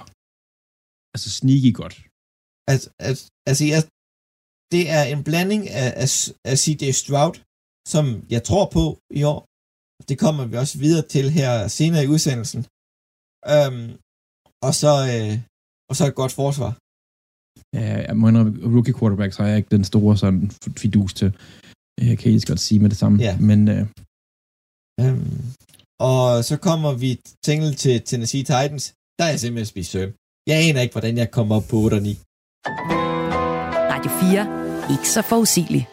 altså 1.13 1.30
sneaky 1.39 1.71
godt. 1.82 1.95
altså, 2.71 2.88
altså, 3.08 3.24
altså 3.50 3.63
jeg, 3.71 3.82
det 4.74 4.84
er 4.97 5.04
en 5.04 5.24
blanding 5.28 5.63
af, 5.82 5.89
af, 6.04 6.10
af 6.52 6.56
CJ 6.63 6.84
Stroud, 7.02 7.36
som 7.93 8.06
jeg 8.36 8.41
tror 8.50 8.65
på 8.78 8.86
i 9.19 9.24
år. 9.34 9.41
Det 10.10 10.17
kommer 10.24 10.43
vi 10.45 10.56
også 10.63 10.78
videre 10.86 11.06
til 11.15 11.26
her 11.38 11.67
senere 11.67 12.04
i 12.04 12.12
udsendelsen. 12.15 12.62
Um, 13.56 13.80
og 14.67 14.74
så 14.82 14.93
øh, 15.13 15.34
og 15.89 15.95
så 15.97 16.04
et 16.08 16.15
godt 16.21 16.34
forsvar. 16.41 16.71
Ja, 17.74 18.06
jeg 18.08 18.18
må 18.18 18.28
indrømme, 18.28 18.76
rookie 18.76 18.94
quarterbacks 18.94 19.38
har 19.38 19.46
jeg 19.48 19.58
ikke 19.58 19.72
den 19.72 19.84
store 19.84 20.18
sådan 20.18 20.52
fidus 20.78 21.14
til. 21.14 21.34
Jeg 22.02 22.18
kan 22.18 22.32
ikke 22.32 22.48
godt 22.48 22.60
sige 22.60 22.80
med 22.80 22.90
det 22.90 22.98
samme. 22.98 23.24
Ja. 23.24 23.38
Men 23.40 23.68
øh, 23.68 23.86
Um, 25.02 25.42
og 26.00 26.44
så 26.44 26.58
kommer 26.58 26.94
vi 26.94 27.20
tænkel 27.44 27.76
til 27.76 28.02
Tennessee 28.02 28.44
Titans. 28.44 28.94
Der 29.20 29.26
er 29.26 29.30
jeg 29.30 29.40
simpelthen 29.40 29.66
spist 29.66 29.92
søvn. 29.92 30.14
Jeg 30.48 30.70
aner 30.70 30.82
ikke, 30.82 30.94
hvordan 30.94 31.18
jeg 31.18 31.32
kommer 31.32 31.56
op 31.56 31.64
på 31.70 31.76
8 31.78 31.96
og 31.96 32.02
9. 32.02 32.20
Radio 33.94 34.12
4. 34.12 34.94
Ikke 34.94 35.10
så 35.10 35.22
forudsigelig. 35.22 35.88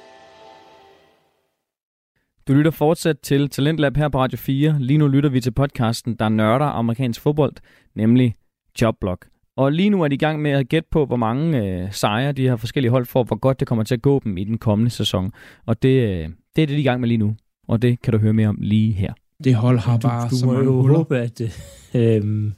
Du 2.48 2.52
lytter 2.52 2.70
fortsat 2.70 3.18
til 3.20 3.50
Talentlab 3.50 3.96
her 3.96 4.08
på 4.08 4.18
Radio 4.18 4.38
4. 4.38 4.76
Lige 4.80 4.98
nu 4.98 5.08
lytter 5.08 5.30
vi 5.30 5.40
til 5.40 5.50
podcasten, 5.50 6.16
der 6.16 6.28
nørder 6.28 6.66
amerikansk 6.66 7.20
fodbold, 7.20 7.52
nemlig 7.94 8.34
Jobblock. 8.82 9.26
Og 9.58 9.72
lige 9.72 9.90
nu 9.90 10.02
er 10.02 10.08
de 10.08 10.14
i 10.14 10.18
gang 10.18 10.42
med 10.42 10.50
at 10.50 10.68
gætte 10.68 10.88
på, 10.90 11.06
hvor 11.06 11.16
mange 11.16 11.58
øh, 11.64 11.92
sejre 11.92 12.32
de 12.32 12.42
her 12.48 12.56
forskellige 12.56 12.90
hold 12.90 13.06
får, 13.06 13.24
hvor 13.24 13.36
godt 13.36 13.60
det 13.60 13.68
kommer 13.68 13.84
til 13.84 13.94
at 13.94 14.02
gå 14.02 14.20
dem 14.24 14.36
i 14.38 14.44
den 14.44 14.58
kommende 14.58 14.90
sæson. 14.90 15.32
Og 15.66 15.82
det, 15.82 15.88
øh, 15.88 16.28
det 16.56 16.62
er 16.62 16.66
det, 16.66 16.68
de 16.68 16.74
er 16.74 16.78
i 16.78 16.82
gang 16.82 17.00
med 17.00 17.08
lige 17.08 17.18
nu. 17.18 17.36
Og 17.68 17.82
det 17.82 18.02
kan 18.02 18.12
du 18.12 18.18
høre 18.18 18.32
mere 18.32 18.48
om 18.48 18.58
lige 18.60 18.92
her. 18.92 19.12
det 19.44 19.54
hold 19.54 19.78
har 19.78 19.98
bare 19.98 20.28
du, 20.28 20.36
så 20.36 20.40
du 20.40 20.46
må 20.46 20.52
mange 20.52 20.64
jo 20.70 20.80
huller. 20.80 20.96
håbe, 20.96 21.18
at 21.18 21.40
øh, 21.40 21.50
øhm, 21.94 22.52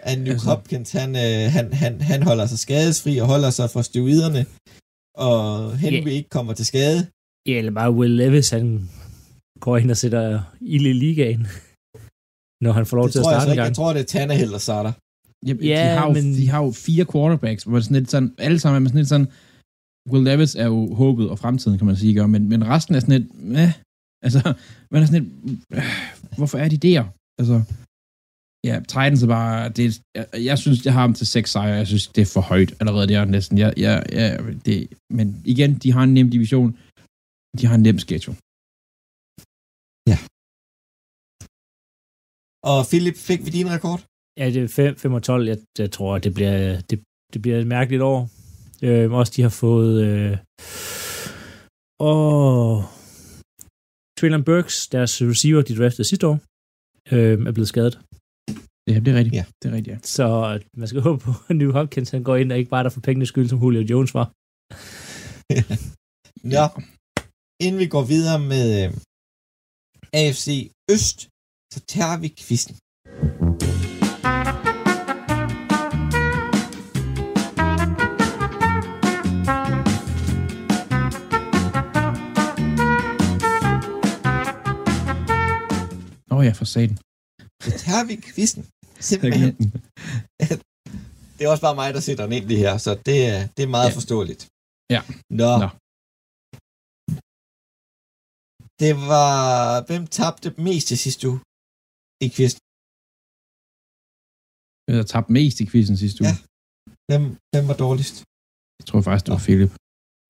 At 0.00 0.18
New 0.18 0.32
Altså- 0.32 0.48
Hopkins, 0.50 0.92
han, 0.92 1.10
øh, 1.16 1.52
han, 1.56 1.72
han, 1.72 2.00
han 2.00 2.22
holder 2.22 2.46
sig 2.46 2.58
skadesfri 2.58 3.18
og 3.18 3.26
holder 3.26 3.50
sig 3.50 3.70
fra 3.70 3.82
steroiderne. 3.82 4.46
Og 5.26 5.40
Henry 5.78 6.06
Ja. 6.06 6.10
ikke 6.18 6.28
kommer 6.28 6.52
til 6.52 6.66
skade. 6.66 7.06
ja, 7.48 7.58
eller 7.58 7.72
bare 7.72 7.92
Will 7.92 8.16
Levis, 8.16 8.50
han 8.50 8.88
går 9.60 9.76
ind 9.76 9.90
og 9.90 9.96
sætter 9.96 10.42
ild 10.60 10.86
i 10.86 10.92
ligaen, 10.92 11.46
når 12.64 12.72
han 12.72 12.86
får 12.86 12.96
lov 12.96 13.04
Det 13.06 13.12
til 13.12 13.18
at 13.18 13.24
tror 13.24 13.32
jeg 13.32 13.40
starte 13.40 13.44
så 13.44 13.48
en 13.50 13.52
ikke. 13.52 13.60
gang. 13.62 13.68
Jeg 13.70 13.76
tror, 13.76 13.92
det 13.92 14.00
er 14.00 14.04
Tannehill, 14.04 14.50
der 14.52 14.58
starter. 14.58 14.92
Ja, 15.46 15.54
Ja, 15.72 15.92
de, 15.92 15.98
har 15.98 16.06
jo, 16.06 16.12
men- 16.12 16.34
de 16.40 16.48
har 16.48 16.60
jo 16.64 16.70
fire 16.86 17.04
quarterbacks, 17.12 17.62
hvor 17.64 17.76
det 17.76 17.84
sådan 17.84 17.96
lidt 18.00 18.10
sådan, 18.10 18.34
alle 18.38 18.58
sammen 18.58 18.82
er 18.82 18.88
sådan 18.88 18.98
lidt 19.00 19.08
sådan, 19.08 19.28
Will 20.10 20.24
Levis 20.24 20.54
er 20.54 20.66
jo 20.74 20.94
håbet 20.94 21.30
og 21.30 21.38
fremtiden, 21.38 21.78
kan 21.78 21.86
man 21.86 21.96
sige, 21.96 22.14
gør, 22.14 22.26
men, 22.26 22.48
men 22.48 22.60
resten 22.72 22.94
er 22.94 23.00
sådan 23.00 23.20
lidt, 23.20 23.28
eh, 23.58 23.72
altså, 24.26 24.40
man 24.90 25.02
er 25.02 25.06
sådan 25.06 25.22
lidt, 25.22 25.32
øh, 25.76 25.82
hvorfor 26.38 26.58
er 26.58 26.68
de 26.68 26.76
der? 26.88 27.02
Altså, 27.40 27.56
ja, 28.68 28.74
Titans 28.92 29.22
er 29.22 29.26
bare, 29.26 29.68
det, 29.68 30.00
jeg, 30.16 30.26
jeg 30.48 30.58
synes, 30.58 30.78
jeg 30.86 30.92
har 30.92 31.06
dem 31.06 31.14
til 31.14 31.26
6 31.26 31.50
sejre, 31.50 31.74
jeg 31.82 31.86
synes, 31.86 32.06
det 32.14 32.22
er 32.22 32.30
for 32.34 32.40
højt 32.40 32.70
allerede, 32.80 33.06
det 33.08 33.16
er 33.16 33.24
næsten, 33.24 33.58
jeg, 33.58 33.70
jeg, 33.76 33.96
jeg, 34.12 34.30
det, 34.66 34.76
men 35.18 35.26
igen, 35.44 35.70
de 35.82 35.92
har 35.92 36.02
en 36.02 36.14
nem 36.14 36.30
division, 36.36 36.68
de 37.58 37.66
har 37.68 37.74
en 37.74 37.82
nem 37.88 37.98
schedule. 37.98 38.36
Og 42.72 42.78
Philip, 42.90 43.16
fik 43.28 43.40
vi 43.46 43.50
din 43.58 43.68
rekord? 43.76 44.00
Ja, 44.38 44.46
det 44.50 44.62
er 44.62 44.68
5, 44.68 44.96
5 44.96 45.12
og 45.12 45.22
12. 45.22 45.48
Jeg, 45.48 45.58
jeg 45.78 45.90
tror, 45.90 46.18
det 46.18 46.34
bliver, 46.34 46.80
det, 46.80 47.02
det 47.32 47.42
bliver 47.42 47.58
et 47.58 47.66
mærkeligt 47.66 48.02
år. 48.02 48.28
Øh, 48.82 49.12
også 49.12 49.32
de 49.36 49.42
har 49.42 49.54
fået... 49.64 49.94
Øh, 50.06 50.36
og 52.00 52.84
Traylon 54.18 54.44
Burks, 54.44 54.88
deres 54.88 55.22
receiver, 55.22 55.62
de 55.62 55.76
draftede 55.76 56.08
sidste 56.08 56.26
år, 56.26 56.38
øh, 57.14 57.46
er 57.48 57.52
blevet 57.52 57.68
skadet. 57.68 57.94
Ja, 58.90 58.98
det 58.98 59.08
er 59.08 59.18
rigtigt. 59.20 59.34
Ja. 59.34 59.44
Det 59.62 59.70
er 59.70 59.74
rigtigt, 59.76 59.94
ja. 59.94 59.98
Så 60.02 60.26
man 60.76 60.88
skal 60.88 61.00
håbe 61.08 61.18
på, 61.26 61.30
at 61.48 61.56
New 61.56 61.72
Hopkins 61.72 62.10
han 62.10 62.22
går 62.22 62.36
ind 62.36 62.52
og 62.52 62.58
ikke 62.58 62.70
bare 62.70 62.84
der 62.84 62.90
for 62.90 63.00
pengenes 63.00 63.28
skyld, 63.28 63.48
som 63.48 63.58
Julio 63.62 63.82
Jones 63.90 64.14
var. 64.14 64.26
Nå, 66.54 66.66
inden 67.64 67.78
vi 67.80 67.86
går 67.94 68.04
videre 68.14 68.40
med 68.52 68.66
øh, 68.80 68.88
AFC 70.12 70.70
Øst, 70.90 71.18
så 71.72 71.78
tager 71.94 72.16
vi 72.22 72.28
quizzen. 72.38 72.74
Ja, 86.46 86.52
for 86.60 86.66
satan. 86.74 86.96
Så 87.64 87.70
tager 87.84 88.04
vi 88.10 88.14
quizzen. 88.34 88.62
Simpelthen. 89.10 89.52
Det 91.36 91.42
er 91.44 91.50
også 91.54 91.64
bare 91.68 91.78
mig, 91.82 91.88
der 91.96 92.02
sætter 92.08 92.24
den 92.26 92.32
ind 92.38 92.46
det 92.52 92.58
her, 92.64 92.74
så 92.86 92.90
det, 93.08 93.18
er, 93.32 93.38
det 93.56 93.62
er 93.66 93.70
meget 93.76 93.90
Ja. 93.90 93.96
forståeligt. 93.98 94.42
Ja. 94.94 95.00
Nå. 95.40 95.50
Nå. 95.64 95.68
Det 98.82 98.92
var... 99.12 99.30
Hvem 99.88 100.02
tabte 100.18 100.48
mest 100.68 100.84
til 100.90 100.98
sidste 101.04 101.22
uge 101.30 101.40
i 102.26 102.28
quizzen? 102.36 102.60
Jeg 104.88 104.96
har 105.00 105.06
tabt 105.14 105.28
mest 105.38 105.56
i 105.62 105.66
quizzen 105.70 105.96
sidste 106.04 106.18
uge. 106.22 106.28
Ja. 106.32 106.36
Hvem, 107.08 107.24
hvem 107.52 107.64
var 107.70 107.76
dårligst? 107.86 108.16
Jeg 108.78 108.84
tror 108.88 109.00
faktisk, 109.06 109.24
det 109.26 109.32
var 109.36 109.42
Philip. 109.48 109.72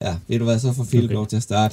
Ja, 0.07 0.12
ved 0.29 0.37
du 0.40 0.44
hvad, 0.48 0.59
så 0.64 0.68
får 0.79 0.87
Philip 0.92 1.09
Okay. 1.11 1.18
lov 1.18 1.26
til 1.31 1.38
at 1.40 1.46
starte. 1.50 1.72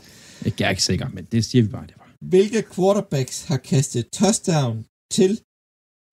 Jeg 0.60 0.66
er 0.68 0.74
ikke 0.76 0.88
sikker, 0.92 1.08
men 1.16 1.24
det 1.34 1.40
siger 1.50 1.62
vi 1.66 1.70
bare, 1.78 1.88
det 1.92 1.96
var. 2.02 2.03
Hvilke 2.32 2.62
quarterbacks 2.76 3.38
har 3.50 3.58
kastet 3.58 4.04
touchdown 4.20 4.86
til 5.16 5.32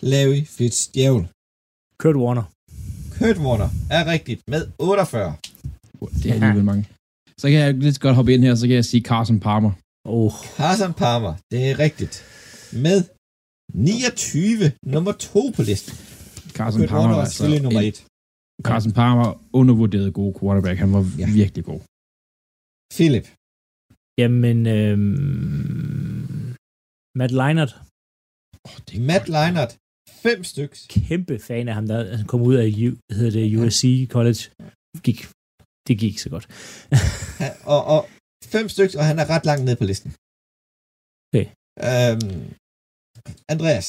Larry 0.03 0.43
Fitzgerald? 0.57 1.27
Kurt 2.03 2.17
Warner. 2.23 2.45
Kurt 3.19 3.39
Warner 3.47 3.71
er 3.91 4.03
rigtigt 4.15 4.41
med 4.53 4.63
48. 4.79 5.37
Det 6.23 6.27
er 6.31 6.35
alligevel 6.35 6.65
mange. 6.65 6.85
Så 7.41 7.47
kan 7.51 7.59
jeg 7.59 7.75
lidt 7.75 8.01
godt 8.01 8.15
hoppe 8.17 8.35
ind 8.35 8.43
her, 8.45 8.55
så 8.55 8.67
kan 8.67 8.77
jeg 8.77 8.85
sige 8.85 9.03
Carson 9.11 9.41
Palmer. 9.41 9.73
Oh, 10.05 10.33
Carson 10.57 10.93
Palmer, 11.03 11.35
det 11.51 11.71
er 11.71 11.79
rigtigt. 11.79 12.15
Med 12.85 12.99
29, 13.75 14.73
nummer 14.95 15.13
2 15.13 15.53
på 15.57 15.63
listen. 15.63 15.95
Carson 16.57 16.81
Kurt 16.81 16.89
Palmer 16.89 17.03
Warner 17.03 17.15
var 17.15 17.23
er 17.23 17.27
altså 17.27 17.63
nummer 17.63 17.81
en- 17.81 17.87
1. 17.89 18.07
Carson 18.69 18.93
Palmer 18.93 19.29
undervurderet 19.53 20.15
god 20.15 20.35
quarterback. 20.41 20.79
Han 20.79 20.93
var 20.93 21.05
ja. 21.19 21.27
virkelig 21.41 21.65
god. 21.65 21.81
Philip, 22.97 23.27
jamen... 24.21 24.59
Øhm, 24.79 26.21
Matt 27.21 27.33
Leinart. 27.41 27.73
Oh, 28.67 28.77
det 28.89 28.97
Matt 29.11 29.27
Leinart, 29.37 29.73
5 30.27 30.45
styks. 30.53 30.79
Kæmpe 30.97 31.35
fan 31.49 31.69
af 31.71 31.75
ham, 31.79 31.87
der 31.93 32.17
han 32.19 32.27
kom 32.33 32.41
ud 32.51 32.57
af 32.63 32.67
U, 32.87 32.89
hedder 33.19 33.33
det, 33.39 33.45
USC 33.59 33.83
College. 34.15 34.43
Gik, 35.07 35.19
det 35.87 35.95
gik 36.01 36.11
ikke 36.13 36.25
så 36.27 36.31
godt. 36.35 36.47
Han, 37.41 37.53
og, 37.75 37.81
og 37.95 38.01
5 38.45 38.69
styks, 38.75 38.95
og 38.99 39.05
han 39.11 39.19
er 39.23 39.27
ret 39.35 39.45
langt 39.51 39.65
ned 39.69 39.77
på 39.81 39.85
listen. 39.91 40.11
Okay. 41.29 41.47
Øhm, 41.89 42.41
Andreas, 43.53 43.87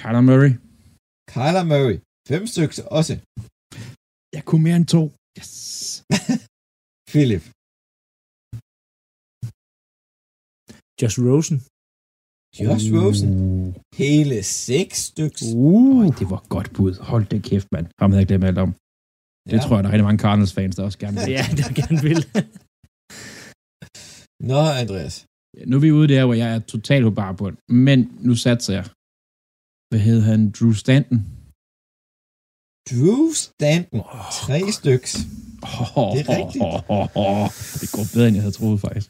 Kyler 0.00 0.24
Murray. 0.28 0.52
Kyler 1.34 1.64
Murray, 1.72 1.96
5 2.28 2.46
styks 2.52 2.78
også. 2.98 3.14
Jeg 4.36 4.42
kunne 4.48 4.62
mere 4.66 4.78
end 4.80 4.88
to. 4.96 5.02
Yes. 5.38 5.52
Philip, 7.12 7.44
Josh 11.02 11.18
Rosen. 11.28 11.58
Josh 12.64 12.86
Rosen, 12.98 13.30
Uh. 13.40 13.74
hele 14.02 14.36
6 14.42 14.98
styks. 15.10 15.42
Uh. 15.54 16.00
Øj, 16.00 16.06
det 16.18 16.26
var 16.34 16.42
godt 16.54 16.68
bud. 16.76 16.94
Hold 17.10 17.24
det 17.32 17.40
kæft, 17.48 17.68
mand. 17.74 17.86
Ham 18.00 18.10
havde 18.10 18.20
jeg 18.22 18.28
glemt 18.30 18.44
alt 18.50 18.58
om. 18.66 18.70
Det 19.50 19.58
tror 19.62 19.74
jeg, 19.76 19.82
der 19.84 19.88
er 19.90 19.94
rigtig 19.94 20.08
mange 20.08 20.22
Cardinals-fans, 20.24 20.74
der 20.76 20.82
også 20.88 20.98
gerne 21.04 21.16
vil. 21.20 21.30
Ja, 21.38 21.44
det 21.58 21.64
gerne 21.80 22.00
vil. 22.08 22.18
Nå, 24.50 24.60
Andreas. 24.82 25.14
Nu 25.70 25.74
er 25.76 25.80
vi 25.86 25.90
ude 25.98 26.08
der, 26.14 26.24
hvor 26.24 26.34
jeg 26.42 26.48
er 26.54 26.58
totalt 26.74 27.04
på 27.04 27.10
bare 27.10 27.34
bund. 27.40 27.56
Men 27.84 27.98
nu 28.26 28.34
satser 28.44 28.72
jeg. 28.78 28.84
Hvad 29.90 30.00
hed 30.08 30.20
han? 30.30 30.40
Drew 30.56 30.72
Stanton? 30.82 31.18
Drew 32.90 33.22
Stanton, 33.44 34.00
3 34.46 34.58
styks. 34.78 35.10
Oh, 35.96 36.10
Det 36.16 36.20
er 36.24 36.28
rigtigt. 36.40 36.62
Oh, 36.64 36.80
oh, 36.96 37.06
oh. 37.24 37.46
Det 37.80 37.88
går 37.94 38.04
bedre, 38.14 38.26
end 38.28 38.36
jeg 38.38 38.44
havde 38.46 38.56
troet, 38.60 38.80
faktisk. 38.86 39.08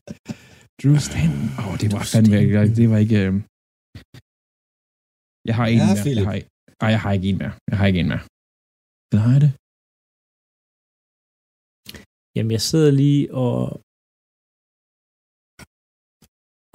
Drew 0.80 0.96
Stanton. 1.06 1.46
Åh, 1.58 1.66
oh, 1.68 1.74
det 1.82 1.88
var 1.94 2.02
fandme 2.12 2.34
ikke. 2.42 2.54
Det 2.78 2.86
var 2.92 2.98
ikke... 3.04 3.18
Øh... 3.26 3.32
Jeg 5.48 5.54
har 5.58 5.66
en 5.66 5.80
Ja, 5.80 5.86
mere. 5.88 6.02
Philip. 6.04 6.24
Jeg 6.24 6.30
har, 6.30 6.36
ej, 6.84 6.90
jeg 6.94 7.00
har 7.04 7.12
ikke 7.16 7.28
en 7.32 7.38
mere. 7.42 7.54
Jeg 7.70 7.76
har 7.80 7.86
ikke 7.90 8.00
en 8.04 8.10
mere. 8.12 8.24
Hvad 9.10 9.20
har 9.24 9.32
jeg 9.36 9.42
det? 9.46 9.52
Jamen, 12.36 12.52
jeg 12.56 12.62
sidder 12.68 12.90
lige 13.02 13.24
og, 13.44 13.60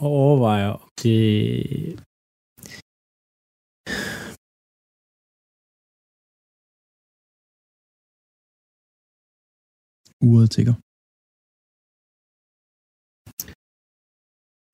og 0.03 0.09
overvejer, 0.21 0.71
om 0.83 0.89
det... 1.03 1.13
Uret 10.29 10.49
tigger. 10.55 10.75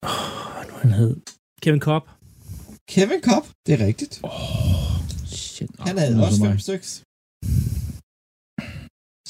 Oh, 0.08 0.60
nu 0.68 0.74
han 0.82 0.92
hed 1.00 1.14
Kevin 1.62 1.82
Cobb. 1.88 2.04
Kevin 2.92 3.22
Cobb, 3.28 3.44
det 3.64 3.72
er 3.76 3.82
rigtigt. 3.88 4.14
Åh, 4.24 4.30
oh, 4.30 4.96
shit. 5.52 5.70
Han 5.86 5.96
havde 6.02 6.16
også 6.26 6.38
5 6.50 6.58
styks. 6.66 6.90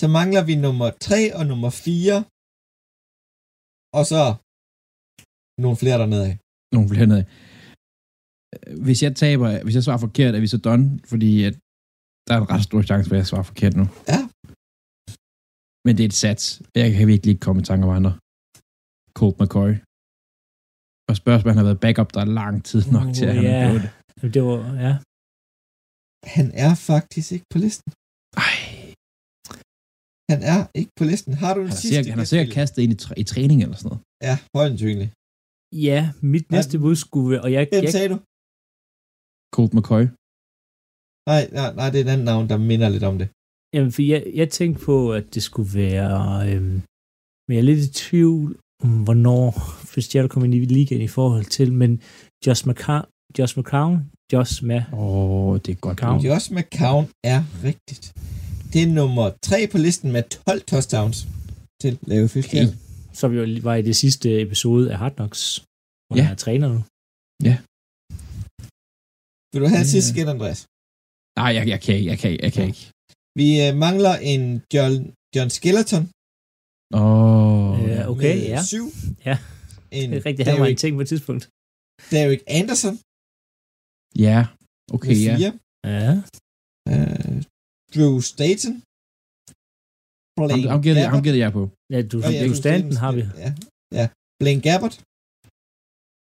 Så 0.00 0.06
mangler 0.18 0.42
vi 0.48 0.54
nummer 0.66 0.88
3 1.09 1.20
og 1.38 1.42
nummer 1.50 1.70
4. 1.70 2.16
Og 3.98 4.04
så 4.12 4.22
nogle 5.64 5.76
flere 5.83 5.98
dernede 6.02 6.24
af. 6.30 6.35
Nogle 6.74 6.88
flere 6.92 7.09
ned. 7.12 7.22
Hvis 8.87 8.98
jeg 9.04 9.12
taber, 9.22 9.48
hvis 9.64 9.76
jeg 9.76 9.85
svarer 9.85 10.04
forkert, 10.06 10.35
er 10.35 10.42
vi 10.44 10.54
så 10.54 10.59
done, 10.68 10.87
fordi 11.11 11.33
at 11.48 11.54
der 12.26 12.33
er 12.35 12.40
en 12.40 12.50
ret 12.54 12.64
stor 12.68 12.83
chance 12.88 13.06
for, 13.09 13.14
at 13.14 13.22
jeg 13.22 13.30
svarer 13.30 13.48
forkert 13.52 13.74
nu. 13.80 13.87
Ja. 14.12 14.20
Men 15.85 15.92
det 15.96 16.02
er 16.04 16.11
et 16.12 16.20
sats. 16.24 16.42
Jeg 16.74 16.88
kan 16.96 17.06
virkelig 17.12 17.30
ikke 17.33 17.46
komme 17.46 17.62
i 17.62 17.68
tanke 17.70 17.83
om 17.87 17.96
andre. 17.98 18.12
Colt 19.18 19.37
McCoy. 19.40 19.72
Og 21.11 21.16
spørgsmålet, 21.23 21.55
han 21.55 21.61
har 21.64 21.68
været 21.70 21.81
backup 21.85 22.11
der 22.14 22.20
er 22.27 22.31
lang 22.40 22.57
tid 22.70 22.83
nok 22.96 23.07
Uh, 23.09 23.14
til, 23.16 23.25
at 23.31 23.35
han 23.37 23.46
er 23.57 23.66
på 23.73 23.79
det. 24.23 24.35
Det 24.35 24.42
var, 24.49 24.61
ja. 24.87 24.92
Han 26.37 26.46
er 26.66 26.73
faktisk 26.90 27.29
ikke 27.35 27.46
på 27.53 27.59
listen. 27.64 27.90
Ej, 28.46 28.55
Han 30.32 30.41
er 30.55 30.61
ikke 30.80 30.93
på 30.99 31.05
listen. 31.11 31.32
Har 31.43 31.53
du 31.55 31.61
en 31.61 31.66
han 31.66 31.72
har 31.76 31.80
sidste? 31.82 31.95
sikkert, 31.97 32.11
han 32.14 32.18
har 32.24 32.30
sikkert 32.32 32.51
kastet 32.59 32.80
ind 32.84 32.93
i, 32.97 32.99
træ- 33.05 33.18
i 33.22 33.24
træning 33.32 33.59
eller 33.64 33.76
sådan 33.80 33.89
noget. 33.91 34.03
Ja, 34.28 34.34
højensynligt. 34.59 35.11
Ja, 35.89 36.01
mit 36.32 36.47
næste 36.55 36.74
bud 36.82 36.97
skulle 37.05 37.28
være, 37.32 37.43
og 37.47 37.51
jeg, 37.57 37.62
Hvem 37.72 37.84
jeg, 37.84 37.93
sagde 37.97 38.09
du? 38.14 38.18
Colt 39.57 39.72
McCoy. 39.76 40.05
Nej, 41.30 41.43
nej, 41.59 41.70
nej, 41.78 41.89
det 41.91 41.99
er 42.01 42.05
et 42.07 42.12
andet 42.14 42.26
navn, 42.32 42.45
der 42.53 42.57
minder 42.70 42.89
lidt 42.95 43.07
om 43.11 43.16
det. 43.20 43.28
jamen, 43.74 43.93
for 43.97 44.03
jeg, 44.12 44.20
jeg 44.41 44.49
tænkte 44.59 44.78
på, 44.89 44.97
at 45.18 45.24
det 45.34 45.43
skulle 45.49 45.70
være, 45.82 46.18
øhm, 46.51 46.76
men 47.45 47.53
jeg 47.55 47.59
er 47.62 47.68
lidt 47.70 47.84
i 47.89 47.93
tvivl 48.07 48.49
om, 48.84 48.91
hvornår 49.07 49.51
Fitzgerald 49.91 50.28
kom 50.32 50.45
ind 50.45 50.55
i 50.55 50.64
ligaen 50.64 51.03
i 51.03 51.09
forhold 51.18 51.45
til, 51.45 51.68
men 51.72 52.03
Josh 52.47 52.62
McCown, 52.68 53.05
Josh 53.38 53.59
McCown, 53.59 53.95
Josh 54.32 54.64
med, 54.64 54.82
Åh, 54.93 54.99
oh, 55.01 55.59
det 55.64 55.70
er 55.72 55.80
godt. 55.86 55.97
McCown. 55.99 56.20
Josh 56.28 56.47
McCown 56.57 57.05
er 57.24 57.41
rigtigt. 57.68 58.05
Det 58.72 58.82
er 58.82 58.86
nummer 59.01 59.26
3 59.43 59.66
på 59.72 59.78
listen 59.78 60.12
med 60.12 60.22
12 60.47 60.61
touchdowns 60.72 61.18
til 61.82 61.99
Lave 62.11 62.28
Fitzgerald. 62.28 62.72
som 63.20 63.32
jo 63.32 63.43
var 63.62 63.74
i 63.74 63.82
det 63.82 63.97
sidste 63.97 64.41
episode 64.43 64.93
af 64.93 64.99
Hard 64.99 65.14
Knocks, 65.14 65.43
hvor 66.09 66.16
Ja. 66.16 66.22
han 66.22 66.32
er 66.32 66.36
træner 66.36 66.68
nu. 66.68 66.80
Vil 69.53 69.61
du 69.62 69.66
have 69.74 69.84
Ja. 69.86 69.93
sidste 69.95 70.14
gæt, 70.14 70.28
Andreas? 70.34 70.61
Nej, 71.41 71.51
jeg, 71.57 71.64
jeg 71.72 71.80
kan 71.84 71.95
ikke. 71.99 72.09
Jeg 72.12 72.18
kan, 72.22 72.30
jeg 72.47 72.53
kan 72.53 72.64
ikke. 72.70 72.84
Vi 73.41 73.49
øh, 73.66 73.72
mangler 73.84 74.14
en 74.32 74.43
John, 74.74 74.95
John 75.36 75.51
Skeleton 75.59 76.03
Åh, 76.95 77.01
oh, 77.03 77.88
Ja, 77.88 78.01
okay, 78.12 78.34
med 78.36 78.47
ja. 78.55 78.62
syv. 78.72 78.86
Ja. 79.28 79.36
En 79.99 80.07
Det 80.11 80.18
er 80.20 80.26
rigtigt, 80.28 80.49
han 80.49 80.61
var 80.62 80.66
en 80.66 80.80
ting 80.84 80.93
på 80.99 81.03
et 81.05 81.11
tidspunkt. 81.12 81.43
Derek 82.12 82.43
Anderson 82.61 82.95
ja. 84.26 84.38
Okay, 84.97 85.14
ja. 85.28 85.34
Ja. 85.97 86.12
Uh, 86.93 87.36
Drew 87.95 88.14
Staten. 88.32 88.72
Ham, 90.38 90.49
Blaine 90.49 90.68
ham, 90.74 90.80
gætter, 90.86 91.05
ham 91.14 91.22
gætter 91.26 91.41
jeg 91.47 91.53
på. 91.59 91.62
Ja, 91.93 91.99
du, 92.11 92.16
Åh, 92.26 92.32
ja, 92.34 92.41
du 92.49 92.55
Stanton 92.61 92.97
har 93.05 93.12
vi. 93.18 93.22
Ja, 93.45 93.51
ja. 93.99 94.07
Blaine 94.41 94.62
Gabbert. 94.66 94.97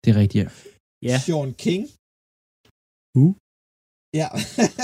Det 0.02 0.08
er 0.12 0.16
rigtigt, 0.22 0.40
ja. 0.42 0.48
Ja. 1.08 1.16
Sean 1.24 1.50
King. 1.64 1.82
Who? 3.16 3.26
Ja, 4.20 4.28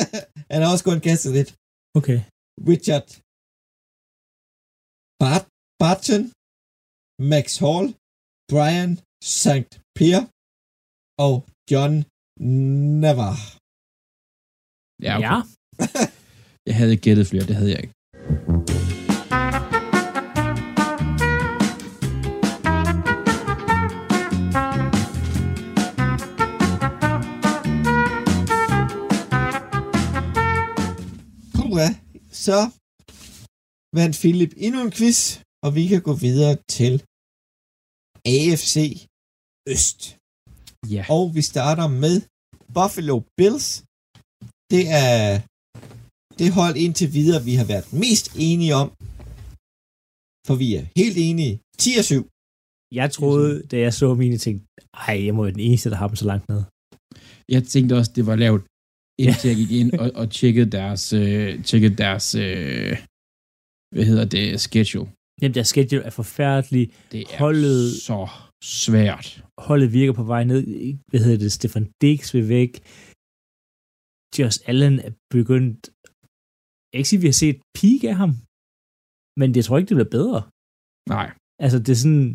han 0.53 0.59
har 0.63 0.69
også 0.75 0.85
gået 0.89 1.03
kastet 1.09 1.31
lidt. 1.39 1.51
Okay. 1.99 2.19
Richard 2.71 3.09
Bart 5.21 5.45
Barton, 5.83 6.23
Max 7.33 7.47
Hall, 7.65 7.85
Brian 8.53 8.91
St. 9.41 9.71
Pierre 9.97 10.27
og 11.27 11.35
John 11.71 11.95
Navarre. 13.03 13.45
Ja, 15.07 15.13
okay. 15.17 15.27
Ja. 15.29 15.37
Jeg 16.69 16.77
havde 16.77 16.97
gættet 16.97 17.27
flere, 17.27 17.47
det 17.51 17.57
havde 17.57 17.71
jeg 17.71 17.81
ikke. 17.85 17.95
Puha, 31.55 31.89
så 32.45 32.59
vandt 33.97 34.15
Philip 34.21 34.53
endnu 34.57 34.81
en 34.87 34.93
quiz, 34.99 35.19
og 35.65 35.75
vi 35.75 35.87
kan 35.87 36.03
gå 36.03 36.13
videre 36.27 36.57
til 36.77 36.95
AFC 38.33 38.75
Øst. 39.75 40.01
Ja. 40.95 41.03
Og 41.17 41.25
vi 41.37 41.43
starter 41.53 41.87
med 42.03 42.17
Buffalo 42.77 43.17
Bills. 43.39 43.69
Det 44.73 44.85
er 45.05 45.41
det 46.41 46.49
hold 46.59 46.77
indtil 46.85 47.09
videre, 47.19 47.41
vi 47.49 47.55
har 47.61 47.67
været 47.73 47.89
mest 48.05 48.27
enige 48.49 48.75
om. 48.83 48.89
For 50.47 50.55
vi 50.63 50.69
er 50.79 50.85
helt 51.01 51.19
enige. 51.29 51.55
10 51.79 51.91
og 52.01 52.05
7. 52.05 52.23
Jeg 53.01 53.09
troede, 53.17 53.53
da 53.71 53.77
jeg 53.85 53.93
så 53.95 54.15
mine 54.15 54.39
ting, 54.39 54.57
ej, 55.09 55.17
jeg 55.27 55.35
må 55.35 55.43
være 55.43 55.53
den 55.59 55.67
eneste, 55.69 55.91
der 55.91 55.97
har 55.97 56.09
dem 56.11 56.17
så 56.17 56.27
langt 56.33 56.49
ned. 56.49 56.63
Jeg 57.55 57.63
tænkte 57.73 57.93
også, 57.99 58.13
det 58.17 58.27
var 58.27 58.37
lavt, 58.45 58.63
indtil 59.25 59.49
jeg 59.49 59.57
gik 59.63 59.73
ind 59.81 59.91
og, 60.03 60.11
og 60.21 60.27
tjekkede 60.31 60.71
deres, 60.79 61.13
øh, 61.13 61.65
tjekkede 61.65 61.97
deres 62.05 62.35
øh, 62.45 62.93
hvad 63.95 64.05
hedder 64.11 64.25
det, 64.25 64.61
schedule. 64.61 65.09
Jamen, 65.41 65.55
deres 65.57 65.69
schedule 65.73 66.03
er 66.09 66.15
forfærdelig. 66.21 66.85
Det 67.13 67.21
er 67.23 67.39
Holdet- 67.43 67.95
så 68.09 68.21
svært. 68.85 69.27
Holdet 69.69 69.89
virker 69.99 70.15
på 70.21 70.25
vej 70.33 70.43
ned. 70.45 70.61
Hvad 71.11 71.21
hedder 71.25 71.39
det? 71.45 71.53
Stefan 71.59 71.87
Dix 72.03 72.21
vil 72.35 72.47
væk. 72.57 72.73
Josh 74.39 74.59
Allen 74.71 74.97
er 75.07 75.13
begyndt... 75.37 75.81
Jeg 76.91 76.99
ikke 77.01 77.11
sige, 77.11 77.21
at 77.21 77.25
vi 77.27 77.31
har 77.33 77.41
set 77.45 77.59
peak 77.79 78.01
af 78.13 78.17
ham. 78.23 78.31
Men 79.41 79.49
jeg 79.57 79.65
tror 79.65 79.77
ikke, 79.79 79.89
det 79.91 79.99
bliver 79.99 80.15
bedre. 80.19 80.41
Nej. 81.15 81.29
Altså, 81.65 81.79
det 81.85 81.93
er 81.97 82.01
sådan... 82.05 82.29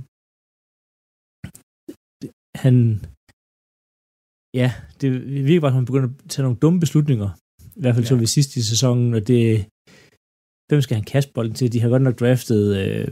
Han... 2.63 2.75
Ja, 4.61 4.69
det 5.01 5.09
virker 5.49 5.61
bare, 5.63 5.73
at 5.73 5.79
han 5.79 5.89
begynder 5.89 6.09
at 6.09 6.29
tage 6.31 6.43
nogle 6.45 6.61
dumme 6.63 6.79
beslutninger. 6.85 7.29
I 7.77 7.79
hvert 7.81 7.95
fald 7.95 8.05
ja. 8.07 8.11
så 8.11 8.15
vi 8.23 8.27
sidst 8.37 8.51
i 8.61 8.63
sæsonen, 8.71 9.09
og 9.17 9.21
det... 9.31 9.43
Hvem 10.69 10.81
skal 10.81 10.95
han 10.95 11.03
kaste 11.03 11.31
bolden 11.33 11.55
til? 11.55 11.73
De 11.73 11.79
har 11.81 11.89
godt 11.89 12.01
nok 12.01 12.19
draftet... 12.19 12.63
Øh, 12.77 13.07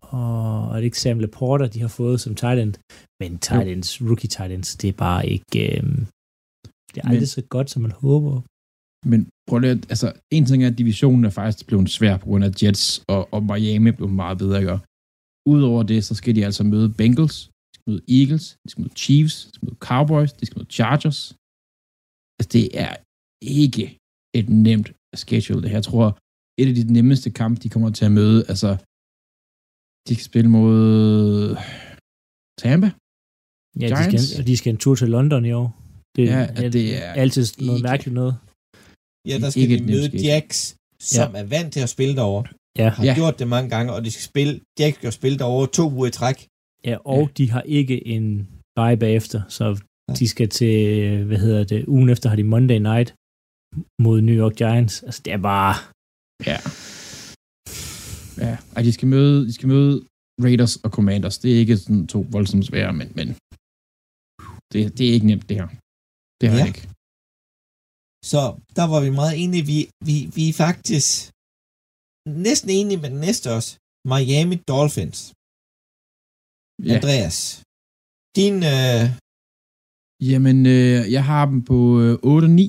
og 0.00 0.70
er 0.72 0.76
det 0.76 0.84
ikke 0.84 1.00
Sam 1.00 1.18
Laporta, 1.18 1.66
de 1.66 1.80
har 1.80 1.88
fået 1.88 2.20
som 2.20 2.34
tight 2.34 2.60
end? 2.62 2.74
Men 3.20 3.38
tight 3.38 3.68
ends, 3.68 4.02
rookie 4.02 4.28
tight 4.28 4.52
ends, 4.52 4.76
det 4.76 4.88
er 4.88 4.92
bare 4.92 5.28
ikke... 5.28 5.76
Øh, 5.76 5.82
det 6.92 6.98
er 7.00 7.06
aldrig 7.08 7.20
Men- 7.20 7.26
så 7.26 7.42
godt, 7.54 7.70
som 7.70 7.82
man 7.82 7.90
håber. 8.04 8.32
Men 9.10 9.20
prøv 9.48 9.58
lige, 9.58 9.70
at- 9.70 9.86
altså, 9.94 10.12
en 10.36 10.44
ting 10.46 10.62
er, 10.64 10.68
at 10.70 10.78
divisionen 10.78 11.24
er 11.24 11.30
faktisk 11.30 11.66
blevet 11.66 11.90
svær 11.90 12.16
på 12.16 12.26
grund 12.26 12.44
af 12.44 12.50
Jets, 12.62 13.02
og, 13.08 13.28
og 13.34 13.42
Miami 13.42 13.90
blev 13.90 14.08
meget 14.08 14.38
bedre, 14.38 14.58
ikke? 14.60 14.78
Udover 15.54 15.82
det, 15.82 16.04
så 16.04 16.14
skal 16.14 16.34
de 16.36 16.44
altså 16.44 16.64
møde 16.64 16.88
Bengals, 16.98 17.36
de 17.44 17.74
skal 17.74 17.90
møde 17.90 18.02
Eagles, 18.20 18.56
de 18.64 18.68
skal 18.70 18.82
møde 18.82 18.94
Chiefs, 19.04 19.36
de 19.44 19.50
skal 19.54 19.66
møde 19.66 19.76
Cowboys, 19.88 20.32
de 20.32 20.46
skal 20.46 20.58
møde 20.58 20.70
Chargers. 20.78 21.20
Altså, 22.38 22.48
det 22.56 22.66
er 22.84 22.92
ikke 23.62 23.84
et 24.38 24.48
nemt 24.48 24.88
schedule, 25.16 25.62
det 25.62 25.70
her. 25.70 25.76
Jeg 25.76 25.84
tror, 25.84 26.18
et 26.60 26.68
af 26.68 26.74
de 26.74 26.92
nemmeste 26.92 27.30
kampe, 27.30 27.60
de 27.62 27.68
kommer 27.68 27.90
til 27.90 28.04
at 28.04 28.12
møde, 28.12 28.44
altså, 28.48 28.70
de 30.08 30.14
skal 30.14 30.24
spille 30.24 30.50
mod 30.50 31.56
Tampa. 32.62 32.90
Ja, 33.80 33.86
de 33.88 33.94
Giants? 33.96 34.28
skal, 34.28 34.40
og 34.40 34.46
de 34.46 34.56
skal 34.56 34.70
en 34.72 34.76
tur 34.84 34.94
til 34.94 35.08
London 35.08 35.44
i 35.44 35.52
år. 35.52 35.68
Det, 36.16 36.24
Ja, 36.26 36.46
er, 36.56 36.68
det 36.70 36.86
er 37.04 37.12
altid 37.12 37.44
noget 37.60 37.78
ikke- 37.78 37.88
mærkeligt 37.88 38.14
noget. 38.14 38.34
Ja, 39.28 39.38
der 39.42 39.50
skal 39.50 39.62
Ikke 39.62 39.78
de 39.78 39.86
møde. 39.92 40.08
Jacks, 40.28 40.76
som 41.00 41.34
er 41.40 41.44
vant 41.44 41.72
til 41.72 41.80
at 41.80 41.88
spille 41.88 42.14
derovre. 42.16 42.44
Ja. 42.78 42.88
Har 42.88 43.04
Ja. 43.04 43.14
gjort 43.14 43.38
det 43.38 43.48
mange 43.48 43.70
gange, 43.70 43.92
og 43.92 44.04
de 44.04 44.10
skal 44.10 44.22
spille, 44.22 44.60
Jacks 44.80 44.96
skal 44.98 45.12
spille 45.12 45.38
derovre 45.38 45.66
to 45.78 45.84
uger 45.92 46.06
i 46.06 46.10
træk. 46.10 46.46
Ja, 46.84 46.96
og 47.04 47.16
Ja. 47.16 47.22
ja. 47.22 47.28
de 47.38 47.50
har 47.50 47.62
ikke 47.62 48.06
en 48.06 48.48
bye 48.76 48.96
bagefter, 49.04 49.42
så 49.48 49.80
de 50.18 50.28
skal 50.28 50.48
til, 50.48 50.74
hvad 51.24 51.38
hedder 51.38 51.64
det, 51.64 51.84
ugen 51.86 52.08
efter 52.08 52.28
har 52.28 52.36
de 52.36 52.44
Monday 52.44 52.78
Night 52.78 53.14
mod 54.04 54.16
New 54.28 54.36
York 54.42 54.54
Giants. 54.62 54.94
Altså, 55.06 55.20
det 55.24 55.32
er 55.38 55.42
bare... 55.52 55.72
Ja. 56.50 56.58
Ja, 58.46 58.52
og 58.76 58.80
de 58.86 58.92
skal 58.96 59.08
møde, 59.14 59.38
de 59.48 59.52
skal 59.58 59.68
møde 59.74 59.94
Raiders 60.44 60.74
og 60.84 60.90
Commanders. 60.96 61.38
Det 61.42 61.48
er 61.54 61.58
ikke 61.64 61.76
sådan 61.76 62.06
to 62.14 62.20
voldsomt 62.34 62.66
svære, 62.70 62.92
men, 63.00 63.08
men 63.18 63.26
det, 64.72 64.80
det 64.98 65.04
er 65.08 65.12
ikke 65.16 65.26
nemt, 65.32 65.46
det 65.48 65.56
her. 65.60 65.68
Det 66.40 66.46
har 66.50 66.56
Ja. 66.56 66.62
jeg 66.64 66.68
ikke. 66.72 66.84
Så 68.32 68.40
der 68.78 68.86
var 68.92 69.00
vi 69.06 69.10
meget 69.20 69.34
enige. 69.42 69.64
Vi, 69.72 69.78
vi, 70.08 70.16
vi 70.36 70.42
er 70.50 70.56
faktisk 70.66 71.08
næsten 72.46 72.68
enige 72.78 73.00
med 73.02 73.10
den 73.14 73.20
næste 73.28 73.46
også. 73.58 73.70
Miami 74.12 74.56
Dolphins. 74.72 75.18
Ja. 76.88 76.94
Andreas, 76.96 77.36
din... 78.38 78.54
Øh, 78.74 79.02
Jamen, 80.30 80.58
øh, 80.76 80.98
jeg 81.16 81.24
har 81.30 81.42
dem 81.52 81.58
på 81.70 81.78
øh, 82.04 82.14
8-9, 82.14 82.62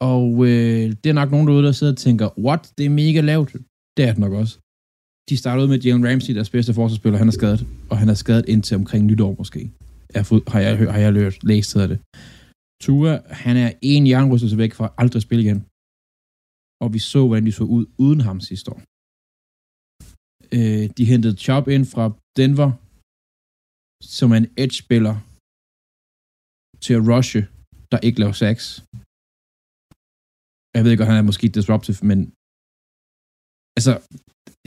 og 0.00 0.28
øh, 0.50 0.84
det 1.02 1.08
er 1.10 1.18
nok 1.20 1.30
nogen 1.30 1.46
derude, 1.46 1.66
der 1.66 1.72
sidder 1.72 1.92
og 1.92 2.02
tænker, 2.06 2.26
what, 2.46 2.72
det 2.78 2.86
er 2.86 2.90
mega 2.90 3.20
lavt. 3.20 3.52
Det 3.96 4.02
er 4.08 4.12
det 4.12 4.18
nok 4.18 4.32
også. 4.32 4.54
De 5.28 5.36
startede 5.36 5.64
ud 5.64 5.70
med 5.72 5.80
Jalen 5.80 6.08
Ramsey, 6.08 6.34
deres 6.34 6.50
bedste 6.50 6.74
forsvarsspiller, 6.74 7.18
han 7.18 7.28
er 7.28 7.36
skadet, 7.40 7.60
og 7.90 7.98
han 7.98 8.08
er 8.08 8.14
skadet 8.14 8.48
indtil 8.48 8.74
omkring 8.76 9.02
nytår 9.06 9.34
måske. 9.38 9.60
Jeg 10.12 10.20
har, 10.20 10.28
fået, 10.30 10.42
har 10.52 10.60
jeg, 10.60 10.92
har 10.94 11.00
jeg 11.06 11.12
lørt, 11.12 11.44
læst, 11.50 11.74
hedder 11.74 11.88
det. 11.94 12.00
Tua, 12.82 13.12
han 13.44 13.56
er 13.64 13.70
en 13.82 14.06
jernrystelse 14.06 14.58
væk 14.58 14.72
fra 14.78 14.86
aldrig 14.98 15.20
at 15.20 15.26
spille 15.26 15.44
igen. 15.44 15.60
Og 16.82 16.88
vi 16.94 16.98
så, 16.98 17.20
hvordan 17.26 17.46
de 17.46 17.52
så 17.52 17.64
ud 17.64 17.84
uden 18.04 18.20
ham 18.20 18.40
sidste 18.40 18.68
år. 18.74 18.80
Øh, 20.56 20.84
de 20.96 21.04
hentede 21.12 21.36
Chop 21.44 21.68
ind 21.68 21.84
fra 21.92 22.04
Denver, 22.38 22.70
som 24.16 24.32
er 24.32 24.38
en 24.42 24.50
edge-spiller, 24.62 25.16
til 26.84 26.94
at 26.98 27.04
rushe, 27.10 27.42
der 27.92 27.98
ikke 28.06 28.20
laver 28.20 28.36
sacks. 28.42 28.66
Jeg 30.78 30.84
ved 30.84 30.90
ikke, 30.92 31.04
om 31.04 31.10
han 31.12 31.18
er 31.22 31.26
måske 31.30 31.46
disruptive, 31.58 31.96
men 32.10 32.18
altså, 33.78 33.92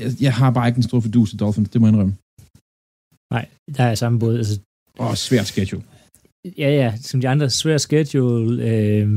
jeg, 0.02 0.10
jeg 0.26 0.34
har 0.40 0.50
bare 0.58 0.68
ikke 0.70 0.78
en 0.82 0.90
stor 0.90 1.00
fordus 1.06 1.30
til 1.30 1.40
Dolphins, 1.40 1.70
det 1.70 1.82
må 1.82 1.88
jeg 1.88 1.94
indrømme. 1.94 2.16
Nej, 3.36 3.46
der 3.78 3.84
er 3.92 3.96
samme 3.96 4.18
båd. 4.20 4.38
Altså, 4.42 4.56
Åh, 5.04 5.16
svært 5.28 5.48
schedule. 5.48 5.84
ja, 6.64 6.70
ja, 6.82 6.90
som 7.10 7.22
de 7.22 7.28
andre, 7.34 7.50
svær 7.50 7.78
schedule. 7.78 8.54
Øh, 8.70 9.08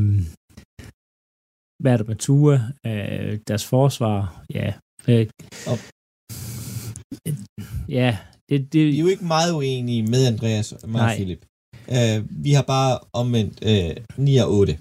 hvad 1.82 1.92
er 1.92 1.96
der 1.96 2.04
med 2.12 2.16
Tua? 2.16 2.54
Øh, 2.86 3.32
deres 3.48 3.64
forsvar. 3.74 4.44
Ja. 4.58 4.68
Øh, 5.08 5.26
Og- 5.70 5.80
ja, 7.98 8.10
det, 8.48 8.72
det, 8.72 8.80
vi 8.86 8.96
er 8.96 9.00
jo 9.00 9.06
ikke 9.14 9.24
meget 9.36 9.52
uenige 9.52 10.02
med 10.12 10.26
Andreas 10.32 10.72
og 10.72 10.88
mig 10.88 11.02
og. 11.10 11.14
Philip. 11.16 11.42
Øh, 11.96 12.18
vi 12.44 12.50
har 12.58 12.62
bare 12.74 12.98
omvendt 13.12 13.56
øh, 13.70 13.96
9 14.18 14.36
og 14.36 14.48
8. 14.58 14.78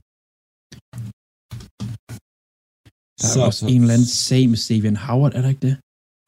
Der 3.24 3.30
er 3.32 3.38
så, 3.38 3.42
også 3.50 3.64
en 3.74 3.82
eller 3.84 3.96
anden 3.98 4.12
sag 4.28 4.44
med 4.52 4.60
Savian 4.66 5.00
Howard, 5.06 5.34
er 5.38 5.42
der 5.44 5.50
ikke 5.54 5.66
det? 5.68 5.76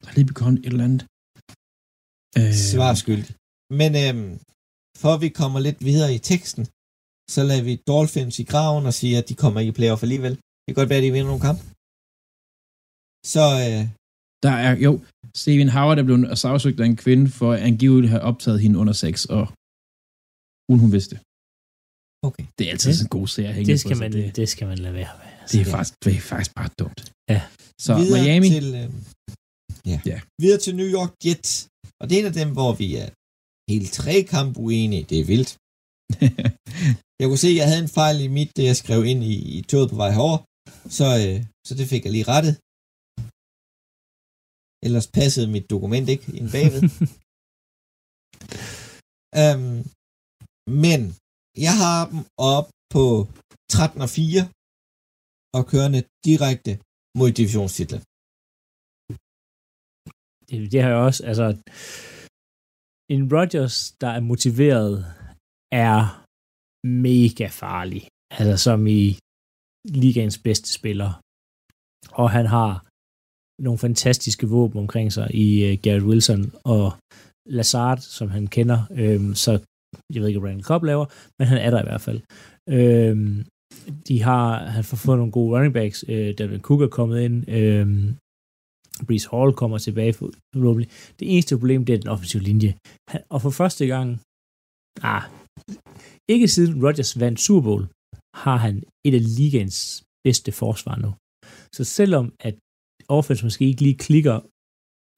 Der 0.00 0.06
er 0.10 0.14
lige 0.18 0.30
begyndt 0.32 0.58
et 0.66 0.72
eller 0.72 0.86
andet. 0.88 1.02
Øh, 2.38 2.52
Svar 2.70 2.92
skyldig. 3.04 3.32
Men 3.80 3.90
øhm, 4.04 4.30
for 5.02 5.10
at 5.16 5.20
vi 5.24 5.30
kommer 5.40 5.58
lidt 5.66 5.80
videre 5.88 6.10
i 6.18 6.20
teksten, 6.32 6.64
så 7.34 7.40
lader 7.48 7.64
vi 7.68 7.74
Dolphins 7.90 8.36
i 8.42 8.44
graven 8.52 8.84
og 8.90 8.94
siger, 9.00 9.16
at 9.20 9.26
de 9.28 9.34
kommer 9.42 9.58
ikke 9.60 9.72
i 9.74 9.78
playoff 9.78 10.02
alligevel. 10.06 10.34
Det 10.62 10.68
kan 10.68 10.78
godt 10.80 10.90
være, 10.92 11.00
at 11.02 11.06
de 11.08 11.12
vinder 11.16 11.30
nogle 11.32 11.46
kamp. 11.48 11.60
Så 13.34 13.44
øh, 13.66 13.82
Der 14.46 14.54
er, 14.66 14.72
jo, 14.86 14.92
Savian 15.42 15.72
Howard 15.76 15.98
er 15.98 16.06
blevet 16.08 16.38
sagsøgt 16.42 16.80
af 16.82 16.86
en 16.92 16.96
kvinde 17.04 17.26
for 17.38 17.48
at 17.54 17.60
angiveligt 17.70 18.10
have 18.14 18.22
optaget 18.30 18.58
hende 18.64 18.76
under 18.82 18.94
sex, 19.04 19.14
og 19.36 19.44
uden 20.70 20.80
hun 20.84 20.92
vidste 20.96 21.10
det. 21.14 21.20
okay. 22.28 22.44
Det 22.56 22.62
er 22.66 22.70
altid 22.74 22.92
sådan 22.94 23.06
en 23.06 23.14
god 23.18 23.26
serie 23.34 23.48
at 23.48 23.54
hænge 23.54 23.68
det, 23.72 23.76
på, 23.76 23.84
skal 23.84 23.96
så 23.96 24.02
man, 24.02 24.12
det, 24.12 24.36
det 24.36 24.46
skal 24.48 24.66
man 24.72 24.78
lade 24.78 24.94
være 25.00 25.14
med. 25.22 25.30
Altså, 25.46 25.58
det, 25.58 25.66
er 25.66 25.70
faktisk, 25.76 25.94
det 26.04 26.12
er 26.16 26.24
faktisk 26.32 26.52
bare 26.58 26.70
dumt. 26.80 27.00
Ja. 27.34 27.40
Så 27.86 27.90
videre 28.00 28.22
Miami, 28.22 28.48
til 28.58 28.68
øh, 28.82 28.88
Ja. 29.92 29.98
Ja. 30.10 30.18
Videre 30.42 30.60
til 30.64 30.76
New 30.80 30.90
York 30.98 31.12
Jets. 31.24 31.52
Og 32.00 32.04
det 32.06 32.12
er 32.14 32.20
en 32.20 32.32
af 32.32 32.36
dem, 32.42 32.50
hvor 32.58 32.72
vi 32.82 32.88
er 33.02 33.08
helt 33.72 33.90
tre 34.00 34.16
kamp 34.34 34.52
uenige. 34.66 35.04
Det 35.10 35.18
er 35.20 35.26
vildt. 35.32 35.50
Jeg 37.20 37.26
kunne 37.28 37.44
se, 37.44 37.50
at 37.52 37.58
jeg 37.60 37.68
havde 37.70 37.84
en 37.88 37.96
fejl 38.00 38.16
i 38.26 38.28
mit, 38.36 38.50
det 38.56 38.64
jeg 38.70 38.76
skrev 38.82 39.00
ind 39.12 39.22
i, 39.32 39.34
i 39.56 39.58
toget 39.70 39.90
på 39.90 39.96
vej 40.02 40.10
herover. 40.16 40.38
Så, 40.98 41.06
øh, 41.22 41.38
så 41.66 41.72
det 41.78 41.86
fik 41.92 42.02
jeg 42.04 42.12
lige 42.16 42.30
rettet. 42.34 42.54
Ellers 44.86 45.08
passede 45.18 45.52
mit 45.54 45.70
dokument 45.74 46.06
ikke 46.14 46.26
ind 46.38 46.48
bagved. 46.54 46.82
um, 49.42 49.74
men 50.84 51.00
jeg 51.66 51.74
har 51.82 52.00
dem 52.10 52.20
op 52.56 52.68
på 52.94 53.04
13 53.74 54.00
og 54.06 54.10
4 54.10 54.40
og 55.56 55.62
kørende 55.72 56.00
direkte 56.28 56.72
mod 57.18 57.30
divisionstitlen. 57.40 58.02
det, 60.48 60.72
det 60.72 60.78
har 60.82 60.90
jeg 60.94 61.00
også, 61.08 61.20
altså, 61.30 61.46
en 63.14 63.22
Rodgers, 63.34 63.76
der 64.02 64.10
er 64.16 64.20
motiveret, 64.32 64.92
er 65.88 65.98
mega 67.06 67.46
farlig. 67.62 68.02
Altså 68.38 68.56
som 68.66 68.86
i 68.86 69.18
ligaens 70.04 70.38
bedste 70.46 70.68
spiller. 70.78 71.10
Og 72.22 72.30
han 72.36 72.46
har 72.56 72.72
nogle 73.66 73.78
fantastiske 73.78 74.46
våben 74.56 74.78
omkring 74.84 75.12
sig 75.12 75.26
i 75.44 75.48
uh, 75.66 75.78
Garrett 75.82 76.08
Wilson 76.10 76.42
og 76.74 76.86
Lazard, 77.56 77.98
som 77.98 78.28
han 78.36 78.46
kender. 78.46 78.78
Øhm, 79.00 79.34
så 79.34 79.52
jeg 80.12 80.20
ved 80.20 80.28
ikke, 80.28 80.40
hvad 80.40 80.50
Randall 80.50 80.70
Cobb 80.70 80.84
laver, 80.84 81.06
men 81.38 81.48
han 81.48 81.58
er 81.58 81.70
der 81.70 81.80
i 81.82 81.88
hvert 81.88 82.04
fald. 82.08 82.20
Øhm, 82.76 83.36
de 84.08 84.22
har, 84.22 84.64
han 84.76 84.84
får 84.84 84.96
fået 84.96 85.18
nogle 85.18 85.32
gode 85.32 85.50
running 85.54 85.74
backs. 85.74 86.04
Øh, 86.08 86.38
Devin 86.38 86.60
Cook 86.60 86.80
er 86.82 86.88
kommet 86.98 87.18
ind. 87.26 87.50
Øh, 87.50 87.86
Brees 89.06 89.26
Hall 89.32 89.52
kommer 89.52 89.78
tilbage 89.78 90.12
forhåbentlig. 90.12 90.90
Det 91.18 91.32
eneste 91.32 91.56
problem, 91.58 91.84
det 91.84 91.94
er 91.94 91.98
den 91.98 92.08
offensive 92.08 92.42
linje. 92.42 92.70
Han, 93.10 93.20
og 93.34 93.42
for 93.42 93.50
første 93.50 93.86
gang, 93.86 94.08
ah, 95.02 95.22
ikke 96.28 96.48
siden 96.48 96.84
Rodgers 96.84 97.20
vandt 97.20 97.40
Super 97.40 97.62
Bowl, 97.68 97.84
har 98.44 98.56
han 98.56 98.74
et 99.06 99.14
af 99.14 99.24
ligens 99.38 99.78
bedste 100.24 100.52
forsvar 100.52 100.96
nu. 101.04 101.10
Så 101.76 101.84
selvom 101.84 102.26
at 102.48 102.54
offense 103.08 103.44
måske 103.44 103.64
ikke 103.70 103.82
lige 103.82 103.98
klikker 104.06 104.36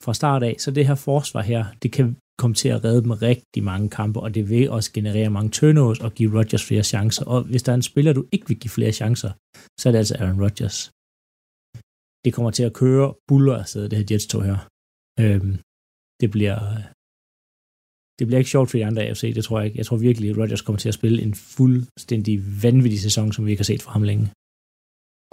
fra 0.04 0.14
start 0.14 0.42
af, 0.42 0.54
så 0.58 0.70
det 0.70 0.86
her 0.86 0.94
forsvar 0.94 1.42
her, 1.52 1.62
det 1.82 1.92
kan 1.92 2.16
komme 2.38 2.54
til 2.54 2.68
at 2.68 2.84
redde 2.84 3.02
dem 3.02 3.10
rigtig 3.10 3.62
mange 3.64 3.90
kampe, 3.90 4.20
og 4.20 4.34
det 4.34 4.48
vil 4.50 4.70
også 4.70 4.92
generere 4.92 5.30
mange 5.30 5.50
turnovers 5.50 6.00
og 6.00 6.12
give 6.12 6.38
Rodgers 6.38 6.64
flere 6.64 6.82
chancer. 6.82 7.24
Og 7.24 7.42
hvis 7.42 7.62
der 7.62 7.72
er 7.72 7.76
en 7.76 7.82
spiller, 7.82 8.12
du 8.12 8.24
ikke 8.32 8.48
vil 8.48 8.58
give 8.58 8.70
flere 8.70 8.92
chancer, 8.92 9.30
så 9.80 9.88
er 9.88 9.90
det 9.90 9.98
altså 9.98 10.14
Aaron 10.14 10.42
Rodgers 10.42 10.90
det 12.24 12.34
kommer 12.34 12.50
til 12.50 12.62
at 12.68 12.72
køre 12.82 13.14
buller 13.28 13.56
afsted, 13.62 13.88
det 13.88 13.98
her 13.98 14.06
Jets-tog 14.10 14.42
her. 14.44 14.58
Øhm, 15.22 15.54
det 16.20 16.30
bliver 16.30 16.58
det 18.18 18.26
bliver 18.26 18.38
ikke 18.38 18.50
sjovt 18.50 18.70
for 18.70 18.78
de 18.78 18.86
andre 18.86 19.02
AFC, 19.02 19.34
det 19.34 19.44
tror 19.44 19.58
jeg 19.58 19.66
ikke. 19.66 19.78
Jeg 19.78 19.86
tror 19.86 19.96
virkelig, 19.96 20.30
at 20.30 20.38
Rodgers 20.38 20.62
kommer 20.62 20.78
til 20.80 20.88
at 20.88 20.98
spille 21.00 21.22
en 21.22 21.34
fuldstændig 21.34 22.62
vanvittig 22.62 23.00
sæson, 23.00 23.32
som 23.32 23.46
vi 23.46 23.50
ikke 23.50 23.60
har 23.60 23.72
set 23.72 23.82
fra 23.82 23.92
ham 23.92 24.02
længe. 24.02 24.26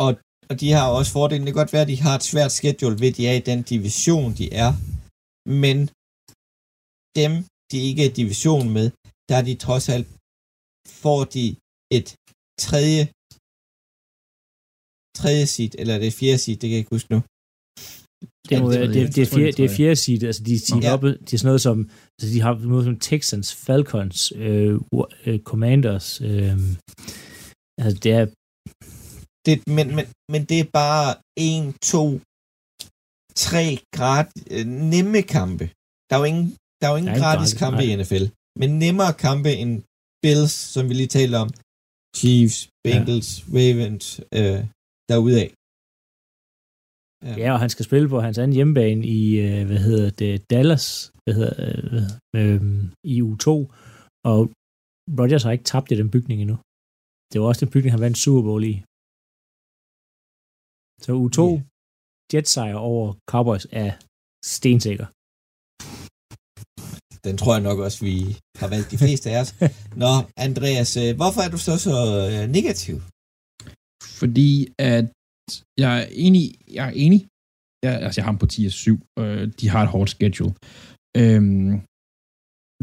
Og, 0.06 0.12
og 0.50 0.56
de 0.62 0.72
har 0.72 0.88
også 0.98 1.12
fordelen. 1.12 1.46
Det 1.46 1.54
kan 1.54 1.62
godt 1.64 1.74
være, 1.74 1.82
at 1.88 1.94
de 1.94 2.02
har 2.06 2.16
et 2.16 2.30
svært 2.32 2.52
schedule 2.52 3.00
ved, 3.04 3.12
de 3.18 3.28
er 3.28 3.36
i 3.42 3.48
den 3.52 3.62
division, 3.74 4.30
de 4.40 4.46
er. 4.64 4.72
Men 5.64 5.78
dem, 7.22 7.32
de 7.72 7.78
ikke 7.90 8.02
er 8.08 8.14
division 8.22 8.66
med, 8.78 8.88
der 9.30 9.36
er 9.40 9.46
de 9.50 9.56
trods 9.66 9.86
alt, 9.96 10.08
får 11.04 11.22
de 11.36 11.46
et 11.98 12.08
tredje 12.66 13.02
tredje 15.22 15.46
seed, 15.54 15.72
eller 15.82 15.96
det 16.04 16.14
fjerde 16.20 16.38
seed, 16.44 16.56
det 16.60 16.68
kan 16.68 16.76
jeg 16.78 16.84
ikke 16.84 16.96
huske 16.98 17.12
nu. 17.16 17.20
Det, 18.50 18.56
må, 18.62 18.68
det 18.72 18.80
det, 18.96 19.16
det, 19.16 19.22
er 19.26 19.32
fjerde, 19.36 19.52
det 19.52 19.58
det 19.60 19.66
er 19.70 19.76
fjerde 19.80 19.96
seed, 20.04 20.22
altså 20.30 20.42
de 20.48 20.54
er 20.56 20.62
teamet 20.68 20.84
Ja. 20.88 20.94
op, 20.94 21.02
det 21.26 21.34
er 21.34 21.38
sådan 21.38 21.50
noget 21.52 21.66
som, 21.68 21.78
altså 22.16 22.28
de 22.34 22.40
har 22.46 22.54
noget 22.74 22.86
som 22.90 22.98
Texans, 23.10 23.48
Falcons, 23.66 24.20
øh, 24.46 24.74
øh, 25.28 25.40
Commanders, 25.50 26.08
øh, 26.30 26.56
altså 27.84 27.98
det 28.04 28.12
er, 28.20 28.26
Det, 29.46 29.56
men, 29.78 29.88
men, 29.98 30.06
men 30.34 30.42
det 30.50 30.58
er 30.64 30.70
bare 30.82 31.08
en, 31.50 31.64
to, 31.94 32.06
tre 33.46 33.66
grad 33.98 34.26
øh, 34.56 34.66
nemme 34.94 35.22
kampe. 35.36 35.66
Der 36.08 36.14
er 36.16 36.22
jo 36.24 36.28
ingen, 36.34 36.48
der 36.86 36.90
er 36.92 36.96
jo 36.96 37.00
ingen 37.02 37.14
er 37.16 37.20
gratis 37.24 37.52
gratis, 37.52 37.62
kampe 37.64 37.82
nej. 37.82 37.92
i 37.92 37.96
NFL. 38.00 38.26
Men 38.62 38.70
nemmere 38.86 39.14
kampe 39.26 39.52
end 39.62 39.72
Bills, 40.24 40.54
som 40.74 40.84
vi 40.90 40.94
lige 40.94 41.12
talte 41.18 41.38
om. 41.44 41.50
Chiefs, 42.20 42.58
Bengals, 42.86 43.30
ja. 43.40 43.46
Ravens, 43.58 44.06
øh, 44.40 44.60
derudaf. 45.10 45.50
ja, 47.44 47.50
og 47.56 47.60
han 47.64 47.70
skal 47.74 47.86
spille 47.90 48.08
på 48.14 48.18
hans 48.26 48.38
anden 48.38 48.56
hjemmebane 48.58 49.02
i, 49.20 49.22
øh, 49.46 49.62
hvad 49.70 49.82
hedder 49.88 50.10
det, 50.22 50.34
Dallas, 50.54 50.86
hvad 51.24 51.34
hedder, 51.40 51.56
øh, 51.66 52.04
øh, 52.40 52.62
i 53.14 53.16
U2, 53.30 53.48
og 54.32 54.40
Rodgers 55.20 55.44
har 55.44 55.52
ikke 55.56 55.70
tabt 55.74 55.92
i 55.92 55.96
den 56.02 56.10
bygning 56.16 56.38
endnu. 56.42 56.58
Det 57.32 57.38
var 57.42 57.48
også 57.48 57.62
den 57.66 57.72
bygning, 57.74 57.92
han 57.96 58.02
vandt 58.06 58.18
Super 58.24 58.44
Bowl 58.50 58.64
i. 58.74 58.74
Så 61.06 61.12
U2, 61.24 61.40
Ja. 61.42 61.52
yeah. 61.52 61.62
Jets-sejr 62.34 62.78
over 62.90 63.06
Cowboys 63.32 63.66
er 63.84 63.92
stensikker. 64.56 65.08
Den 67.28 67.38
tror 67.38 67.54
jeg 67.56 67.64
nok 67.70 67.80
også, 67.86 68.00
vi 68.10 68.16
har 68.62 68.68
valgt 68.74 68.92
de 68.92 69.02
fleste 69.04 69.28
af 69.32 69.38
os. 69.44 69.52
Nå, 70.04 70.14
Andreas, 70.48 70.92
øh, 71.04 71.12
hvorfor 71.20 71.42
er 71.46 71.50
du 71.56 71.60
så 71.68 71.74
så 71.88 71.96
øh, 72.32 72.44
negativ? 72.58 72.96
Fordi 74.20 74.52
at 74.94 75.06
jeg 75.84 75.92
er 76.02 76.08
enig, 76.26 76.44
jeg 76.78 76.86
er 76.90 76.96
enig. 77.06 77.22
Jeg, 77.86 77.94
altså, 78.06 78.18
jeg 78.20 78.26
har 78.26 78.32
dem 78.32 78.40
på 78.44 78.46
10 78.46 78.66
og 78.66 78.72
7. 78.72 79.00
Øh, 79.20 79.44
de 79.60 79.70
har 79.74 79.82
et 79.84 79.94
hårdt 79.96 80.10
schedule. 80.10 80.54
Øhm, 81.22 81.72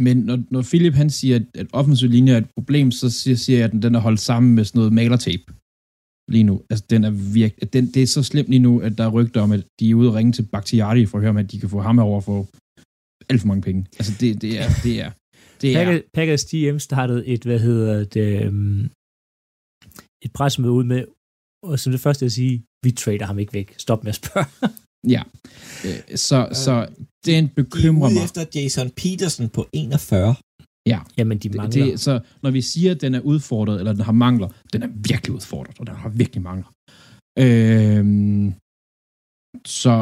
men 0.06 0.16
når, 0.28 0.38
når 0.54 0.62
Philip 0.70 0.94
han 1.02 1.10
siger, 1.10 1.36
at, 1.36 1.46
at 1.54 1.66
offensiv 1.72 2.08
linje 2.08 2.32
er 2.32 2.38
et 2.38 2.50
problem, 2.58 2.90
så 2.90 3.10
siger, 3.10 3.36
siger 3.36 3.58
jeg, 3.58 3.68
at 3.68 3.82
den 3.82 3.94
er 3.94 4.00
holdt 4.06 4.20
sammen 4.20 4.54
med 4.54 4.64
sådan 4.64 4.78
noget 4.78 4.92
malertape 4.92 5.44
lige 6.34 6.44
nu. 6.44 6.62
Altså, 6.70 6.84
den 6.90 7.04
er 7.04 7.10
virkelig, 7.10 7.72
den, 7.72 7.84
det 7.94 8.02
er 8.02 8.06
så 8.06 8.22
slemt 8.22 8.48
lige 8.48 8.66
nu, 8.68 8.80
at 8.80 8.98
der 8.98 9.04
er 9.04 9.16
rygter 9.18 9.40
om, 9.40 9.52
at 9.52 9.64
de 9.80 9.90
er 9.90 9.94
ude 9.94 10.08
og 10.08 10.14
ringe 10.14 10.32
til 10.32 10.48
Bakhtiari 10.52 11.06
for 11.06 11.18
at 11.18 11.22
høre, 11.22 11.30
om 11.30 11.36
at 11.36 11.52
de 11.52 11.60
kan 11.60 11.68
få 11.68 11.80
ham 11.80 11.98
over 11.98 12.20
for 12.20 12.48
alt 13.32 13.40
for 13.40 13.48
mange 13.52 13.62
penge. 13.68 13.80
Altså, 13.98 14.12
det, 14.20 14.42
det 14.42 14.52
er, 14.62 14.68
det 14.84 14.94
er, 15.04 15.10
det 15.60 15.76
er, 15.76 16.00
Packers, 16.14 16.44
GM 16.50 16.78
startede 16.78 17.26
et, 17.26 17.42
hvad 17.48 17.58
hedder 17.68 18.04
det, 18.04 18.48
um, 18.48 18.80
et 20.24 20.32
pressemøde 20.38 20.72
ud 20.72 20.84
med, 20.84 21.04
og 21.68 21.78
som 21.78 21.90
det 21.92 22.00
første 22.00 22.24
at 22.26 22.32
sige, 22.32 22.54
vi 22.84 22.90
trader 22.90 23.26
ham 23.26 23.38
ikke 23.38 23.52
væk. 23.52 23.74
Stop 23.78 24.04
med 24.04 24.08
at 24.08 24.14
spørge. 24.22 24.46
ja. 25.14 25.22
Øh, 25.86 26.16
Så, 26.28 26.38
så 26.64 26.74
den 27.26 27.44
De 27.44 27.50
er 27.50 27.54
bekymrer 27.54 28.10
mig. 28.10 28.24
efter 28.24 28.42
Jason 28.54 28.90
Peterson 28.90 29.48
på 29.48 29.62
41. 29.72 30.34
Jamen, 31.18 31.38
de 31.38 31.48
Det, 31.48 31.56
mangler. 31.56 31.84
det, 31.84 32.00
så 32.00 32.20
når 32.42 32.50
vi 32.50 32.62
siger, 32.62 32.90
at 32.94 33.00
den 33.00 33.14
er 33.14 33.20
udfordret, 33.20 33.78
eller 33.78 33.92
den 33.92 34.00
har 34.02 34.12
mangler, 34.12 34.48
den 34.72 34.82
er 34.82 34.88
virkelig 35.10 35.32
udfordret, 35.34 35.80
og 35.80 35.86
den 35.86 35.94
har 35.96 36.08
virkelig 36.08 36.42
mangler. 36.42 36.68
Øhm, 37.38 38.54
så, 39.66 39.94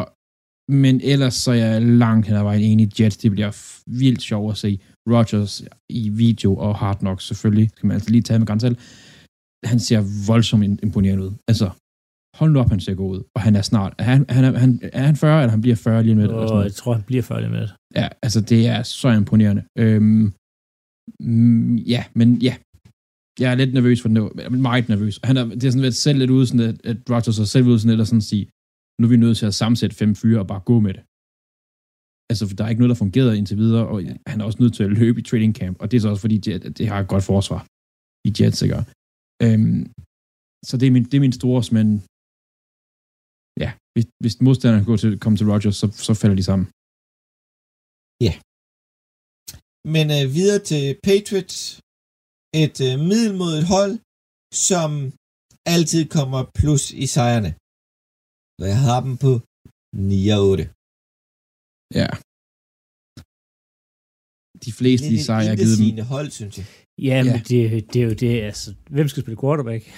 men 0.71 1.01
ellers 1.05 1.35
så 1.35 1.51
er 1.51 1.55
jeg 1.55 1.83
langt 1.83 2.27
hen 2.27 2.37
ad 2.37 2.43
vejen 2.43 2.63
enig 2.63 2.87
i 2.87 3.03
Jets. 3.03 3.17
Det 3.17 3.31
bliver 3.31 3.51
vildt 3.87 4.23
sjovt 4.23 4.51
at 4.53 4.59
se 4.59 4.81
Rodgers 5.11 5.63
i 5.89 6.09
video 6.09 6.57
og 6.57 6.77
Hard 6.77 6.99
Knocks 6.99 7.25
selvfølgelig. 7.27 7.71
Skal 7.77 7.87
man 7.87 7.95
altså 7.95 8.11
lige 8.11 8.23
tage 8.23 8.39
med 8.39 8.47
grænse 8.47 8.77
Han 9.65 9.81
ser 9.81 10.27
voldsomt 10.27 10.65
im- 10.65 10.79
imponerende 10.83 11.25
ud. 11.25 11.33
Altså, 11.49 11.71
hold 12.39 12.51
nu 12.53 12.59
op, 12.61 12.71
han 12.71 12.81
ser 12.81 12.95
god 12.95 13.17
ud. 13.17 13.23
Og 13.37 13.41
han 13.43 13.57
er 13.57 13.63
snart, 13.63 13.95
er 13.99 14.05
han, 14.05 14.25
han, 14.29 14.45
er, 14.45 14.59
han, 14.59 14.81
er 14.93 15.03
han 15.07 15.17
40, 15.17 15.41
eller 15.43 15.51
han 15.51 15.61
bliver 15.61 15.77
40 15.77 16.03
lige 16.03 16.15
med 16.15 16.23
det? 16.29 16.31
noget? 16.31 16.65
jeg 16.65 16.75
tror, 16.75 16.93
han 16.95 17.03
bliver 17.03 17.23
færdig 17.23 17.51
med 17.51 17.61
det. 17.61 17.73
Ja, 17.95 18.09
altså 18.23 18.41
det 18.41 18.67
er 18.67 18.83
så 18.83 19.09
imponerende. 19.09 19.63
Øhm, 19.79 20.33
mm, 21.21 21.77
ja, 21.77 22.05
men 22.15 22.29
ja. 22.49 22.55
Jeg 23.41 23.51
er 23.53 23.55
lidt 23.55 23.75
nervøs 23.75 24.03
for 24.03 24.09
den. 24.09 24.63
Meget 24.63 24.89
nervøs. 24.89 25.21
Han 25.25 25.37
er, 25.37 25.45
det 25.45 25.65
er 25.65 25.71
sådan 25.71 25.83
været 25.83 25.95
selv 25.95 26.19
lidt 26.19 26.31
ude, 26.31 26.47
sådan 26.47 26.67
at, 26.67 26.77
at 26.85 26.97
Rodgers 27.11 27.39
er 27.39 27.45
selv 27.45 27.67
ude 27.67 27.79
sådan 27.79 27.91
lidt 27.91 28.01
og 28.01 28.07
sådan 28.07 28.21
sige, 28.21 28.47
nu 29.01 29.07
er 29.07 29.15
vi 29.15 29.17
nødt 29.25 29.39
til 29.39 29.47
at 29.51 29.59
sammensætte 29.61 29.97
fem 29.97 30.13
fyre 30.21 30.41
og 30.41 30.49
bare 30.53 30.63
gå 30.71 30.77
med 30.87 30.93
det. 30.97 31.03
Altså, 32.31 32.43
for 32.47 32.55
der 32.57 32.65
er 32.65 32.71
ikke 32.73 32.83
noget, 32.83 32.95
der 32.95 33.05
fungerer 33.05 33.33
indtil 33.41 33.57
videre, 33.65 33.85
og 33.93 33.99
han 34.31 34.41
er 34.41 34.45
også 34.49 34.61
nødt 34.63 34.75
til 34.75 34.85
at 34.87 34.95
løbe 35.01 35.19
i 35.21 35.27
trading 35.29 35.55
camp, 35.61 35.77
og 35.81 35.87
det 35.91 35.97
er 35.97 36.01
så 36.01 36.09
også 36.13 36.25
fordi, 36.27 36.39
det, 36.45 36.79
det 36.79 36.85
har 36.91 36.99
et 37.01 37.13
godt 37.15 37.25
forsvar 37.33 37.61
i 38.29 38.31
Jets, 38.37 38.63
ikke? 38.63 38.77
Øhm, 39.45 39.83
så 40.69 40.73
det 40.81 40.87
er 40.87 40.95
min, 40.97 41.05
det 41.11 41.17
er 41.17 41.25
min 41.27 41.39
store, 41.41 41.63
men 41.77 41.87
ja, 43.63 43.71
hvis, 43.93 44.07
hvis 44.23 44.37
modstanderen 44.47 44.85
går 44.89 44.97
til, 45.03 45.11
kommer 45.23 45.37
til 45.39 45.51
Rodgers, 45.53 45.77
så, 45.83 45.87
så 46.07 46.13
falder 46.21 46.37
de 46.41 46.49
sammen. 46.51 46.67
Men 49.95 50.07
øh, 50.17 50.25
videre 50.39 50.61
til 50.71 50.85
Patriots. 51.07 51.81
Et 52.65 52.79
øh, 52.89 52.95
middelmodigt 53.11 53.67
hold, 53.75 53.93
som 54.69 54.91
altid 55.75 56.03
kommer 56.17 56.41
plus 56.59 56.85
i 57.05 57.07
sejrene. 57.15 57.51
Og 58.61 58.67
jeg 58.73 58.81
har 58.89 58.99
dem 59.07 59.15
på 59.25 59.33
9 60.13 60.21
og 60.37 60.41
8. 60.53 60.65
Ja. 62.01 62.09
De 64.65 64.71
fleste 64.81 65.05
Det 65.07 65.13
de 65.15 65.21
er 65.21 65.27
sejre, 65.29 65.41
jeg 65.47 65.51
har 65.53 65.57
et 65.57 65.63
givet 65.79 65.97
dem. 65.99 66.07
hold, 66.15 66.29
synes 66.39 66.55
jeg. 66.59 66.67
Ja, 67.09 67.17
men 67.25 67.33
Ja. 67.35 67.39
det, 67.51 67.61
det 67.93 67.99
er 68.03 68.07
jo 68.11 68.15
det, 68.25 68.33
altså, 68.51 68.69
hvem 68.97 69.09
skal 69.09 69.23
spille 69.25 69.41
quarterback? 69.43 69.83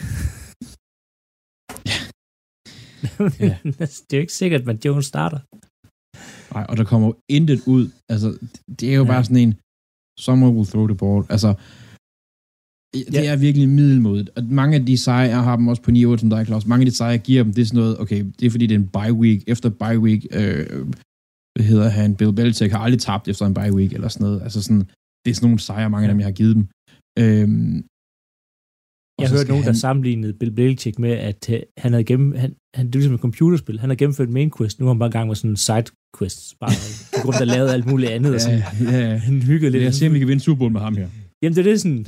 Ja. 3.46 3.56
det 4.06 4.12
er 4.12 4.16
jo 4.20 4.24
ikke 4.26 4.40
sikkert, 4.42 4.68
at 4.68 4.84
Jones 4.84 5.06
starter. 5.12 5.40
Nej, 6.54 6.64
og 6.70 6.74
der 6.78 6.84
kommer 6.90 7.06
jo 7.10 7.14
intet 7.36 7.60
ud. 7.74 7.84
Altså, 8.12 8.28
det 8.78 8.86
er 8.92 8.96
jo 9.00 9.04
Ja. 9.04 9.08
ja. 9.08 9.12
bare 9.14 9.24
sådan 9.26 9.42
en, 9.46 9.52
someone 10.26 10.52
will 10.56 10.68
throw 10.72 10.86
the 10.92 10.98
ball. 11.02 11.20
Altså, 11.34 11.50
det 12.94 13.14
Ja. 13.14 13.32
er 13.32 13.36
virkelig 13.36 13.68
middelmodigt. 13.68 14.30
Og 14.36 14.44
mange 14.44 14.76
af 14.76 14.86
de 14.86 14.98
sejre, 14.98 15.28
jeg 15.28 15.42
har 15.42 15.56
dem 15.56 15.68
også 15.68 15.82
på 15.82 15.90
9 15.90 16.18
som 16.18 16.30
dig, 16.30 16.46
Claus, 16.46 16.66
mange 16.66 16.82
af 16.84 16.90
de 16.90 16.96
sejre, 16.96 17.10
jeg 17.10 17.20
giver 17.20 17.42
dem, 17.44 17.52
det 17.52 17.62
er 17.62 17.66
sådan 17.66 17.78
noget, 17.80 17.98
okay, 18.00 18.24
det 18.40 18.46
er 18.46 18.50
fordi, 18.50 18.66
det 18.66 18.74
er 18.74 18.78
en 18.78 18.88
bye 18.88 19.12
week. 19.22 19.44
Efter 19.46 19.68
bye 19.68 19.98
week, 19.98 20.26
øh, 20.32 20.66
hvad 21.56 21.66
hedder 21.66 21.88
han, 21.88 22.16
Bill 22.16 22.32
Belichick 22.32 22.72
har 22.72 22.78
aldrig 22.78 23.00
tabt 23.00 23.28
efter 23.28 23.46
en 23.46 23.54
bye 23.54 23.72
week, 23.78 23.92
eller 23.92 24.08
sådan 24.08 24.24
noget. 24.26 24.42
Altså 24.42 24.62
sådan, 24.62 24.80
det 25.24 25.30
er 25.30 25.34
sådan 25.34 25.46
nogle 25.46 25.58
sejre, 25.58 25.90
mange 25.90 26.06
af 26.08 26.12
dem, 26.12 26.20
jeg 26.20 26.26
har 26.26 26.32
givet 26.32 26.56
dem. 26.56 26.64
Øhm, 27.18 27.76
og 29.18 29.22
Jeg 29.22 29.30
hørte 29.30 29.48
nogen, 29.48 29.64
der 29.64 29.72
han- 29.72 29.84
sammenlignede 29.86 30.32
Bill 30.32 30.52
Belichick 30.52 30.98
med, 30.98 31.10
at 31.10 31.50
øh, 31.50 31.60
han 31.78 31.92
havde 31.92 32.04
gennem, 32.04 32.34
han, 32.42 32.54
han, 32.76 32.86
det 32.86 32.94
er 32.94 32.98
ligesom 32.98 33.14
et 33.14 33.20
computerspil. 33.20 33.80
Han 33.80 33.88
har 33.90 33.96
gennemført 33.96 34.28
main 34.30 34.50
quest. 34.58 34.80
Nu 34.80 34.86
er 34.86 34.90
han 34.90 34.98
bare 34.98 35.10
gang 35.10 35.26
med 35.28 35.36
sådan 35.36 35.50
en 35.50 35.56
side 35.56 35.84
quest. 36.18 36.58
Bare 36.60 36.70
på 37.16 37.22
grund 37.22 37.34
af, 37.40 37.46
der 37.46 37.54
lavede 37.54 37.72
alt 37.72 37.86
muligt 37.90 38.10
andet. 38.10 38.30
Og 38.34 38.40
Ja, 38.40 38.44
sådan, 38.44 38.62
ja, 38.94 39.08
ja. 39.10 39.16
han 39.16 39.42
hyggede 39.42 39.70
lidt. 39.70 39.82
Lad 39.82 39.88
os 39.88 39.94
se, 39.96 40.06
om 40.06 40.14
vi 40.14 40.18
kan 40.18 40.28
vinde 40.28 40.42
Super 40.42 40.58
Bowl 40.58 40.72
med 40.72 40.80
ham 40.80 40.96
her. 40.96 41.08
Jamen, 41.42 41.56
det 41.56 41.66
er 41.66 41.70
det 41.70 41.80
sådan, 41.80 42.06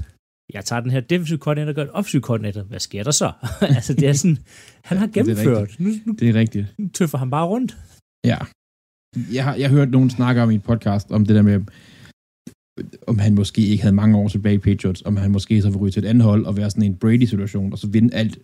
jeg 0.53 0.65
tager 0.65 0.81
den 0.81 0.91
her 0.91 1.01
defensive 1.01 1.39
koordinator 1.39 1.69
og 1.71 1.75
gør 1.75 1.83
en 1.83 1.91
offensive 1.91 2.23
koordinator. 2.23 2.63
Hvad 2.63 2.81
sker 2.81 3.03
der 3.03 3.11
så? 3.11 3.33
altså, 3.77 3.95
det 3.95 4.09
er 4.09 4.13
sådan, 4.13 4.39
han 4.85 4.99
har 4.99 5.07
det 5.07 5.17
er 5.17 5.23
gennemført. 5.25 5.77
Nu, 5.79 5.91
nu 6.07 6.13
Det 6.19 6.29
er 6.29 6.35
rigtigt. 6.35 6.67
tøffer 6.95 7.19
han 7.19 7.31
bare 7.31 7.47
rundt. 7.47 7.77
Ja. 8.27 8.39
Jeg 9.33 9.45
har, 9.45 9.55
jeg 9.55 9.69
har 9.69 9.77
hørt 9.77 9.91
nogen 9.91 10.11
snakke 10.11 10.43
om 10.43 10.51
i 10.51 10.55
et 10.55 10.63
podcast, 10.63 11.11
om 11.11 11.27
det 11.27 11.37
der 11.37 11.43
med, 11.43 11.61
om 13.07 13.19
han 13.19 13.35
måske 13.35 13.61
ikke 13.67 13.83
havde 13.83 13.95
mange 13.95 14.17
år 14.19 14.29
tilbage 14.29 14.55
i 14.55 14.59
Patriots, 14.59 15.03
om 15.03 15.17
han 15.17 15.31
måske 15.31 15.63
så 15.63 15.69
ville 15.69 15.81
ryge 15.81 15.91
til 15.93 16.05
et 16.05 16.09
andet 16.09 16.25
hold 16.25 16.47
og 16.47 16.57
være 16.57 16.71
sådan 16.71 16.83
en 16.85 16.97
Brady-situation, 16.97 17.73
og 17.73 17.79
så 17.79 17.87
vinde 17.89 18.15
alt 18.15 18.39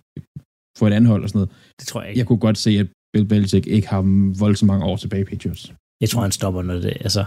for 0.79 0.87
et 0.89 0.93
andet 0.93 1.09
hold 1.11 1.23
og 1.23 1.29
sådan 1.29 1.39
noget. 1.39 1.51
Det 1.81 1.89
tror 1.89 2.01
jeg 2.01 2.11
ikke. 2.11 2.19
Jeg 2.19 2.27
kunne 2.27 2.39
godt 2.39 2.59
se, 2.59 2.71
at 2.71 2.87
Bill 3.13 3.27
Belichick 3.29 3.67
ikke 3.67 3.89
har 3.89 4.03
voldsomt 4.39 4.67
mange 4.67 4.85
år 4.85 4.97
tilbage 4.97 5.23
i 5.23 5.25
Patriots. 5.25 5.73
Jeg 6.01 6.09
tror, 6.11 6.23
han 6.23 6.33
stopper, 6.33 6.63
når 6.63 6.75
det, 6.75 6.97
altså, 7.01 7.25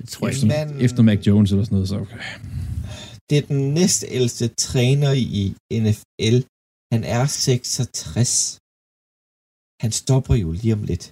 det 0.00 0.08
tror 0.08 0.26
jeg 0.26 0.32
Efter, 0.34 0.60
ikke. 0.60 0.74
Men- 0.74 0.84
efter 0.84 1.02
Mac 1.02 1.26
Jones 1.26 1.50
eller 1.52 1.64
sådan 1.64 1.74
noget, 1.76 1.88
så 1.88 1.96
okay. 1.98 2.18
Det 3.28 3.34
er 3.38 3.44
den 3.52 3.62
næstældste 3.78 4.46
træner 4.66 5.12
i 5.40 5.42
NFL. 5.84 6.36
Han 6.92 7.02
er 7.16 7.24
66. 7.26 8.58
Han 9.82 9.90
stopper 10.00 10.34
jo 10.44 10.48
lige 10.60 10.74
om 10.78 10.82
lidt. 10.90 11.04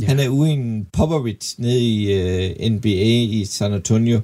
Ja. 0.00 0.04
Han 0.10 0.18
er 0.24 0.28
ude 0.38 0.48
i 0.50 0.56
en 0.62 0.86
Popovich 0.98 1.46
nede 1.64 1.80
i 1.92 1.96
uh, 2.16 2.46
NBA 2.74 3.10
i 3.38 3.38
San 3.56 3.72
Antonio, 3.78 4.18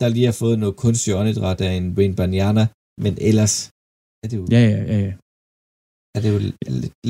der 0.00 0.08
lige 0.14 0.28
har 0.30 0.36
fået 0.42 0.56
noget 0.62 0.76
kunstig 0.84 1.10
åndedræt 1.20 1.60
af 1.68 1.72
en 1.80 1.86
Wayne 1.96 2.16
Banyana, 2.20 2.64
men 3.04 3.12
ellers 3.30 3.54
er 4.22 4.26
det 4.30 4.36
jo, 4.40 4.44
Ja, 4.54 4.62
ja, 4.72 4.80
ja, 4.92 4.98
ja. 5.06 5.12
er 6.16 6.20
det 6.22 6.30
jo 6.34 6.38
lidt, 6.44 6.56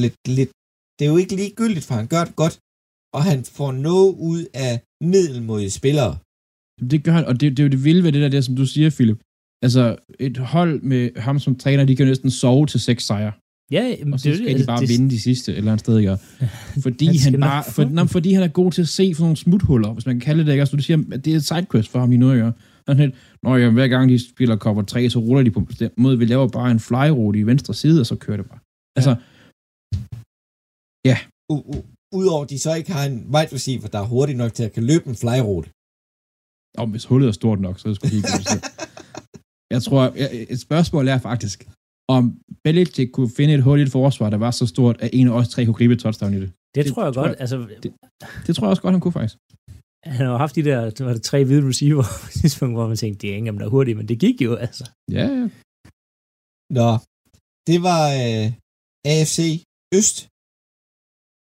lidt, 0.03 0.19
lidt, 0.39 0.53
det 0.97 1.03
er 1.05 1.11
jo 1.13 1.19
ikke 1.23 1.37
ligegyldigt, 1.43 1.87
for 1.89 1.95
han 2.01 2.09
gør 2.15 2.23
det 2.29 2.37
godt, 2.43 2.57
og 3.17 3.23
han 3.31 3.39
får 3.59 3.71
noget 3.89 4.11
ud 4.31 4.41
af 4.67 4.73
middelmodige 5.13 5.77
spillere. 5.81 6.13
Det 6.91 7.05
gør 7.05 7.13
han, 7.13 7.25
og 7.25 7.41
det, 7.41 7.57
det 7.57 7.59
er 7.59 7.65
jo 7.65 7.71
det 7.71 7.85
vilde 7.85 8.03
ved 8.05 8.13
det 8.13 8.23
der, 8.23 8.29
det, 8.29 8.45
som 8.45 8.57
du 8.57 8.67
siger, 8.67 8.91
Philip. 8.91 9.21
Altså, 9.63 9.97
et 10.21 10.37
hold 10.37 10.83
med 10.83 11.11
ham 11.17 11.39
som 11.39 11.55
træner, 11.57 11.85
de 11.85 11.97
kan 11.97 12.07
jo 12.07 12.11
næsten 12.11 12.31
sove 12.31 12.67
til 12.67 12.81
seks 12.81 13.05
sejre. 13.07 13.33
Ja, 13.71 13.97
jamen, 13.99 14.13
Og 14.15 14.21
så 14.21 14.29
det, 14.29 14.33
er 14.33 14.37
skal 14.37 14.53
det, 14.53 14.61
de 14.61 14.67
bare 14.67 14.81
det, 14.81 14.89
vinde 14.89 15.11
de 15.11 15.21
sidste 15.21 15.53
et 15.53 15.59
eller 15.59 15.73
andet 15.73 15.81
sted, 15.81 15.99
ikke? 15.99 16.17
Fordi 16.87 17.07
Han 17.07 17.17
han, 17.17 17.33
han 17.33 17.41
bare, 17.41 17.65
for, 17.71 17.85
nej, 17.85 18.07
fordi 18.07 18.33
han 18.33 18.43
er 18.43 18.49
god 18.49 18.73
til 18.73 18.83
at 18.83 18.89
se 18.89 19.13
for 19.15 19.23
nogle 19.23 19.37
smuthuller, 19.37 19.93
hvis 19.93 20.07
man 20.07 20.15
kan 20.15 20.25
kalde 20.25 20.39
det 20.39 20.47
det, 20.47 20.53
ikke? 20.53 20.61
Altså, 20.63 20.77
du 20.77 20.83
siger, 20.83 20.99
at 21.13 21.25
det 21.25 21.33
er 21.33 21.37
et 21.37 21.45
sidequest 21.45 21.89
for 21.91 21.99
ham 21.99 22.11
lige 22.11 22.21
nu, 22.21 22.33
ikke? 22.33 22.53
Sådan 22.89 23.03
lidt, 23.05 23.15
Nå 23.43 23.57
ja, 23.57 23.71
hver 23.71 23.89
gang 23.89 24.11
de 24.11 24.29
spiller 24.31 24.57
cover 24.57 24.83
3, 24.83 25.11
så 25.11 25.19
ruller 25.19 25.43
de 25.43 25.51
på 25.51 25.61
en 25.61 25.67
bestemt 25.67 25.99
måde. 25.99 26.19
Vi 26.19 26.25
laver 26.25 26.49
bare 26.49 26.71
en 26.71 26.81
flyroute 26.81 27.39
i 27.39 27.43
venstre 27.43 27.75
side, 27.75 28.01
og 28.01 28.07
så 28.07 28.17
kører 28.17 28.37
det 28.37 28.47
bare. 28.47 28.59
Altså, 28.97 29.15
U- 31.53 31.67
u- 31.75 31.85
Udover 32.15 32.43
at 32.45 32.51
de 32.51 32.59
så 32.59 32.75
ikke 32.75 32.93
har 32.93 33.05
en 33.07 33.19
wide 33.35 33.55
receiver, 33.55 33.87
der 33.89 33.99
er 33.99 34.05
hurtig 34.15 34.37
nok 34.37 34.55
til 34.55 34.65
at 34.65 34.73
kan 34.73 34.85
løbe 34.85 35.07
en 35.09 35.17
flyrute. 35.17 35.69
Om 36.83 36.91
hvis 36.91 37.05
hullet 37.11 37.29
er 37.29 37.33
stort 37.33 37.61
nok, 37.67 37.75
så 37.79 37.85
er 37.89 37.91
det 37.91 37.97
sgu 37.97 38.07
helt 38.17 38.27
godt. 38.33 38.65
Jeg 39.75 39.83
tror, 39.87 40.03
et 40.55 40.61
spørgsmål 40.69 41.05
er 41.15 41.19
faktisk, 41.31 41.59
om 42.17 42.23
Belichick 42.65 43.11
kunne 43.17 43.31
finde 43.39 43.55
et 43.55 43.63
hul 43.67 43.79
i 43.81 43.83
et 43.83 43.93
forsvar, 44.01 44.31
der 44.31 44.41
var 44.47 44.51
så 44.51 44.67
stort, 44.75 44.97
at 45.05 45.11
en 45.13 45.27
af 45.29 45.33
os 45.41 45.49
tre 45.49 45.61
kunne 45.65 45.79
gribe 45.81 45.93
et 45.95 46.01
touchdown 46.05 46.35
i 46.35 46.41
det. 46.45 46.51
det, 46.75 46.85
det 46.85 46.93
tror 46.95 47.05
jeg 47.05 47.15
tror 47.15 47.23
godt. 47.23 47.33
jeg- 47.33 47.41
Altså, 47.45 47.57
Det 48.47 48.53
tror 48.57 48.65
jeg 48.67 48.71
også 48.75 48.83
godt, 48.83 48.95
han 48.97 49.01
kunne 49.05 49.17
faktisk. 49.21 49.37
han 50.19 50.27
har 50.31 50.37
haft 50.45 50.55
de 50.57 50.63
der 50.71 51.05
var 51.09 51.13
det 51.19 51.23
tre 51.31 51.39
hvide 51.45 51.69
receiver 51.71 52.03
på 52.21 52.27
et 52.31 52.35
tidspunkt, 52.43 52.75
hvor 52.77 52.87
man 52.93 52.97
tænkte, 53.03 53.19
det 53.23 53.29
er 53.37 53.45
dem, 53.45 53.59
der 53.59 53.67
er 53.67 53.71
hurtige, 53.77 53.95
men 54.01 54.07
det 54.11 54.17
gik 54.25 54.37
jo, 54.47 54.53
altså. 54.67 54.85
Ja, 55.19 55.27
ja. 55.39 55.45
Nå, 56.79 56.89
det 57.69 57.79
var 57.89 58.03
øh, 58.25 58.47
AFC 59.13 59.39
Øst. 59.99 60.17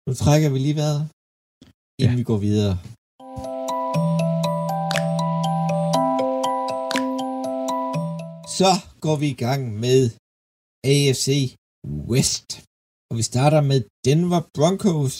Nu 0.07 0.11
trækker 0.23 0.49
vi 0.53 0.57
lige 0.65 0.77
vejret, 0.81 1.01
inden 2.01 2.15
ja. 2.15 2.19
vi 2.21 2.23
går 2.31 2.39
videre. 2.49 2.73
Så 8.59 8.71
går 9.03 9.15
vi 9.21 9.27
i 9.35 9.41
gang 9.45 9.61
med 9.83 10.01
AFC 10.93 11.27
West. 12.11 12.47
Og 13.09 13.13
vi 13.19 13.23
starter 13.31 13.61
med 13.71 13.79
Denver 14.05 14.41
Broncos. 14.55 15.15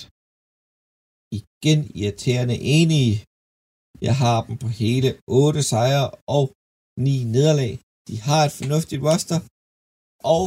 Igen 1.39 1.79
irriterende 1.99 2.57
enige. 2.77 3.15
Jeg 4.07 4.15
har 4.23 4.37
dem 4.47 4.55
på 4.63 4.67
hele 4.81 5.09
8 5.27 5.63
sejre 5.71 6.07
og 6.37 6.45
9 7.07 7.23
nederlag. 7.35 7.73
De 8.07 8.15
har 8.27 8.41
et 8.47 8.53
fornuftigt 8.59 9.01
roster. 9.07 9.39
Og 10.35 10.43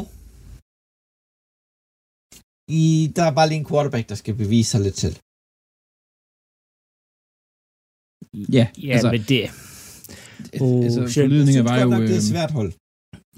i, 2.81 2.85
der 3.17 3.25
er 3.29 3.35
bare 3.39 3.49
lige 3.49 3.63
en 3.63 3.71
quarterback, 3.71 4.05
der 4.09 4.19
skal 4.23 4.35
bevise 4.43 4.71
sig 4.71 4.81
lidt 4.87 4.99
til. 5.03 5.15
Ja, 8.57 8.65
Ja, 8.87 8.93
altså, 8.95 9.11
men 9.15 9.23
det... 9.33 9.41
Oh, 10.61 10.85
altså 10.85 11.07
shit. 11.07 11.23
forlydninger 11.25 11.63
var 11.63 11.81
jo... 11.81 11.89
nok, 11.89 12.01
det 12.01 12.09
er 12.09 12.15
øhm, 12.15 12.17
et 12.17 12.23
svært 12.35 12.51
hold. 12.51 12.73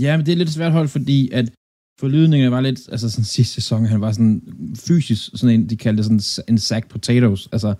Ja, 0.05 0.17
men 0.17 0.27
det 0.27 0.33
er 0.33 0.37
lidt 0.37 0.51
svært 0.51 0.73
hold, 0.73 0.89
fordi 0.89 1.31
at 1.39 1.47
forlydningerne 2.01 2.53
var 2.57 2.61
lidt, 2.61 2.81
altså 2.93 3.11
sådan 3.11 3.25
sidste 3.25 3.55
sæson, 3.55 3.85
han 3.87 4.01
var 4.01 4.13
sådan 4.13 4.43
fysisk, 4.87 5.23
sådan 5.35 5.55
en, 5.61 5.69
de 5.71 5.77
kaldte 5.77 6.03
det 6.03 6.25
sådan 6.25 6.45
en 6.53 6.59
sack 6.59 6.89
potatoes, 6.89 7.49
altså 7.53 7.75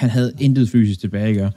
han 0.00 0.10
havde 0.10 0.32
intet 0.40 0.68
fysisk 0.68 1.00
tilbage, 1.00 1.28
ikke? 1.28 1.50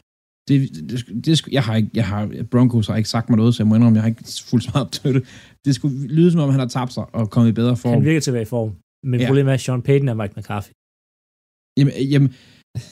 Det, 0.48 0.76
det, 0.76 0.90
det, 0.90 1.26
det, 1.26 1.48
jeg 1.52 1.64
har 1.64 1.76
ikke, 1.76 1.90
jeg 1.94 2.08
har, 2.08 2.22
Broncos 2.52 2.88
har 2.88 2.96
ikke 2.96 3.10
sagt 3.10 3.30
mig 3.30 3.38
noget, 3.38 3.56
så 3.56 3.64
jeg 3.64 3.68
må 3.68 3.76
indrømme, 3.76 3.96
jeg 3.96 4.04
har 4.04 4.10
ikke 4.10 4.24
fuldt 4.50 4.64
så 4.66 4.72
meget 4.74 4.86
op 4.86 4.92
til 4.92 5.14
det. 5.16 5.24
Det 5.66 5.76
skulle 5.76 6.08
lyde 6.08 6.32
som 6.32 6.42
om, 6.42 6.50
han 6.50 6.60
har 6.60 6.68
tabt 6.68 6.94
sig 6.94 7.16
og 7.16 7.30
kommet 7.30 7.50
i 7.50 7.54
bedre 7.54 7.78
form. 7.78 7.94
Han 7.94 8.06
virker 8.06 8.20
til 8.20 8.32
at 8.32 8.34
være 8.34 8.42
i 8.42 8.46
form. 8.56 8.72
Men 9.12 9.20
Ja. 9.20 9.28
problemet 9.28 9.50
er, 9.50 9.54
at 9.54 9.62
Sean 9.62 9.82
Payton 9.82 10.08
er 10.08 10.14
Mike 10.14 10.34
McCarthy. 10.38 10.72
Jamen, 11.78 11.94
jamen 12.14 12.30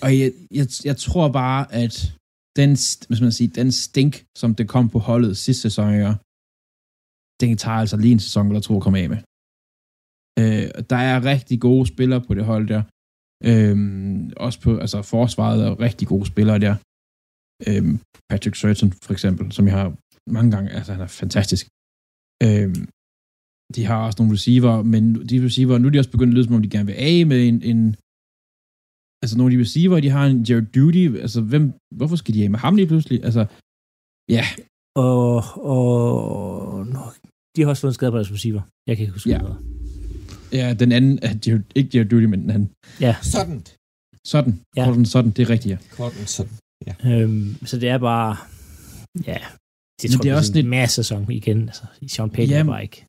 og 0.03 0.19
jeg, 0.19 0.31
jeg, 0.51 0.67
jeg 0.85 0.97
tror 0.97 1.27
bare, 1.41 1.73
at 1.73 2.13
den, 2.59 2.69
hvis 2.69 2.93
hvad 3.07 3.15
skal 3.17 3.25
man 3.29 3.39
sige, 3.39 3.55
den 3.61 3.71
stink, 3.71 4.13
som 4.37 4.55
det 4.55 4.65
kom 4.73 4.89
på 4.89 4.99
holdet 4.99 5.37
sidste 5.37 5.61
sæson, 5.61 5.93
ikke? 5.93 6.15
den 7.41 7.57
tager 7.57 7.77
altså 7.83 7.97
lige 7.97 8.15
en 8.17 8.25
sæson 8.27 8.47
eller 8.47 8.61
to 8.61 8.73
at 8.77 8.83
komme 8.83 8.99
af 8.99 9.09
med. 9.13 9.19
Øh, 10.41 10.67
der 10.91 11.01
er 11.11 11.25
rigtig 11.33 11.57
gode 11.67 11.85
spillere 11.93 12.21
på 12.27 12.33
det 12.37 12.45
hold 12.51 12.65
der. 12.73 12.83
Øh, 13.49 13.75
også 14.45 14.57
på 14.61 14.69
altså 14.77 15.01
forsvaret 15.01 15.59
er 15.67 15.79
rigtig 15.87 16.07
gode 16.07 16.25
spillere 16.25 16.59
der. 16.65 16.75
Øh, 17.67 17.85
Patrick 18.29 18.55
Surgeon 18.55 18.91
for 19.05 19.13
eksempel, 19.15 19.45
som 19.51 19.65
jeg 19.67 19.75
har 19.79 19.89
mange 20.37 20.51
gange, 20.55 20.69
altså 20.77 20.91
han 20.93 21.01
er 21.01 21.11
fantastisk. 21.23 21.65
Øh, 22.45 22.75
de 23.75 23.81
har 23.89 23.99
også 24.05 24.17
nogle 24.19 24.33
receiver, 24.33 24.73
men 24.93 25.03
de 25.29 25.45
receiver, 25.45 25.77
nu 25.77 25.87
er 25.87 25.91
de 25.91 25.99
også 25.99 26.11
begyndt 26.15 26.31
at 26.31 26.35
lyde, 26.35 26.45
som 26.45 26.55
om 26.55 26.61
de 26.61 26.69
gerne 26.75 26.89
vil 26.91 26.99
af 27.09 27.25
med 27.31 27.39
en, 27.49 27.57
en 27.71 27.81
altså 29.23 29.37
nogle 29.37 29.51
af 29.53 29.57
de 29.57 29.61
receiver, 29.63 29.99
de 29.99 30.09
har 30.09 30.25
en 30.25 30.43
Jared 30.43 30.65
Duty, 30.75 31.05
altså 31.21 31.41
hvem, 31.41 31.73
hvorfor 31.95 32.15
skal 32.15 32.33
de 32.33 32.43
af 32.43 32.49
med 32.49 32.59
ham 32.59 32.75
lige 32.75 32.87
pludselig? 32.87 33.23
Altså, 33.23 33.45
ja, 34.29 34.45
Og, 34.97 35.43
og 35.75 36.87
nå, 36.87 36.99
de 37.55 37.61
har 37.61 37.69
også 37.69 37.81
fået 37.81 37.91
en 37.91 37.93
skade 37.93 38.11
på 38.11 38.17
deres 38.17 38.31
receiver. 38.31 38.61
Jeg 38.87 38.97
kan 38.97 39.03
ikke 39.03 39.13
huske, 39.13 39.29
Ja. 39.29 39.37
det 39.39 39.57
ja, 40.51 40.73
den 40.73 40.91
anden, 40.91 41.19
er 41.21 41.33
Jared, 41.47 41.63
ikke 41.75 41.89
Jared 41.93 42.09
Duty, 42.09 42.25
men 42.25 42.41
den 42.41 42.49
anden. 42.49 42.69
Sådan. 43.21 43.63
Sådan, 44.25 44.61
Ja. 44.77 44.85
ja. 44.87 44.93
den 44.93 45.05
sådan, 45.05 45.31
det 45.31 45.43
er 45.43 45.49
rigtigt, 45.49 45.71
ja. 45.71 45.77
Korten 45.97 46.25
sådan. 46.25 46.51
Øhm, 47.05 47.55
så 47.65 47.79
det 47.79 47.89
er 47.89 47.97
bare... 47.97 48.37
Ja, 49.27 49.37
det 50.01 50.11
tror 50.11 50.21
det 50.21 50.29
er 50.31 50.35
også 50.35 50.41
også 50.41 50.51
en 50.51 50.55
lidt- 50.55 50.67
masse 50.69 50.95
sæson 50.95 51.31
igen. 51.31 51.59
Altså, 51.61 51.83
Sean 52.07 52.29
Payton 52.29 52.49
Jamen, 52.51 52.69
er 52.69 52.73
bare 52.73 52.83
ikke. 52.83 53.05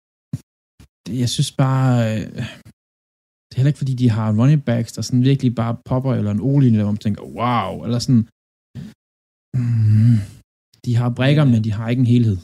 Det- 1.07 1.21
Jeg 1.21 1.29
synes 1.29 1.53
bare, 1.53 2.21
øh, 2.21 2.45
det 3.47 3.53
er 3.55 3.59
heller 3.61 3.73
ikke, 3.73 3.83
fordi 3.85 3.95
de 4.03 4.09
har 4.17 4.27
running 4.41 4.63
backs, 4.69 4.93
der 4.97 5.03
sådan 5.03 5.23
virkelig 5.31 5.51
bare 5.63 5.75
popper, 5.91 6.13
eller 6.19 6.31
en 6.31 6.41
o-linje, 6.49 6.83
hvor 6.83 6.93
man 6.97 7.05
tænker, 7.07 7.23
wow, 7.41 7.71
eller 7.87 7.99
sådan, 8.07 8.25
mm, 9.61 10.19
de 10.85 10.93
har 11.01 11.09
brækker, 11.19 11.45
Ja. 11.45 11.51
men 11.53 11.61
de 11.67 11.73
har 11.79 11.87
ikke 11.93 12.01
en 12.07 12.13
helhed. 12.15 12.39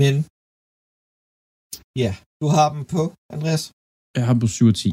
Men, 0.00 0.14
ja, 2.02 2.12
du 2.42 2.46
har 2.56 2.66
dem 2.74 2.82
på, 2.94 3.02
Andreas. 3.34 3.62
Jeg 4.16 4.22
har 4.26 4.32
dem 4.34 4.40
på 4.46 4.50
7 4.58 4.66
og 4.72 4.76
10. 4.84 4.88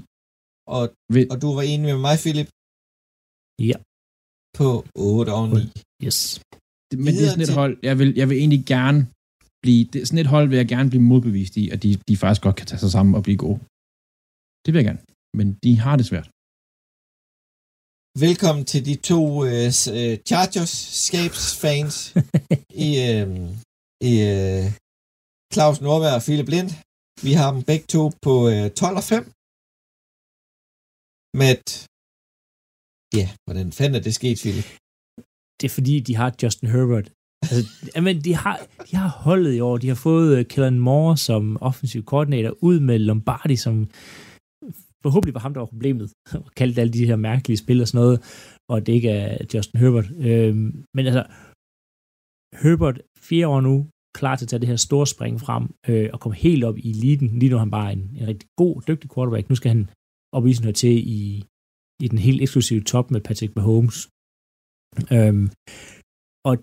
Og, 0.75 0.83
Ved, 1.15 1.25
og 1.33 1.37
du 1.43 1.47
var 1.57 1.63
enig 1.71 1.85
med 1.91 1.99
mig, 2.07 2.15
Philip. 2.23 2.49
Ja. 3.69 3.77
På 4.59 4.67
8 4.95 5.29
og 5.39 5.45
9. 5.49 5.61
Yes. 6.07 6.19
Det- 6.89 6.99
Men 7.05 7.11
det 7.17 7.23
er 7.25 7.29
sådan 7.33 7.45
et 7.45 7.51
til- 7.51 7.59
hold, 7.61 7.73
jeg 7.89 7.95
vil, 7.99 8.09
jeg 8.21 8.27
vil 8.29 8.37
egentlig 8.43 8.63
gerne 8.75 8.99
blive, 9.63 9.81
det 9.91 9.97
er 10.01 10.05
sådan 10.09 10.23
et 10.25 10.31
hold, 10.35 10.45
vil 10.51 10.57
jeg 10.63 10.69
gerne 10.75 10.89
blive 10.93 11.05
modbevist 11.11 11.53
i, 11.63 11.63
at 11.73 11.79
de, 11.83 11.89
de 12.09 12.13
faktisk 12.23 12.41
godt 12.47 12.55
kan 12.59 12.67
tage 12.69 12.81
sig 12.83 12.91
sammen 12.97 13.13
og 13.19 13.23
blive 13.27 13.39
gode. 13.45 13.59
Det 14.67 14.73
vil 14.73 14.83
jeg 14.83 14.89
gerne. 14.91 15.03
Men 15.39 15.47
de 15.65 15.71
har 15.85 15.95
det 15.99 16.05
svært. 16.11 16.27
velkommen 18.25 18.63
til 18.71 18.81
de 18.89 18.95
to 19.11 19.21
øh, 19.49 19.69
øh, 19.97 20.13
Chargers 20.29 20.73
skabsfans 21.05 21.95
i, 22.87 22.89
øh, 23.09 23.27
i 24.09 24.13
øh, 24.31 24.65
Claus 25.53 25.77
Nordberg 25.85 26.15
og 26.19 26.23
Philip 26.27 26.49
Lind. 26.55 26.69
Vi 27.25 27.31
har 27.39 27.49
dem 27.53 27.61
begge 27.69 27.85
to 27.95 28.03
på 28.25 28.33
øh, 28.53 28.65
12 28.71 28.97
og 29.01 29.05
5. 29.13 29.23
Med 31.41 31.57
ja, 33.19 33.27
hvordan 33.45 33.67
fanden 33.77 33.95
er 33.99 34.03
det 34.07 34.13
sket, 34.19 34.37
Philip? 34.43 34.69
Det 35.57 35.65
er 35.69 35.73
fordi, 35.77 35.95
de 36.07 36.13
har 36.19 36.29
Justin 36.41 36.69
Herbert. 36.73 37.07
Altså, 37.43 37.61
jamen, 37.95 38.15
de 38.25 38.33
har, 38.43 38.55
de 38.89 38.95
har 39.01 39.11
holdet 39.25 39.53
i 39.55 39.59
år. 39.69 39.77
De 39.83 39.87
har 39.93 39.99
fået 40.07 40.29
uh, 40.39 40.45
Kellen 40.51 40.79
Moore 40.87 41.17
som 41.27 41.57
offensiv 41.69 42.01
koordinator 42.11 42.53
ud 42.69 42.77
med 42.79 42.97
Lombardi, 42.99 43.55
som 43.55 43.75
forhåbentlig 45.05 45.33
var 45.33 45.43
ham, 45.45 45.53
der 45.53 45.61
var 45.61 45.73
problemet. 45.75 46.07
Og 46.45 46.51
kaldte 46.59 46.81
alle 46.81 46.93
de 46.93 47.09
her 47.09 47.15
mærkelige 47.29 47.61
spil 47.63 47.81
og 47.81 47.87
sådan 47.87 48.01
noget, 48.03 48.17
og 48.71 48.77
det 48.85 48.93
ikke 48.93 49.09
er 49.09 49.45
Justin 49.53 49.79
Herbert. 49.79 50.09
Øh, 50.29 50.55
men 50.95 51.03
altså, 51.09 51.23
Herbert, 52.61 52.97
fire 53.29 53.47
år 53.47 53.61
nu, 53.61 53.75
klar 54.19 54.35
til 54.35 54.45
at 54.45 54.49
tage 54.49 54.61
det 54.63 54.71
her 54.71 54.75
store 54.87 55.07
spring 55.07 55.35
frem 55.45 55.63
øh, 55.89 56.09
og 56.13 56.19
komme 56.19 56.35
helt 56.45 56.63
op 56.69 56.77
i 56.77 56.89
eliten. 56.89 57.27
Lige 57.39 57.49
nu 57.49 57.55
er 57.55 57.65
han 57.65 57.75
bare 57.79 57.93
en, 57.93 58.03
en 58.19 58.27
rigtig 58.31 58.49
god, 58.61 58.75
dygtig 58.89 59.07
quarterback. 59.13 59.45
Nu 59.49 59.55
skal 59.55 59.71
han 59.75 59.83
op 60.35 60.45
i 60.45 60.53
sådan 60.53 60.73
til 60.83 60.95
i, 61.17 61.19
i 62.03 62.07
den 62.11 62.19
helt 62.27 62.41
eksklusive 62.41 62.83
top 62.91 63.05
med 63.13 63.21
Patrick 63.27 63.55
Mahomes. 63.55 63.97
Øhm, 65.15 65.47
og 66.47 66.53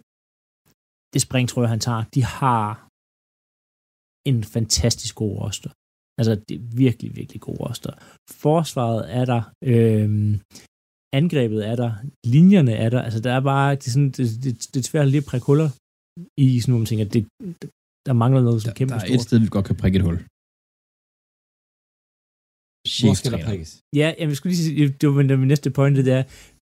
det 1.13 1.21
spring, 1.27 1.45
tror 1.49 1.63
jeg, 1.63 1.71
han 1.75 1.85
tager. 1.87 2.03
De 2.17 2.23
har 2.39 2.67
en 4.31 4.41
fantastisk 4.55 5.15
god 5.23 5.35
roster. 5.41 5.71
Altså, 6.19 6.33
det 6.49 6.55
er 6.59 6.65
virkelig, 6.87 7.09
virkelig 7.21 7.41
god 7.49 7.57
roster. 7.65 7.93
Forsvaret 8.45 9.03
er 9.19 9.25
der. 9.33 9.43
Øhm, 9.73 10.33
angrebet 11.21 11.61
er 11.71 11.77
der. 11.83 11.93
Linjerne 12.35 12.73
er 12.85 12.91
der. 12.95 13.03
Altså, 13.07 13.21
der 13.27 13.33
er 13.39 13.43
bare... 13.53 13.69
Det 13.79 13.87
er, 13.89 13.95
sådan, 13.97 14.13
det, 14.17 14.27
det, 14.45 14.53
det 14.73 14.79
er 14.83 14.89
svært 14.93 15.09
lige 15.09 15.23
at 15.25 15.29
prikke 15.31 15.47
huller 15.51 15.71
i 16.45 16.47
sådan 16.61 16.73
nogle 16.75 16.87
ting. 16.91 16.99
At 17.05 17.11
det, 17.15 17.23
der 18.07 18.15
mangler 18.23 18.43
noget 18.49 18.63
som 18.63 18.69
Der, 18.71 18.79
kæmpe 18.79 18.93
der 18.95 19.01
er 19.01 19.07
stort. 19.07 19.21
et 19.21 19.27
sted, 19.27 19.39
vi 19.45 19.49
godt 19.57 19.67
kan 19.71 19.77
prikke 19.83 19.97
et 20.01 20.05
hul. 20.09 20.19
Hvor 23.03 23.15
skal 23.21 23.33
der 23.35 23.43
prikkes? 23.49 23.71
Ja, 24.01 24.09
jeg 24.19 24.37
skulle 24.37 24.53
lige 24.53 24.65
sige, 24.67 24.89
det 25.01 25.07
var 25.09 25.37
min 25.43 25.49
næste 25.55 25.71
point, 25.79 25.97
det 25.97 26.15
er, 26.21 26.25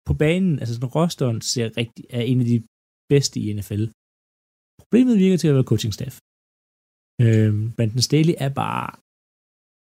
på 0.08 0.14
banen, 0.24 0.52
altså 0.60 0.72
sådan 0.74 0.92
rosteren 0.98 1.38
ser 1.52 1.66
rigtig, 1.80 2.04
er 2.18 2.22
en 2.30 2.38
af 2.42 2.46
de 2.52 2.58
bedste 3.12 3.36
i 3.44 3.46
NFL. 3.58 3.82
Problemet 4.80 5.14
virker 5.24 5.38
til 5.40 5.48
at 5.50 5.56
være 5.58 5.70
coaching 5.72 5.92
staff. 5.98 6.14
Øhm, 7.24 7.62
Brandon 7.76 8.02
Staley 8.08 8.34
er 8.46 8.50
bare 8.64 8.86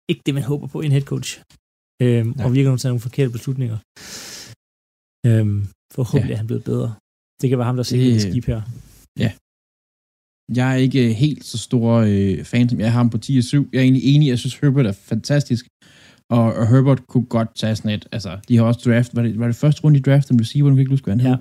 ikke 0.09 0.21
det, 0.25 0.33
man 0.33 0.43
håber 0.43 0.67
på 0.67 0.81
i 0.81 0.85
en 0.85 0.91
head 0.91 1.01
coach. 1.13 1.29
Øhm, 2.03 2.27
Nej. 2.35 2.45
og 2.45 2.53
virker 2.53 2.69
nogle 2.69 2.79
til 2.79 2.87
nogle 2.87 2.99
forkerte 3.07 3.31
beslutninger. 3.31 3.77
Øhm, 5.27 5.59
forhåbentlig 5.95 6.29
Ja. 6.29 6.33
ja. 6.33 6.33
er 6.33 6.37
han 6.37 6.47
blevet 6.47 6.63
bedre. 6.63 6.89
Det 7.41 7.49
kan 7.49 7.57
være 7.57 7.65
ham, 7.71 7.75
der 7.75 7.83
sikrer 7.83 8.05
Det- 8.13 8.21
skib 8.21 8.45
her. 8.45 8.61
Jeg 10.55 10.71
er 10.71 10.75
ikke 10.75 11.13
helt 11.13 11.43
så 11.45 11.57
stor 11.57 11.91
øh, 12.07 12.43
fan, 12.43 12.69
som 12.69 12.79
jeg 12.79 12.91
har 12.91 12.97
ham 12.99 13.09
på 13.09 13.17
10 13.17 13.37
og 13.37 13.43
7. 13.43 13.69
Jeg 13.73 13.79
er 13.79 13.83
egentlig 13.83 14.03
enig, 14.15 14.27
jeg 14.27 14.39
synes 14.39 14.55
Herbert 14.59 14.85
er 14.85 14.91
fantastisk. 14.91 15.65
Og, 16.29 16.43
og 16.53 16.67
Herbert 16.69 17.07
kunne 17.07 17.25
godt 17.25 17.55
tage 17.55 17.75
sådan 17.75 17.91
et, 17.91 18.07
altså, 18.11 18.39
de 18.47 18.57
har 18.57 18.63
også 18.63 18.81
draft, 18.89 19.15
var 19.15 19.21
det, 19.21 19.39
var 19.39 19.47
det 19.47 19.55
første 19.55 19.81
runde, 19.83 19.99
de 19.99 20.03
draftede 20.03 20.33
en 20.33 20.39
receiver, 20.41 20.69
nu 20.69 20.75
kan 20.75 20.79
ikke 20.79 20.89
huske, 20.89 21.05
hvad 21.05 21.17
han 21.17 21.39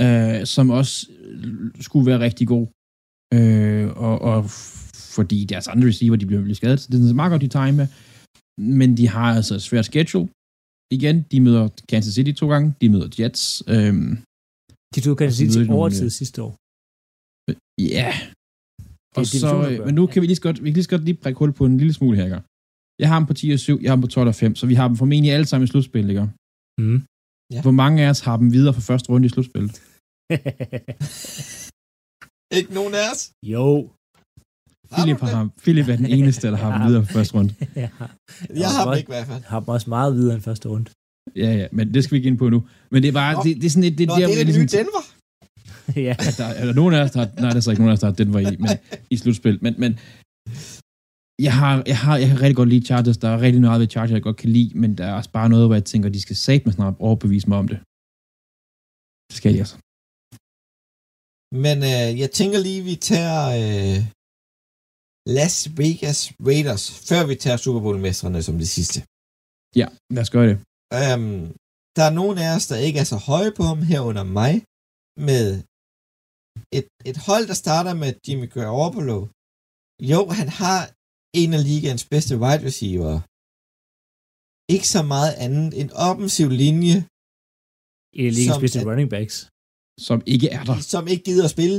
Ja. 0.00 0.40
øh, 0.40 0.46
som 0.46 0.70
også 0.70 1.06
skulle 1.80 2.06
være 2.06 2.20
rigtig 2.20 2.46
god. 2.48 2.66
Øh, 3.34 3.86
og, 3.96 4.16
og 4.22 4.44
fordi 5.18 5.38
deres 5.52 5.66
andre 5.72 5.86
receiver, 5.88 6.16
de 6.16 6.26
blev 6.30 6.40
blive 6.48 6.60
skadet, 6.60 6.78
så 6.80 6.86
det 6.90 6.96
er 6.96 7.02
sådan 7.02 7.20
meget 7.22 7.32
godt, 7.32 7.42
de 7.46 7.52
tager 7.56 7.72
med. 7.80 7.86
Men 8.80 8.88
de 8.98 9.04
har 9.14 9.28
altså 9.38 9.52
et 9.58 9.62
svært 9.68 9.84
schedule. 9.88 10.28
Igen, 10.96 11.16
de 11.32 11.38
møder 11.46 11.64
Kansas 11.90 12.14
City 12.18 12.32
to 12.40 12.46
gange, 12.52 12.68
de 12.80 12.86
møder 12.94 13.08
Jets. 13.18 13.44
Øh, 13.74 13.94
De 14.94 14.98
tog 15.04 15.14
Kansas 15.20 15.36
City 15.40 15.52
til 15.52 15.70
overtid 15.80 16.08
øh, 16.10 16.14
sidste 16.20 16.38
år. 16.46 16.52
Ja. 17.96 18.10
Og 19.16 19.20
Det 19.22 19.28
så, 19.44 19.52
øh, 19.70 19.78
men 19.86 19.94
nu 19.98 20.02
kan 20.10 20.18
vi 20.22 20.26
lige 20.26 20.40
så 20.40 20.46
godt, 20.48 20.58
vi 20.64 20.68
kan 20.68 20.74
lige 20.78 20.88
så 20.88 20.94
godt 20.94 21.04
lige 21.08 21.18
prikke 21.22 21.38
hul 21.38 21.52
på 21.58 21.64
en 21.70 21.76
lille 21.82 21.94
smule 21.98 22.16
her. 22.18 22.24
ikke? 22.30 22.40
Jeg 23.02 23.08
har 23.10 23.18
dem 23.20 23.26
på 23.30 23.34
10 23.34 23.50
og 23.56 23.58
7, 23.58 23.78
jeg 23.82 23.90
har 23.90 23.96
dem 23.96 24.00
på 24.06 24.06
12 24.06 24.28
og 24.28 24.34
5, 24.34 24.54
så 24.60 24.66
vi 24.66 24.74
har 24.74 24.88
dem 24.88 24.96
formentlig 24.96 25.32
alle 25.32 25.46
sammen 25.46 25.64
i 25.64 25.68
slutspil, 25.72 26.08
ikke? 26.10 26.22
Mm. 26.80 26.98
Ja. 27.54 27.62
Hvor 27.62 27.70
mange 27.82 27.96
af 28.04 28.08
os 28.10 28.20
har 28.26 28.36
dem 28.36 28.52
videre 28.56 28.74
fra 28.74 28.80
første 28.90 29.08
runde 29.12 29.26
i 29.26 29.28
slutspillet? 29.34 29.70
Ikke 32.58 32.70
nogen 32.78 32.94
af 33.00 33.04
os? 33.12 33.22
jo. 33.54 33.66
Philip, 34.92 35.20
har 35.20 35.26
ham, 35.26 35.52
Philip 35.62 35.88
er 35.88 35.96
den 35.96 36.06
eneste, 36.06 36.48
der 36.48 36.56
har 36.56 36.78
dem 36.78 36.88
videre 36.88 37.06
fra 37.06 37.12
første 37.18 37.34
runde. 37.34 37.54
jeg 37.84 37.90
har, 37.98 38.10
Jeg 38.54 38.68
har 38.70 38.84
dem 38.84 38.98
ikke 38.98 39.08
i 39.10 39.14
hvert 39.14 39.26
fald. 39.26 39.42
har 39.44 39.60
dem 39.60 39.68
også 39.68 39.90
meget 39.90 40.14
videre 40.14 40.34
end 40.34 40.42
første 40.42 40.68
runde. 40.68 40.90
Ja, 41.36 41.52
ja, 41.60 41.66
men 41.72 41.94
det 41.94 42.04
skal 42.04 42.12
vi 42.12 42.16
ikke 42.16 42.28
ind 42.28 42.38
på 42.38 42.48
nu. 42.48 42.64
Men 42.90 43.02
det 43.02 43.08
er 43.08 43.12
bare, 43.12 43.34
Nå. 43.34 43.42
det, 43.44 43.56
det 43.56 43.64
er 43.64 43.70
sådan 43.70 43.84
et, 43.84 43.98
det, 43.98 44.08
Nå, 44.08 44.14
der, 44.14 44.26
det 44.26 44.32
er 44.32 44.44
det 44.44 44.46
ligesom, 44.46 44.62
nye 44.62 44.68
Denver. 44.78 45.02
ja. 46.08 46.14
der, 46.38 46.44
er 46.60 46.64
der 46.66 46.72
nogen 46.72 46.94
af 46.94 47.00
os, 47.04 47.10
der 47.10 47.18
har, 47.18 47.28
nej, 47.40 47.50
der 47.50 47.56
er 47.56 47.60
så 47.60 47.70
ikke 47.70 47.82
nogen 47.82 47.90
af 47.90 47.96
os, 47.96 48.00
der 48.00 48.06
har 48.06 48.14
Denver 48.14 48.38
i, 48.38 48.56
men, 48.64 48.70
i 49.10 49.16
slutspil. 49.16 49.58
Men, 49.62 49.74
men 49.78 49.98
jeg 51.46 51.54
har, 51.60 51.82
jeg, 51.86 51.98
har, 51.98 52.16
jeg 52.16 52.28
har 52.30 52.40
rigtig 52.42 52.56
godt 52.56 52.68
lide 52.68 52.86
Chargers. 52.86 53.18
Der 53.18 53.28
er 53.28 53.40
rigtig 53.40 53.60
noget 53.60 53.80
ved 53.80 53.88
Chargers, 53.90 54.10
jeg 54.10 54.22
godt 54.22 54.36
kan 54.36 54.50
lide, 54.50 54.70
men 54.78 54.98
der 54.98 55.04
er 55.06 55.14
også 55.14 55.30
bare 55.30 55.48
noget, 55.48 55.66
hvor 55.68 55.74
jeg 55.74 55.84
tænker, 55.84 56.08
de 56.08 56.20
skal 56.20 56.36
satme 56.36 56.72
snart 56.72 56.94
overbevise 56.98 57.48
mig 57.48 57.58
om 57.58 57.68
det. 57.68 57.78
Det 59.28 59.36
skal 59.36 59.52
de 59.54 59.58
altså. 59.58 59.76
Men 61.64 61.76
øh, 61.92 62.08
jeg 62.22 62.30
tænker 62.38 62.58
lige, 62.58 62.82
vi 62.90 62.94
tager 62.94 63.42
øh, 63.62 63.98
Las 65.36 65.56
Vegas 65.80 66.18
Raiders, 66.48 66.84
før 67.08 67.20
vi 67.30 67.34
tager 67.44 67.58
Super 67.64 67.80
Bowl-mestrene 67.84 68.40
som 68.46 68.56
det 68.62 68.68
sidste. 68.76 68.98
Ja, 69.80 69.88
lad 70.14 70.22
os 70.24 70.32
gøre 70.36 70.48
det. 70.50 70.56
Um, 71.00 71.26
der 71.96 72.04
er 72.08 72.14
nogen 72.20 72.36
af 72.44 72.48
os, 72.56 72.66
der 72.70 72.78
ikke 72.86 72.98
er 73.02 73.08
så 73.14 73.18
høje 73.30 73.52
på 73.58 73.62
ham 73.70 73.80
herunder 73.92 74.24
mig, 74.40 74.52
med 75.28 75.46
et, 76.78 76.86
et 77.10 77.18
hold, 77.28 77.44
der 77.50 77.56
starter 77.64 77.92
med 78.02 78.10
Jimmy 78.24 78.46
Garoppolo. 78.54 79.18
Jo, 80.12 80.20
han 80.38 80.48
har 80.60 80.80
en 81.40 81.50
af 81.56 81.62
ligaens 81.70 82.04
bedste 82.12 82.34
wide 82.42 82.62
receiver. 82.68 83.14
Ikke 84.74 84.88
så 84.96 85.02
meget 85.14 85.34
andet. 85.44 85.70
En 85.82 85.90
offensiv 86.08 86.48
linje, 86.64 86.96
En 88.18 88.26
af 88.30 88.34
ligens 88.38 88.54
Som 88.54 88.62
bedste 88.64 88.80
running 88.88 89.10
backs. 89.14 89.36
Som 90.06 90.18
ikke 90.34 90.48
er 90.56 90.62
der. 90.68 90.78
som 90.92 91.02
ikke 91.12 91.24
gider 91.28 91.44
at 91.48 91.54
spille, 91.56 91.78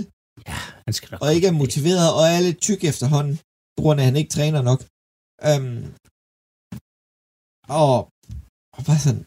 Han 0.85 0.93
skal 0.97 1.07
nok. 1.11 1.21
og 1.23 1.29
ikke 1.35 1.47
er 1.51 1.55
motiveret, 1.63 2.07
og 2.17 2.23
er 2.35 2.39
lidt 2.47 2.61
tyk 2.67 2.81
efterhånden, 2.91 3.35
på 3.75 3.81
grund 3.83 3.97
af, 3.99 4.03
at 4.03 4.09
han 4.11 4.19
ikke 4.21 4.33
træner 4.37 4.61
nok. 4.69 4.79
Um, 5.49 5.75
og, 7.83 7.95
og 8.75 8.81
bare 8.89 8.99
sådan, 9.05 9.23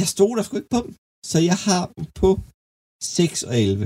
jeg 0.00 0.06
stod 0.14 0.32
der 0.36 0.42
sgu 0.42 0.52
ikke 0.56 0.74
på 0.76 0.80
dem, 0.84 0.92
så 1.30 1.38
jeg 1.50 1.58
har 1.66 1.82
dem 1.96 2.04
på 2.22 2.30
6 3.02 3.42
og 3.50 3.54
11. 3.68 3.84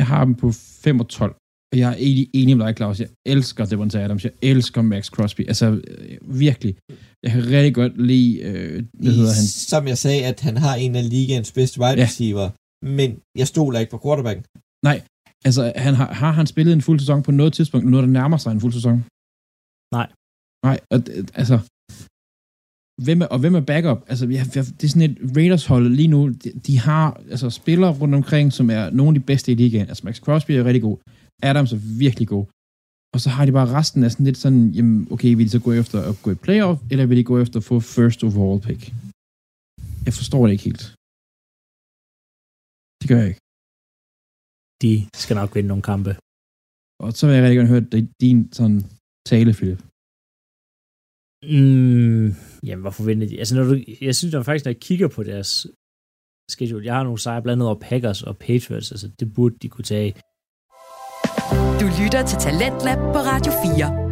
Jeg 0.00 0.06
har 0.12 0.22
dem 0.28 0.34
på 0.42 0.48
5 0.84 1.00
og 1.02 1.08
12. 1.08 1.34
Og 1.72 1.78
jeg 1.80 1.88
er 1.92 1.96
egentlig 2.06 2.28
enig 2.40 2.56
med 2.56 2.66
dig, 2.66 2.74
Claus. 2.76 3.00
Jeg 3.04 3.10
elsker 3.34 3.64
Devontae 3.72 4.02
Adams. 4.04 4.24
Jeg 4.24 4.34
elsker 4.52 4.82
Max 4.82 5.04
Crosby. 5.14 5.42
Altså, 5.52 5.66
øh, 5.90 6.18
virkelig. 6.46 6.72
Jeg 7.24 7.30
kan 7.32 7.42
rigtig 7.56 7.74
godt 7.80 7.94
lide, 8.10 8.30
øh, 8.48 8.84
hvad 9.02 9.12
hedder 9.18 9.34
han? 9.38 9.46
Som 9.72 9.82
jeg 9.92 9.98
sagde, 10.04 10.20
at 10.30 10.38
han 10.40 10.56
har 10.56 10.74
en 10.84 10.96
af 11.00 11.04
ligaens 11.16 11.52
bedste 11.58 11.76
wide 11.80 11.98
Ja. 12.00 12.04
receiver, 12.06 12.46
men 12.98 13.10
jeg 13.40 13.46
stoler 13.52 13.78
ikke 13.80 13.90
på 13.90 14.00
quarterbacken. 14.04 14.44
Altså, 15.44 15.72
han 15.76 15.94
har, 15.94 16.08
har 16.22 16.32
han 16.38 16.46
spillet 16.46 16.72
en 16.72 16.82
fuld 16.82 16.98
sæson 17.00 17.22
på 17.22 17.30
noget 17.30 17.52
tidspunkt, 17.52 17.86
noget 17.90 18.06
der 18.06 18.12
nærmer 18.20 18.36
sig 18.36 18.50
en 18.52 18.60
fuld 18.60 18.72
sæson? 18.72 18.98
Nej. 19.96 20.08
Nej, 20.66 20.78
og, 20.92 20.98
det- 21.06 21.30
altså, 21.42 21.56
hvem 23.06 23.18
er, 23.24 23.26
og 23.34 23.38
hvem 23.42 23.54
er 23.54 23.64
backup? 23.72 24.00
Altså, 24.10 24.26
vi 24.26 24.36
har, 24.40 24.44
det 24.78 24.84
er 24.84 24.88
sådan 24.92 25.10
et 25.10 25.16
Raiders-hold 25.36 25.88
lige 26.00 26.08
nu, 26.16 26.20
de, 26.42 26.48
de 26.66 26.74
har 26.78 27.06
altså, 27.32 27.50
spillere 27.50 27.92
rundt 28.00 28.14
omkring, 28.14 28.46
som 28.58 28.66
er 28.70 28.90
nogle 28.90 29.10
af 29.10 29.20
de 29.20 29.26
bedste 29.30 29.52
i 29.52 29.54
ligaen. 29.54 29.88
Altså, 29.88 30.02
Max 30.06 30.16
Crosby 30.24 30.50
er 30.50 30.64
rigtig 30.64 30.82
god. 30.88 30.96
Adams 31.42 31.72
er 31.72 31.80
virkelig 32.04 32.28
god. 32.28 32.44
Og 33.14 33.20
så 33.24 33.28
har 33.30 33.44
de 33.46 33.52
bare 33.58 33.68
resten 33.78 34.04
af 34.04 34.10
sådan 34.12 34.26
lidt 34.26 34.38
sådan, 34.44 34.64
jamen, 34.76 35.08
okay, 35.14 35.30
vil 35.36 35.44
de 35.46 35.50
så 35.56 35.60
gå 35.60 35.72
efter 35.72 35.98
at 36.10 36.14
gå 36.24 36.30
i 36.30 36.34
playoff, 36.46 36.78
eller 36.90 37.06
vil 37.06 37.16
de 37.20 37.24
gå 37.24 37.38
efter 37.44 37.56
at 37.60 37.64
få 37.64 37.80
first 37.80 38.20
overall 38.24 38.60
pick? 38.66 38.82
Jeg 40.06 40.14
forstår 40.20 40.42
det 40.46 40.52
ikke 40.52 40.64
helt. 40.70 40.84
Det 43.00 43.06
gør 43.10 43.18
jeg 43.22 43.28
ikke. 43.32 43.40
De 44.82 44.92
skal 45.22 45.36
nok 45.36 45.54
vinde 45.54 45.68
nogle 45.68 45.82
kampe. 45.82 46.10
Og 47.04 47.12
så 47.12 47.22
vil 47.26 47.34
jeg 47.34 47.42
rigtig 47.44 47.56
gerne 47.56 47.68
høre 47.74 47.86
det- 47.94 48.12
din 48.20 48.52
sådan 48.58 48.80
tale, 49.30 49.52
Philip. 49.58 49.80
Mm, 51.42 52.26
jamen, 52.68 52.82
hvorfor 52.84 53.04
vinder 53.04 53.26
de? 53.28 53.38
Altså, 53.38 53.54
når 53.56 53.64
du, 53.64 53.74
jeg 54.00 54.14
synes 54.16 54.34
at 54.34 54.44
faktisk, 54.44 54.64
når 54.64 54.72
jeg 54.72 54.80
kigger 54.80 55.08
på 55.08 55.22
deres 55.22 55.66
schedule, 56.50 56.84
jeg 56.86 56.94
har 56.94 57.02
nogle 57.02 57.18
sejre 57.18 57.42
blandt 57.42 57.56
andet 57.56 57.66
over 57.70 57.78
Packers 57.80 58.22
og 58.22 58.36
Patriots, 58.38 58.92
altså 58.92 59.08
det 59.20 59.34
burde 59.34 59.56
de 59.62 59.68
kunne 59.68 59.84
tage. 59.84 60.12
Du 61.80 61.86
lytter 62.00 62.22
til 62.30 62.38
Talentlab 62.46 62.98
på 63.14 63.20
Radio 63.32 63.52
4. 63.52 64.08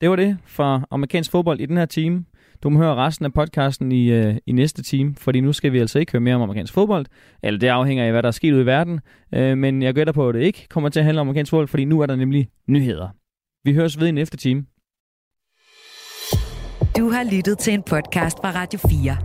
Det 0.00 0.10
var 0.10 0.16
det 0.16 0.38
for 0.46 0.86
amerikansk 0.90 1.30
fodbold 1.30 1.60
i 1.60 1.66
den 1.66 1.76
her 1.76 1.86
time. 1.86 2.24
Du 2.62 2.70
må 2.70 2.78
høre 2.78 2.94
resten 2.94 3.24
af 3.24 3.32
podcasten 3.32 3.92
i, 3.92 4.10
øh, 4.10 4.36
i 4.46 4.52
næste 4.52 4.82
time, 4.82 5.14
fordi 5.14 5.40
nu 5.40 5.52
skal 5.52 5.72
vi 5.72 5.78
altså 5.78 5.98
ikke 5.98 6.12
høre 6.12 6.20
mere 6.20 6.34
om 6.34 6.42
amerikansk 6.42 6.72
fodbold. 6.72 7.06
Eller 7.42 7.60
det 7.60 7.66
afhænger 7.66 8.04
af, 8.04 8.10
hvad 8.10 8.22
der 8.22 8.26
er 8.26 8.32
sket 8.32 8.52
ude 8.52 8.62
i 8.62 8.66
verden. 8.66 9.00
Øh, 9.34 9.58
men 9.58 9.82
jeg 9.82 9.94
gætter 9.94 10.12
på, 10.12 10.28
at 10.28 10.34
det 10.34 10.42
ikke 10.42 10.66
kommer 10.68 10.88
til 10.88 11.00
at 11.00 11.04
handle 11.04 11.20
om 11.20 11.26
amerikansk 11.28 11.50
fodbold, 11.50 11.68
fordi 11.68 11.84
nu 11.84 12.00
er 12.00 12.06
der 12.06 12.16
nemlig 12.16 12.48
nyheder. 12.68 13.08
Vi 13.64 13.74
høres 13.74 14.00
ved 14.00 14.06
i 14.06 14.10
næste 14.10 14.36
time. 14.36 14.66
Du 16.98 17.10
har 17.10 17.36
lyttet 17.36 17.58
til 17.58 17.72
en 17.74 17.82
podcast 17.82 18.38
fra 18.38 18.50
Radio 18.50 18.78
4. 18.78 19.16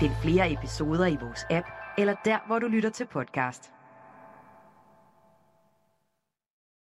Find 0.00 0.12
flere 0.22 0.52
episoder 0.52 1.06
i 1.06 1.16
vores 1.22 1.44
app, 1.50 1.66
eller 1.98 2.14
der, 2.24 2.46
hvor 2.46 2.58
du 2.58 2.66
lytter 2.66 2.90
til 2.90 3.06
podcast. 3.12 3.73